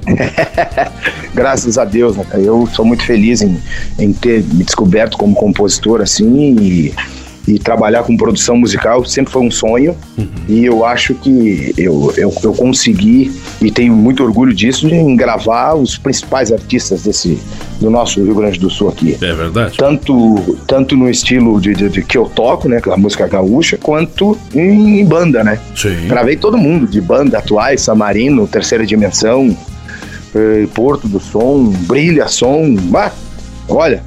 Graças 1.34 1.78
a 1.78 1.84
Deus, 1.84 2.16
né? 2.16 2.24
Eu 2.34 2.68
sou 2.72 2.84
muito 2.84 3.02
feliz 3.04 3.40
em, 3.40 3.58
em 3.98 4.12
ter 4.12 4.42
me 4.42 4.62
descoberto 4.62 5.16
como 5.16 5.34
compositor 5.34 6.02
assim 6.02 6.56
e, 6.60 6.94
e 7.48 7.58
trabalhar 7.58 8.02
com 8.04 8.16
produção 8.16 8.56
musical 8.56 9.04
sempre 9.04 9.32
foi 9.32 9.42
um 9.42 9.50
sonho 9.50 9.96
e 10.48 10.64
eu 10.64 10.84
acho 10.84 11.14
que 11.14 11.72
eu, 11.76 12.12
eu, 12.16 12.32
eu 12.42 12.52
consegui 12.52 13.32
e 13.60 13.70
tenho 13.70 13.94
muito 13.94 14.22
orgulho 14.22 14.52
disso 14.54 14.86
em 14.88 15.16
gravar 15.16 15.74
os 15.74 15.96
principais 15.98 16.52
artistas 16.52 17.02
desse 17.02 17.38
do 17.80 17.88
nosso 17.90 18.22
Rio 18.22 18.34
Grande 18.34 18.58
do 18.60 18.68
Sul 18.68 18.90
aqui. 18.90 19.16
é 19.22 19.32
verdade? 19.32 19.74
Tanto, 19.78 20.58
tanto 20.66 20.94
no 20.94 21.08
estilo 21.08 21.58
de, 21.60 21.72
de- 21.74 21.88
de 21.88 22.02
que 22.02 22.16
eu 22.18 22.26
toco, 22.26 22.68
né, 22.68 22.76
aquela 22.76 22.98
música 22.98 23.26
gaúcha, 23.26 23.78
quanto 23.78 24.36
em 24.54 25.02
banda, 25.06 25.42
né? 25.42 25.58
Sim. 25.74 26.06
Gravei 26.06 26.36
todo 26.36 26.58
mundo, 26.58 26.86
de 26.86 27.00
banda 27.00 27.38
atuais, 27.38 27.80
Samarino, 27.80 28.46
Terceira 28.46 28.84
Dimensão, 28.84 29.56
eh, 30.34 30.66
Porto 30.74 31.08
do 31.08 31.18
Som, 31.18 31.72
Brilha 31.88 32.28
Som. 32.28 32.74
Bah, 32.74 33.10
olha, 33.66 34.02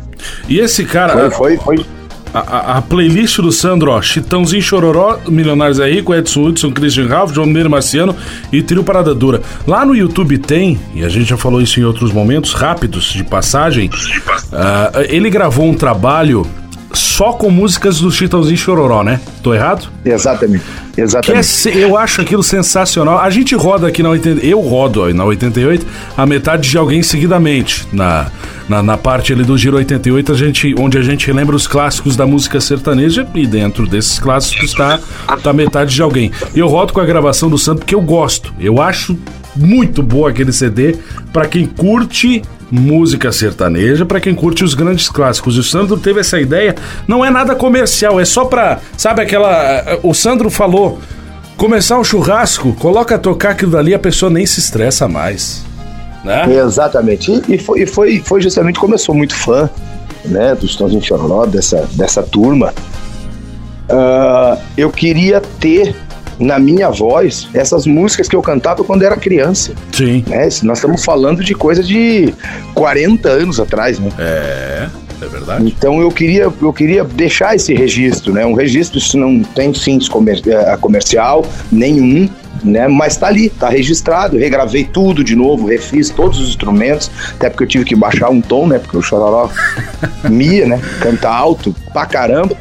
E 0.48 0.60
esse 0.60 0.86
cara, 0.86 1.32
foi, 1.32 1.58
foi, 1.58 1.78
foi. 1.78 1.86
A, 2.34 2.78
a- 2.78 2.82
playlist 2.82 3.38
do 3.40 3.52
Sandro, 3.52 3.92
ó, 3.92 4.02
Chitãozinho 4.02 4.62
Chororó, 4.62 5.20
Milionários 5.28 5.80
é 5.80 5.88
Rico, 5.90 6.14
Edson 6.16 6.46
Hudson, 6.48 6.72
Christian 6.72 7.08
Ralph, 7.08 7.32
João 7.32 7.46
Mineiro 7.46 7.70
Marciano 7.70 8.16
e 8.52 8.62
Trio 8.64 8.84
Parada 8.84 9.14
Dura. 9.14 9.42
Lá 9.68 9.86
no 9.86 9.96
YouTube 9.96 10.38
tem, 10.40 10.80
e 10.96 11.04
a 11.04 11.10
gente 11.10 11.26
já 11.30 11.38
falou 11.38 11.62
isso 11.62 11.80
em 11.80 11.84
outros 11.84 12.12
momentos 12.12 12.54
rápidos 12.54 13.14
de 13.14 13.24
passagem, 13.24 13.90
ah, 14.52 14.92
ele 15.10 15.30
gravou 15.30 15.66
um 15.70 15.74
trabalho 15.76 16.46
só 16.94 17.34
com 17.34 17.50
músicas 17.50 18.00
do 18.00 18.12
Chitãozinho 18.12 18.58
Chororó, 18.58 19.04
né? 19.04 19.20
Tô 19.42 19.54
errado? 19.54 19.88
Exatamente, 20.06 20.64
É 20.96 21.02
exatamente. 21.02 21.46
se- 21.46 21.76
eu 21.76 21.98
acho 21.98 22.22
aquilo 22.22 22.44
sensacional. 22.44 23.18
A 23.20 23.30
gente 23.30 23.56
roda 23.56 23.88
aqui 23.88 24.04
na 24.04 24.10
80, 24.10 24.46
eu 24.46 24.60
rodo 24.60 25.12
na 25.14 25.26
88 25.26 25.86
a 26.16 26.26
metade 26.26 26.70
de 26.70 26.78
alguém 26.78 27.02
seguidamente. 27.02 27.88
Na, 27.92 28.28
na, 28.70 28.84
na 28.84 28.96
parte 28.98 29.34
ali 29.34 29.44
do 29.44 29.58
Giro 29.58 29.78
88, 29.78 30.32
a 30.32 30.36
gente, 30.36 30.76
onde 30.78 30.98
a 30.98 31.02
gente 31.02 31.32
lembra 31.32 31.56
os 31.56 31.66
clássicos 31.66 32.16
da 32.16 32.28
música 32.28 32.62
sertaneja 32.62 33.28
e 33.34 33.48
dentro 33.48 33.88
desses 33.88 34.20
clássicos 34.20 34.66
está 34.70 35.00
tá 35.42 35.52
metade 35.52 35.96
de 35.96 36.02
alguém. 36.02 36.32
Eu 36.56 36.68
rodo 36.68 36.94
com 36.94 37.00
a 37.02 37.06
gravação 37.06 37.50
do 37.50 37.58
Santo 37.58 37.80
porque 37.80 37.96
eu 37.96 38.02
gosto. 38.02 38.54
Eu 38.60 38.80
acho 38.82 39.18
muito 39.56 40.04
boa 40.04 40.30
aquele 40.30 40.52
CD 40.54 40.96
para 41.32 41.48
quem 41.48 41.66
curte 41.66 42.42
música 42.74 43.32
sertaneja 43.32 44.04
para 44.04 44.20
quem 44.20 44.34
curte 44.34 44.64
os 44.64 44.74
grandes 44.74 45.08
clássicos. 45.08 45.56
E 45.56 45.60
o 45.60 45.64
Sandro 45.64 45.98
teve 45.98 46.20
essa 46.20 46.40
ideia, 46.40 46.76
não 47.08 47.24
é 47.24 47.30
nada 47.30 47.54
comercial, 47.54 48.20
é 48.20 48.26
só 48.26 48.46
pra, 48.46 48.80
sabe 48.98 49.22
aquela, 49.22 50.00
o 50.02 50.14
Sandro 50.14 50.50
falou, 50.50 51.00
começar 51.56 52.00
um 52.00 52.04
churrasco, 52.04 52.74
coloca 52.74 53.16
a 53.16 53.20
tocar 53.20 53.52
aquilo 53.52 53.72
dali, 53.72 53.94
a 53.94 54.00
pessoa 54.00 54.30
nem 54.30 54.46
se 54.46 54.60
estressa 54.60 55.08
mais, 55.08 55.64
né? 56.24 56.46
Exatamente. 56.56 57.32
E, 57.32 57.56
e 57.56 57.58
foi, 57.60 57.84
e 57.84 57.86
foi, 57.86 58.20
foi 58.26 58.42
justamente 58.42 58.80
como 58.80 58.96
eu 58.96 59.00
sou 59.00 59.14
muito 59.14 59.36
fã 59.36 59.70
né, 60.26 60.56
do 60.56 60.68
Chitãozinho 60.68 61.04
Chororó, 61.04 61.46
dessa, 61.46 61.88
dessa 61.94 62.24
turma. 62.24 62.74
ah, 63.90 64.58
eu 64.76 64.90
queria 64.90 65.42
ter 65.60 65.96
na 66.40 66.60
minha 66.60 66.90
voz 66.90 67.48
essas 67.54 67.86
músicas 67.86 68.28
que 68.28 68.36
eu 68.36 68.42
cantava 68.42 68.84
quando 68.84 69.04
era 69.04 69.16
criança. 69.16 69.74
Sim. 69.92 70.24
Né? 70.28 70.50
Nós 70.64 70.78
estamos 70.78 71.04
falando 71.04 71.44
de 71.44 71.54
coisa 71.54 71.84
de 71.84 72.34
40 72.74 73.30
anos 73.30 73.60
atrás, 73.60 74.00
né? 74.00 74.10
É, 74.18 74.88
é 75.22 75.28
verdade. 75.28 75.66
Então 75.66 76.02
eu 76.02 76.12
queria, 76.12 76.52
eu 76.62 76.74
queria 76.74 77.04
deixar 77.04 77.56
esse 77.56 77.74
registro, 77.74 78.34
né? 78.34 78.46
Um 78.46 78.54
registro 78.54 78.98
isso 78.98 79.18
não 79.18 79.44
tem 79.44 79.74
fins 79.74 80.08
comer, 80.10 80.42
eh, 80.46 80.78
comercial 80.80 81.46
nenhum, 81.72 82.30
né? 82.64 82.88
Mas 82.88 83.18
tá 83.18 83.28
ali, 83.28 83.50
tá 83.50 83.70
registrado. 83.70 84.38
Regravei 84.38 84.84
tudo 84.84 85.24
de 85.24 85.36
novo, 85.36 85.68
refiz 85.68 86.10
todos 86.10 86.40
os 86.40 86.50
instrumentos, 86.50 87.10
até 87.36 87.50
porque 87.50 87.64
eu 87.64 87.68
tive 87.68 87.86
que 87.86 87.96
baixar 87.96 88.30
um 88.30 88.42
tom, 88.42 88.68
né? 88.68 88.80
Porque 88.80 88.98
o 88.98 89.02
chororó 89.02 89.50
mia, 90.30 90.66
né? 90.66 90.82
Canta 91.00 91.30
alto 91.30 91.76
pra 91.92 92.06
caramba. 92.06 92.56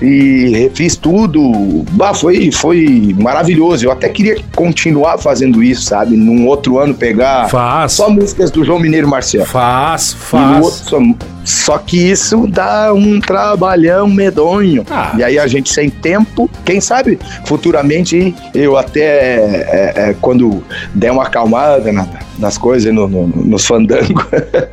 E 0.00 0.48
refiz 0.50 0.96
tudo. 0.96 1.84
Bah, 1.92 2.14
foi, 2.14 2.50
foi 2.50 3.14
maravilhoso. 3.18 3.84
Eu 3.86 3.92
até 3.92 4.08
queria 4.08 4.36
continuar 4.54 5.18
fazendo 5.18 5.62
isso, 5.62 5.82
sabe? 5.82 6.16
Num 6.16 6.46
outro 6.46 6.78
ano 6.78 6.94
pegar 6.94 7.48
Faz. 7.48 7.92
só 7.92 8.08
músicas 8.10 8.50
do 8.50 8.64
João 8.64 8.78
Mineiro 8.78 9.08
Marciano. 9.08 9.46
Faz, 9.46 10.12
E 10.12 10.14
no 10.14 10.20
faz. 10.20 10.64
outro 10.64 10.78
só, 10.88 11.00
só 11.44 11.78
que 11.78 11.96
isso 12.10 12.46
dá 12.46 12.92
um 12.94 13.18
trabalhão 13.20 14.06
medonho. 14.08 14.84
Ah. 14.90 15.12
E 15.16 15.24
aí 15.24 15.38
a 15.38 15.46
gente 15.46 15.72
sem 15.72 15.88
tempo, 15.90 16.48
quem 16.64 16.80
sabe 16.80 17.18
futuramente 17.46 18.34
eu 18.54 18.76
até 18.76 19.00
é, 19.00 19.92
é, 19.96 20.16
quando 20.20 20.62
der 20.94 21.10
uma 21.12 21.24
acalmada 21.24 21.92
na- 21.92 22.06
nas 22.38 22.56
coisas, 22.56 22.92
no, 22.94 23.06
no- 23.08 23.26
nos 23.26 23.66
fandangos, 23.66 24.24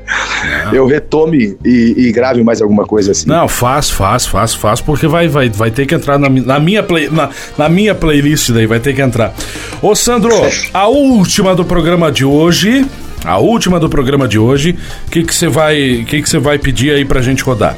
eu 0.72 0.86
retome 0.88 1.58
e, 1.66 1.94
e 1.98 2.12
grave 2.12 2.44
mais 2.44 2.62
alguma 2.62 2.86
coisa 2.86 3.12
assim. 3.12 3.28
Não, 3.28 3.48
faz, 3.48 3.90
faz, 3.90 4.26
faz, 4.26 4.54
faz, 4.54 4.82
porque 4.82 5.08
vai, 5.08 5.28
vai, 5.28 5.50
vai 5.50 5.72
ter 5.72 5.86
que 5.86 5.96
entrar 5.96 6.18
na, 6.18 6.30
na 6.30 6.60
minha 6.60 6.84
play, 6.84 7.10
na, 7.10 7.30
na 7.58 7.68
minha 7.70 7.94
playlist 7.96 8.52
daí, 8.52 8.66
vai 8.66 8.80
ter 8.80 8.94
que 8.94 9.02
entrar. 9.02 9.34
Ô 9.82 9.96
Sandro, 9.96 10.32
a 10.74 10.88
última 10.88 11.56
do 11.56 11.66
programa 11.66 12.12
de 12.12 12.24
hoje, 12.26 12.86
a 13.24 13.38
última 13.38 13.80
do 13.80 13.90
programa 13.90 14.28
de 14.28 14.38
hoje, 14.38 14.78
o 15.08 15.10
que 15.10 15.24
você 15.24 15.48
vai, 15.48 16.06
que 16.08 16.22
que 16.22 16.38
vai 16.38 16.58
pedir 16.58 16.92
aí 16.92 17.06
pra 17.06 17.22
gente 17.22 17.44
rodar? 17.44 17.78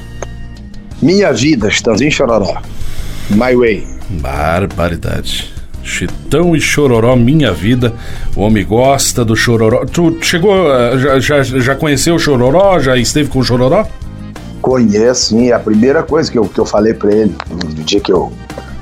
Minha 1.02 1.32
vida, 1.32 1.70
Chitãozinho 1.70 2.12
Chororó. 2.12 2.62
My 3.30 3.56
Way. 3.56 3.88
Barbaridade. 4.10 5.54
Chitão 5.82 6.56
e 6.56 6.62
Chororó, 6.62 7.16
minha 7.16 7.52
vida. 7.52 7.94
O 8.36 8.42
homem 8.42 8.66
gosta 8.66 9.24
do 9.24 9.36
Chororó. 9.36 9.86
Tu 9.86 10.18
chegou, 10.22 10.72
eh, 10.72 11.00
já, 11.00 11.20
já, 11.20 11.44
já 11.44 11.76
conheceu 11.76 12.16
o 12.16 12.20
Chororó? 12.20 12.80
Já 12.80 12.98
esteve 12.98 13.30
com 13.30 13.40
o 13.40 13.44
Chororó? 13.44 13.88
Conheço, 14.62 15.30
sim. 15.30 15.50
É 15.50 15.54
a 15.54 15.60
primeira 15.60 16.04
coisa 16.04 16.30
que 16.30 16.38
eu, 16.38 16.46
que 16.46 16.60
eu 16.60 16.66
falei 16.66 16.94
pra 16.94 17.12
ele 17.12 17.34
no 17.50 17.70
no 17.70 17.84
dia 17.84 18.00
que 18.00 18.12
eu, 18.12 18.32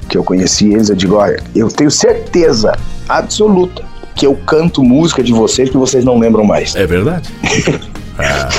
que 0.09 0.17
eu 0.17 0.23
conheci 0.23 0.73
eles, 0.73 0.89
eu 0.89 0.95
digo, 0.95 1.15
olha, 1.15 1.41
eu 1.55 1.67
tenho 1.69 1.91
certeza 1.91 2.73
absoluta 3.07 3.83
que 4.17 4.25
eu 4.25 4.35
canto 4.35 4.83
música 4.83 5.23
de 5.23 5.31
vocês 5.31 5.69
que 5.69 5.77
vocês 5.77 6.03
não 6.03 6.17
lembram 6.17 6.43
mais. 6.43 6.75
É 6.75 6.85
verdade. 6.85 7.29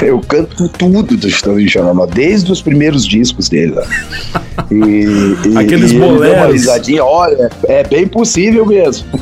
Eu 0.03 0.21
canto 0.21 0.69
tudo 0.69 1.17
do 1.17 1.29
Chitãozinho 1.31 1.67
e 1.67 1.71
Chororó, 1.71 2.07
desde 2.07 2.53
os 2.53 2.63
primeiros 2.63 3.05
discos 3.05 3.49
dele. 3.49 3.73
lá. 3.75 3.85
E, 4.71 4.77
e, 5.49 5.59
Aqueles 5.59 5.91
e 5.91 5.95
deu 5.95 6.05
uma 6.05 6.15
boleros. 6.15 6.53
risadinha, 6.53 7.05
olha, 7.05 7.51
é 7.65 7.83
bem 7.85 8.07
possível 8.07 8.65
mesmo. 8.67 9.07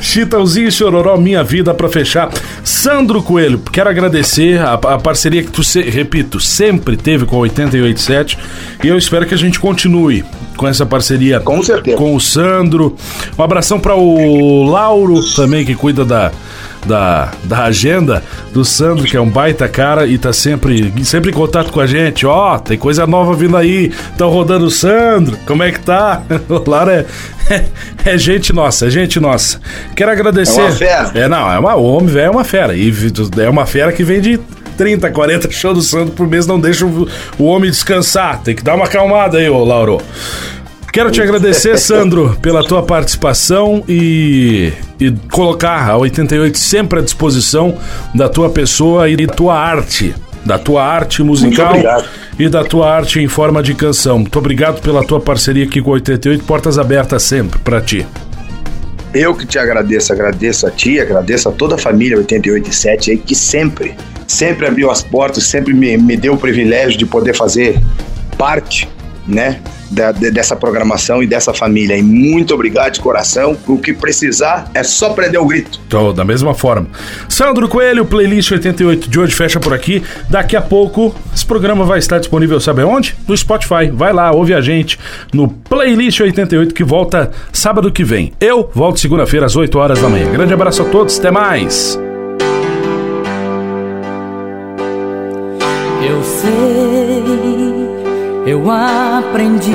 Chitãozinho 0.00 0.68
e 0.68 0.72
Chororó, 0.72 1.16
minha 1.16 1.42
vida 1.42 1.74
pra 1.74 1.88
fechar. 1.88 2.30
Sandro 2.62 3.22
Coelho, 3.22 3.58
quero 3.72 3.88
agradecer 3.90 4.58
a, 4.60 4.74
a 4.74 4.98
parceria 4.98 5.42
que 5.42 5.50
tu, 5.50 5.62
se- 5.64 5.82
repito, 5.82 6.38
sempre 6.40 6.96
teve 6.96 7.26
com 7.26 7.36
a 7.36 7.40
887 7.40 8.38
e 8.84 8.88
eu 8.88 8.96
espero 8.96 9.26
que 9.26 9.34
a 9.34 9.38
gente 9.38 9.58
continue 9.58 10.24
com 10.56 10.66
essa 10.66 10.86
parceria 10.86 11.40
Com 11.40 11.62
certeza. 11.62 11.96
com 11.96 12.14
o 12.14 12.20
Sandro. 12.20 12.96
Um 13.38 13.42
abração 13.42 13.78
para 13.78 13.94
o 13.94 14.64
Lauro 14.64 15.20
também, 15.34 15.64
que 15.64 15.74
cuida 15.74 16.04
da, 16.04 16.32
da, 16.86 17.30
da 17.44 17.64
agenda 17.64 18.22
do 18.52 18.64
Sandro, 18.64 19.04
que 19.04 19.16
é 19.16 19.20
um 19.20 19.28
baita 19.28 19.68
cara 19.68 20.06
e 20.06 20.16
tá 20.16 20.32
sempre, 20.32 20.92
sempre 21.04 21.30
em 21.30 21.34
contato 21.34 21.72
com 21.72 21.80
a 21.80 21.86
gente. 21.86 22.26
Ó, 22.26 22.58
tem 22.58 22.78
coisa 22.78 23.06
nova 23.06 23.34
vindo 23.34 23.56
aí, 23.56 23.92
tão 24.16 24.30
rodando 24.30 24.66
o 24.66 24.70
Sandro, 24.70 25.36
como 25.46 25.62
é 25.62 25.72
que 25.72 25.80
tá? 25.80 26.22
O 26.48 26.70
Lauro 26.70 26.90
é, 26.90 27.04
é, 27.50 27.64
é 28.04 28.18
gente 28.18 28.52
nossa, 28.52 28.86
é 28.86 28.90
gente 28.90 29.18
nossa. 29.18 29.60
Quero 29.94 30.10
agradecer. 30.10 30.60
É 30.60 30.64
uma 30.64 30.72
fera. 30.72 31.10
É, 31.14 31.28
não, 31.28 31.50
é 31.50 31.58
uma, 31.58 31.74
o 31.74 31.84
homem 31.84 32.08
velho 32.08 32.26
é 32.26 32.30
uma 32.30 32.44
fera. 32.44 32.74
E 32.74 32.92
é 33.38 33.48
uma 33.48 33.66
fera 33.66 33.92
que 33.92 34.04
vem 34.04 34.20
de 34.20 34.38
30, 34.76 35.10
40 35.10 35.50
shows 35.50 35.74
do 35.74 35.82
Sandro 35.82 36.14
por 36.14 36.26
mês, 36.26 36.46
não 36.46 36.60
deixa 36.60 36.86
o, 36.86 37.08
o 37.38 37.44
homem 37.44 37.70
descansar. 37.70 38.40
Tem 38.42 38.54
que 38.54 38.62
dar 38.62 38.74
uma 38.74 38.84
acalmada 38.84 39.38
aí, 39.38 39.48
ô 39.48 39.64
Lauro. 39.64 40.00
Quero 40.96 41.10
te 41.10 41.20
agradecer, 41.20 41.78
Sandro, 41.78 42.38
pela 42.40 42.64
tua 42.64 42.82
participação 42.82 43.84
e, 43.86 44.72
e 44.98 45.12
colocar 45.30 45.86
a 45.90 45.98
88 45.98 46.56
sempre 46.56 47.00
à 47.00 47.02
disposição 47.02 47.76
da 48.14 48.30
tua 48.30 48.48
pessoa 48.48 49.06
e 49.06 49.14
da 49.14 49.30
tua 49.30 49.60
arte. 49.60 50.14
Da 50.42 50.58
tua 50.58 50.82
arte 50.82 51.22
musical 51.22 51.74
e 52.38 52.48
da 52.48 52.64
tua 52.64 52.90
arte 52.90 53.20
em 53.20 53.28
forma 53.28 53.62
de 53.62 53.74
canção. 53.74 54.20
Muito 54.20 54.38
obrigado 54.38 54.80
pela 54.80 55.04
tua 55.04 55.20
parceria 55.20 55.64
aqui 55.66 55.82
com 55.82 55.90
a 55.90 55.94
88. 55.96 56.44
Portas 56.44 56.78
abertas 56.78 57.24
sempre 57.24 57.58
pra 57.58 57.78
ti. 57.82 58.06
Eu 59.12 59.34
que 59.34 59.44
te 59.44 59.58
agradeço, 59.58 60.14
agradeço 60.14 60.66
a 60.66 60.70
ti, 60.70 60.98
agradeço 60.98 61.46
a 61.50 61.52
toda 61.52 61.74
a 61.74 61.78
família 61.78 62.16
887 62.16 63.10
aí 63.10 63.18
que 63.18 63.34
sempre, 63.34 63.94
sempre 64.26 64.66
abriu 64.66 64.90
as 64.90 65.02
portas, 65.02 65.44
sempre 65.44 65.74
me, 65.74 65.98
me 65.98 66.16
deu 66.16 66.32
o 66.32 66.38
privilégio 66.38 66.96
de 66.98 67.04
poder 67.04 67.36
fazer 67.36 67.78
parte, 68.38 68.88
né, 69.28 69.60
da- 69.90 70.12
de- 70.12 70.30
dessa 70.30 70.54
programação 70.56 71.22
e 71.22 71.26
dessa 71.26 71.52
família. 71.54 71.96
E 71.96 72.02
muito 72.02 72.54
obrigado 72.54 72.92
de 72.94 73.00
coração. 73.00 73.56
O 73.66 73.78
que 73.78 73.92
precisar 73.92 74.70
é 74.74 74.82
só 74.82 75.10
prender 75.10 75.40
o 75.40 75.46
grito. 75.46 75.80
Tô 75.88 76.12
da 76.12 76.24
mesma 76.24 76.54
forma. 76.54 76.86
Sandro 77.28 77.68
Coelho, 77.68 78.04
playlist 78.04 78.50
88 78.52 79.08
de 79.08 79.18
hoje 79.20 79.34
fecha 79.34 79.58
por 79.60 79.72
aqui. 79.74 80.02
Daqui 80.28 80.56
a 80.56 80.62
pouco 80.62 81.14
esse 81.34 81.44
programa 81.46 81.84
vai 81.84 81.98
estar 81.98 82.18
disponível, 82.18 82.60
sabe 82.60 82.82
onde? 82.82 83.14
No 83.26 83.36
Spotify. 83.36 83.90
Vai 83.92 84.12
lá, 84.12 84.30
ouve 84.32 84.54
a 84.54 84.60
gente 84.60 84.98
no 85.32 85.48
playlist 85.48 86.20
88 86.20 86.74
que 86.74 86.84
volta 86.84 87.30
sábado 87.52 87.90
que 87.92 88.04
vem. 88.04 88.32
Eu 88.40 88.70
volto 88.74 88.98
segunda-feira 89.00 89.46
às 89.46 89.56
8 89.56 89.78
horas 89.78 90.00
da 90.00 90.08
manhã. 90.08 90.30
Grande 90.30 90.52
abraço 90.54 90.82
a 90.82 90.84
todos, 90.86 91.18
até 91.18 91.30
mais. 91.30 91.98
Aprendi 98.70 99.72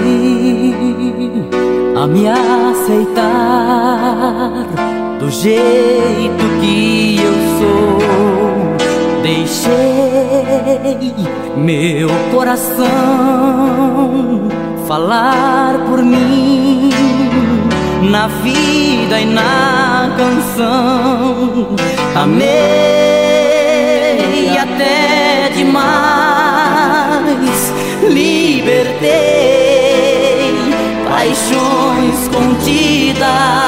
a 1.95 2.07
me 2.07 2.27
aceitar 2.27 3.21
do 5.19 5.29
jeito 5.29 6.43
que 6.59 7.17
eu 7.17 7.33
sou. 7.59 8.01
Deixei 9.21 9.71
meu 11.57 12.09
coração 12.33 12.87
falar 14.87 15.77
por 15.87 16.01
mim 16.03 16.89
na 18.09 18.27
vida 18.27 19.21
e 19.21 19.25
na 19.25 20.09
canção. 20.17 21.75
Amei 22.15 23.01
até 24.57 25.49
demais, 25.55 26.20
libertei. 28.07 29.11
Paixões 31.07 32.27
contidas, 32.29 33.60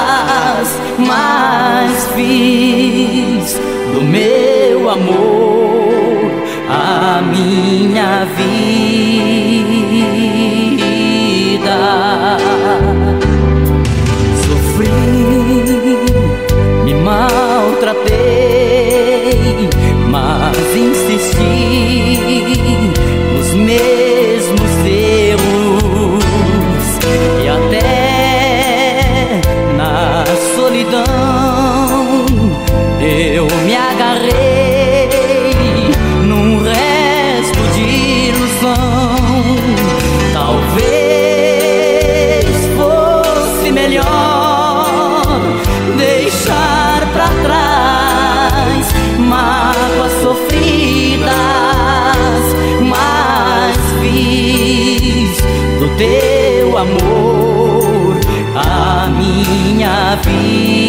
amor 56.83 58.19
a 58.55 59.07
minha 59.07 60.15
vida. 60.23 60.82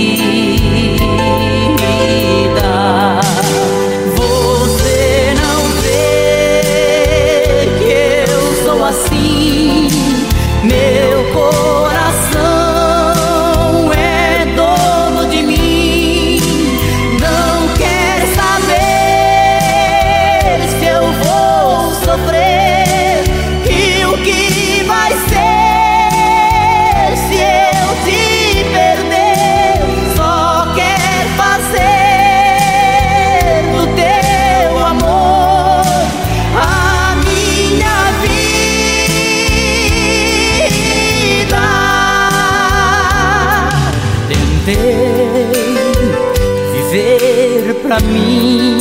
pra 47.85 48.01
mim 48.01 48.79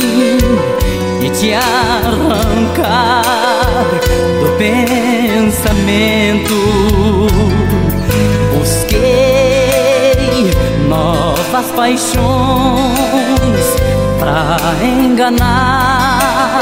e 1.22 1.28
te 1.28 1.52
arrancar 1.52 3.22
do 4.40 4.48
pensamento. 4.56 5.74
Busquei 8.56 8.96
novas 10.88 11.66
paixões 11.76 12.16
pra 14.18 14.56
enganar 14.82 16.60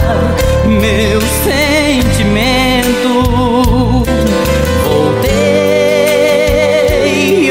meu 0.67 1.21
sentimento. 1.45 2.83
Voltei, 4.85 5.33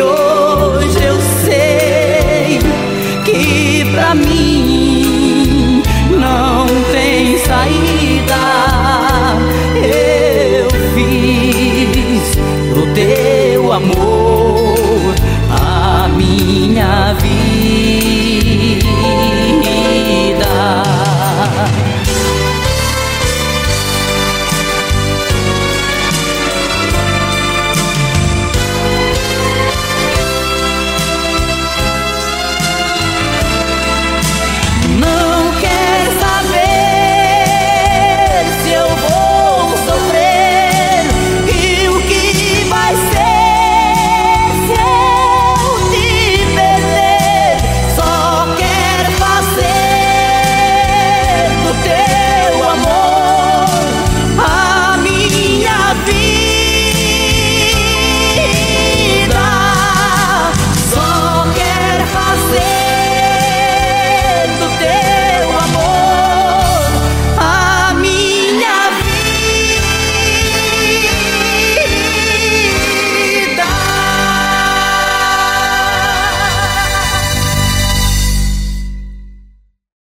hoje 0.02 1.02
eu 1.02 1.18
sei 1.46 2.60
que 3.24 3.86
pra 3.94 4.14
mim 4.14 4.71
amor 13.82 15.16
a 15.50 16.08
minha 16.10 17.01